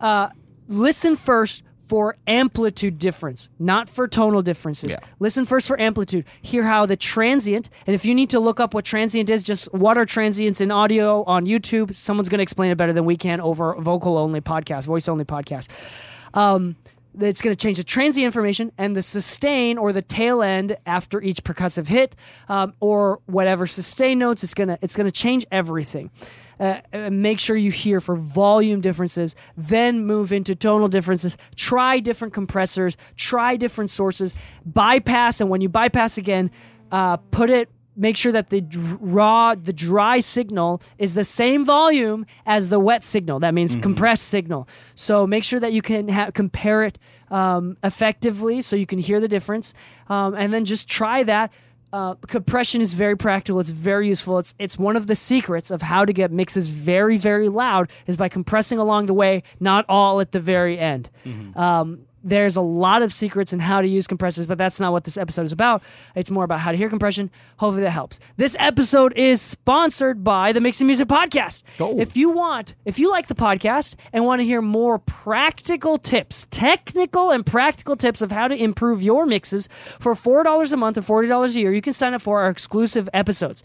uh, 0.00 0.28
listen 0.68 1.16
first 1.16 1.62
for 1.90 2.16
amplitude 2.28 3.00
difference, 3.00 3.48
not 3.58 3.88
for 3.88 4.06
tonal 4.06 4.42
differences. 4.42 4.90
Yeah. 4.90 5.00
Listen 5.18 5.44
first 5.44 5.66
for 5.66 5.78
amplitude. 5.80 6.24
Hear 6.40 6.62
how 6.62 6.86
the 6.86 6.96
transient, 6.96 7.68
and 7.84 7.96
if 7.96 8.04
you 8.04 8.14
need 8.14 8.30
to 8.30 8.38
look 8.38 8.60
up 8.60 8.74
what 8.74 8.84
transient 8.84 9.28
is, 9.28 9.42
just 9.42 9.74
what 9.74 9.98
are 9.98 10.04
transients 10.04 10.60
in 10.60 10.70
audio 10.70 11.24
on 11.24 11.46
YouTube. 11.46 11.92
Someone's 11.92 12.28
going 12.28 12.38
to 12.38 12.44
explain 12.44 12.70
it 12.70 12.76
better 12.76 12.92
than 12.92 13.06
we 13.06 13.16
can 13.16 13.40
over 13.40 13.74
vocal 13.74 14.16
only 14.18 14.40
podcast, 14.40 14.84
voice 14.86 15.08
only 15.08 15.24
podcast. 15.24 15.66
Um, 16.32 16.76
it's 17.18 17.42
going 17.42 17.56
to 17.56 17.60
change 17.60 17.78
the 17.78 17.82
transient 17.82 18.24
information 18.24 18.70
and 18.78 18.96
the 18.96 19.02
sustain 19.02 19.76
or 19.76 19.92
the 19.92 20.00
tail 20.00 20.42
end 20.42 20.76
after 20.86 21.20
each 21.20 21.42
percussive 21.42 21.88
hit, 21.88 22.14
um, 22.48 22.72
or 22.78 23.18
whatever 23.26 23.66
sustain 23.66 24.20
notes. 24.20 24.44
It's 24.44 24.54
gonna 24.54 24.78
it's 24.80 24.94
gonna 24.94 25.10
change 25.10 25.44
everything. 25.50 26.12
Uh, 26.60 27.08
make 27.10 27.40
sure 27.40 27.56
you 27.56 27.70
hear 27.70 28.02
for 28.02 28.14
volume 28.14 28.82
differences, 28.82 29.34
then 29.56 30.04
move 30.04 30.30
into 30.30 30.54
tonal 30.54 30.88
differences. 30.88 31.38
Try 31.56 32.00
different 32.00 32.34
compressors, 32.34 32.98
try 33.16 33.56
different 33.56 33.90
sources, 33.90 34.34
bypass, 34.66 35.40
and 35.40 35.48
when 35.48 35.62
you 35.62 35.70
bypass 35.70 36.18
again, 36.18 36.50
uh, 36.92 37.16
put 37.16 37.48
it 37.48 37.70
make 37.96 38.16
sure 38.16 38.32
that 38.32 38.50
the 38.50 38.64
raw 39.00 39.54
the 39.54 39.72
dry 39.72 40.20
signal 40.20 40.80
is 40.98 41.14
the 41.14 41.24
same 41.24 41.64
volume 41.64 42.24
as 42.46 42.68
the 42.68 42.78
wet 42.78 43.04
signal. 43.04 43.40
That 43.40 43.52
means 43.52 43.74
compressed 43.82 44.28
signal. 44.28 44.68
So 44.94 45.26
make 45.26 45.44
sure 45.44 45.60
that 45.60 45.72
you 45.72 45.82
can 45.82 46.08
ha- 46.08 46.30
compare 46.32 46.84
it 46.84 46.98
um, 47.30 47.76
effectively 47.84 48.60
so 48.62 48.76
you 48.76 48.86
can 48.86 48.98
hear 48.98 49.20
the 49.20 49.28
difference. 49.28 49.74
Um, 50.08 50.34
and 50.34 50.52
then 50.52 50.64
just 50.64 50.88
try 50.88 51.22
that 51.24 51.52
uh, 51.92 52.14
compression 52.26 52.80
is 52.80 52.94
very 52.94 53.16
practical. 53.16 53.60
It's 53.60 53.70
very 53.70 54.08
useful. 54.08 54.38
It's 54.38 54.54
it's 54.58 54.78
one 54.78 54.96
of 54.96 55.06
the 55.06 55.14
secrets 55.16 55.70
of 55.70 55.82
how 55.82 56.04
to 56.04 56.12
get 56.12 56.30
mixes 56.30 56.68
very 56.68 57.16
very 57.18 57.48
loud 57.48 57.90
is 58.06 58.16
by 58.16 58.28
compressing 58.28 58.78
along 58.78 59.06
the 59.06 59.14
way, 59.14 59.42
not 59.58 59.84
all 59.88 60.20
at 60.20 60.32
the 60.32 60.40
very 60.40 60.78
end. 60.78 61.10
Um, 61.56 62.06
there's 62.22 62.56
a 62.56 62.60
lot 62.60 63.02
of 63.02 63.12
secrets 63.12 63.52
in 63.52 63.60
how 63.60 63.80
to 63.80 63.88
use 63.88 64.06
compressors, 64.06 64.46
but 64.46 64.58
that's 64.58 64.80
not 64.80 64.92
what 64.92 65.04
this 65.04 65.16
episode 65.16 65.44
is 65.44 65.52
about. 65.52 65.82
It's 66.14 66.30
more 66.30 66.44
about 66.44 66.60
how 66.60 66.70
to 66.70 66.76
hear 66.76 66.88
compression. 66.88 67.30
Hopefully 67.58 67.82
that 67.82 67.90
helps. 67.90 68.20
This 68.36 68.56
episode 68.58 69.12
is 69.16 69.40
sponsored 69.40 70.22
by 70.22 70.52
the 70.52 70.60
Mixing 70.60 70.86
Music 70.86 71.08
Podcast. 71.08 71.62
Oh. 71.78 71.98
If 71.98 72.16
you 72.16 72.30
want, 72.30 72.74
if 72.84 72.98
you 72.98 73.10
like 73.10 73.28
the 73.28 73.34
podcast 73.34 73.96
and 74.12 74.24
want 74.24 74.40
to 74.40 74.44
hear 74.44 74.60
more 74.62 74.98
practical 74.98 75.98
tips, 75.98 76.46
technical 76.50 77.30
and 77.30 77.44
practical 77.44 77.96
tips 77.96 78.22
of 78.22 78.32
how 78.32 78.48
to 78.48 78.54
improve 78.54 79.02
your 79.02 79.26
mixes 79.26 79.68
for 79.98 80.14
$4 80.14 80.72
a 80.72 80.76
month 80.76 80.98
or 80.98 81.02
$40 81.02 81.56
a 81.56 81.60
year, 81.60 81.72
you 81.72 81.82
can 81.82 81.92
sign 81.92 82.14
up 82.14 82.22
for 82.22 82.40
our 82.40 82.50
exclusive 82.50 83.08
episodes. 83.12 83.62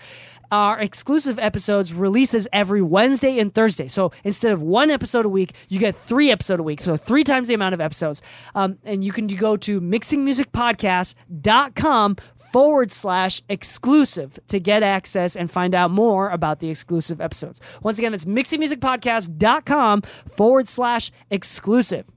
Our 0.52 0.80
exclusive 0.80 1.40
episodes 1.40 1.94
releases 1.94 2.48
every 2.54 2.82
Wednesday 2.82 3.40
and 3.40 3.54
Thursday. 3.54 3.88
So 3.88 4.12
instead 4.24 4.52
of 4.52 4.62
one 4.62 4.92
episode 4.92 5.26
a 5.26 5.30
week, 5.30 5.54
you 5.70 5.80
get 5.80 5.96
three 5.96 6.30
episode 6.32 6.60
a 6.60 6.64
week. 6.64 6.82
So 6.82 6.98
three 6.98 7.24
times 7.24 7.48
the 7.48 7.54
amount 7.54 7.74
of 7.74 7.82
episodes. 7.82 8.22
Um, 8.54 8.78
and 8.84 9.04
you 9.04 9.12
can 9.12 9.28
go 9.28 9.58
to 9.58 9.82
mixingmusicpodcast.com 9.82 12.16
forward 12.52 12.92
slash 12.92 13.42
exclusive 13.50 14.40
to 14.48 14.60
get 14.60 14.82
access 14.82 15.36
and 15.36 15.52
find 15.52 15.76
out 15.76 15.92
more 15.92 16.30
about 16.30 16.60
the 16.60 16.70
exclusive 16.70 17.20
episodes. 17.20 17.60
Once 17.84 18.00
again, 18.00 18.14
it's 18.14 18.26
mixingmusicpodcast.com 18.26 20.02
forward 20.30 20.70
slash 20.70 21.12
exclusive. 21.30 22.10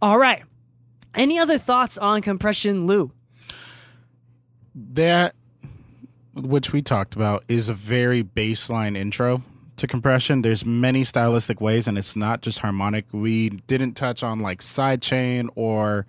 All 0.00 0.18
right. 0.18 0.42
Any 1.14 1.38
other 1.38 1.58
thoughts 1.58 1.98
on 1.98 2.22
compression, 2.22 2.86
Lou? 2.86 3.12
that 4.76 5.35
which 6.36 6.72
we 6.72 6.82
talked 6.82 7.14
about 7.14 7.44
is 7.48 7.68
a 7.68 7.74
very 7.74 8.22
baseline 8.22 8.96
intro 8.96 9.42
to 9.76 9.86
compression. 9.86 10.42
There's 10.42 10.64
many 10.64 11.04
stylistic 11.04 11.60
ways 11.60 11.88
and 11.88 11.96
it's 11.96 12.16
not 12.16 12.42
just 12.42 12.58
harmonic. 12.60 13.06
We 13.12 13.50
didn't 13.50 13.94
touch 13.94 14.22
on 14.22 14.40
like 14.40 14.60
sidechain 14.60 15.48
or 15.54 16.06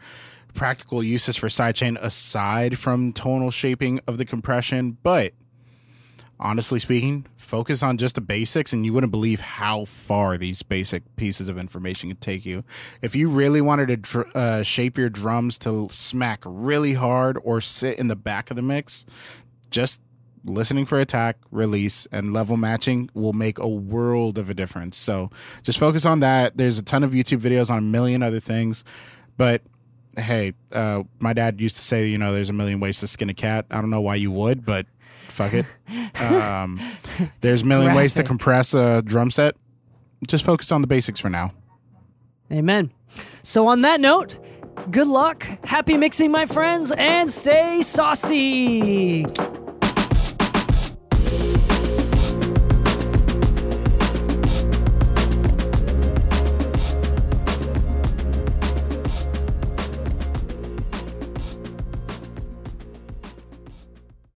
practical 0.54 1.04
uses 1.04 1.38
for 1.38 1.48
sidechain 1.48 1.98
aside 2.02 2.78
from 2.78 3.14
tonal 3.14 3.52
shaping 3.52 4.00
of 4.08 4.18
the 4.18 4.26
compression 4.26 4.98
but 5.04 5.34
honestly 6.40 6.80
speaking 6.80 7.28
focus 7.36 7.84
on 7.84 7.98
just 7.98 8.16
the 8.16 8.22
basics 8.22 8.74
and 8.74 8.84
you 8.84 8.92
wouldn't 8.92 9.12
believe 9.12 9.40
how 9.40 9.86
far 9.86 10.36
these 10.36 10.64
basic 10.64 11.04
pieces 11.16 11.48
of 11.48 11.58
information 11.60 12.10
could 12.10 12.22
take 12.22 12.46
you. 12.46 12.64
If 13.02 13.16
you 13.16 13.30
really 13.30 13.62
wanted 13.62 13.88
to 13.90 13.98
dr- 13.98 14.36
uh, 14.36 14.64
shape 14.64 14.98
your 14.98 15.10
drums 15.10 15.60
to 15.60 15.88
smack 15.92 16.42
really 16.44 16.94
hard 16.94 17.38
or 17.44 17.62
sit 17.62 18.00
in 18.00 18.08
the 18.08 18.16
back 18.16 18.50
of 18.50 18.56
the 18.56 18.64
mix 18.64 19.06
just 19.70 20.02
listening 20.48 20.86
for 20.86 21.00
attack, 21.00 21.38
release, 21.52 22.08
and 22.12 22.34
level 22.34 22.58
matching 22.58 23.10
will 23.14 23.34
make 23.34 23.60
a 23.60 23.68
world 23.68 24.38
of 24.38 24.50
a 24.50 24.54
difference. 24.54 24.98
So 24.98 25.30
just 25.64 25.80
focus 25.80 26.06
on 26.06 26.20
that. 26.22 26.58
There's 26.58 26.80
a 26.80 26.84
ton 26.84 27.04
of 27.04 27.12
YouTube 27.12 27.40
videos 27.40 27.70
on 27.70 27.78
a 27.78 27.82
million 27.82 28.24
other 28.24 28.40
things, 28.40 28.84
but 29.38 29.62
hey, 30.18 30.54
uh, 30.72 31.04
my 31.20 31.34
dad 31.34 31.62
used 31.62 31.76
to 31.78 31.84
say, 31.84 32.08
you 32.08 32.18
know, 32.18 32.34
there's 32.34 32.50
a 32.50 32.54
million 32.54 32.80
ways 32.80 33.00
to 33.00 33.08
skin 33.08 33.30
a 33.30 33.34
cat. 33.34 33.66
I 33.70 33.76
don't 33.76 33.90
know 33.90 34.02
why 34.02 34.16
you 34.16 34.32
would, 34.32 34.66
but 34.66 34.86
fuck 35.28 35.54
it. 35.54 35.66
Um, 36.20 36.82
there's 37.42 37.62
a 37.62 37.66
million 37.66 37.94
ways 37.94 38.16
to 38.16 38.24
compress 38.24 38.74
a 38.74 39.04
drum 39.04 39.30
set. 39.30 39.56
Just 40.28 40.44
focus 40.44 40.72
on 40.72 40.82
the 40.82 40.88
basics 40.88 41.20
for 41.20 41.30
now. 41.30 41.54
Amen. 42.52 42.92
So, 43.44 43.68
on 43.68 43.82
that 43.82 44.02
note, 44.02 44.38
good 44.90 45.08
luck, 45.08 45.46
happy 45.64 45.96
mixing, 45.96 46.32
my 46.32 46.48
friends, 46.48 46.92
and 46.92 47.30
stay 47.30 47.82
saucy. 47.84 49.26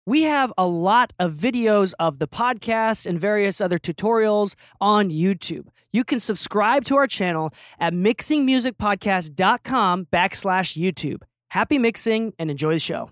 We 0.10 0.24
have 0.24 0.52
a 0.58 0.66
lot 0.66 1.14
of 1.20 1.34
videos 1.34 1.94
of 2.00 2.18
the 2.18 2.28
podcast 2.28 3.06
and 3.06 3.20
various 3.20 3.62
other 3.62 3.78
tutorials 3.78 4.56
on 4.82 5.12
YouTube. 5.12 5.68
You 5.94 6.04
can 6.04 6.20
subscribe 6.20 6.84
to 6.86 6.96
our 6.96 7.06
channel 7.06 7.54
at 7.80 7.94
mixingmusicpodcast.com 7.94 10.08
backslash 10.12 10.76
YouTube. 10.76 11.22
Happy 11.52 11.78
mixing 11.78 12.34
and 12.40 12.50
enjoy 12.50 12.74
the 12.74 12.80
show. 12.80 13.12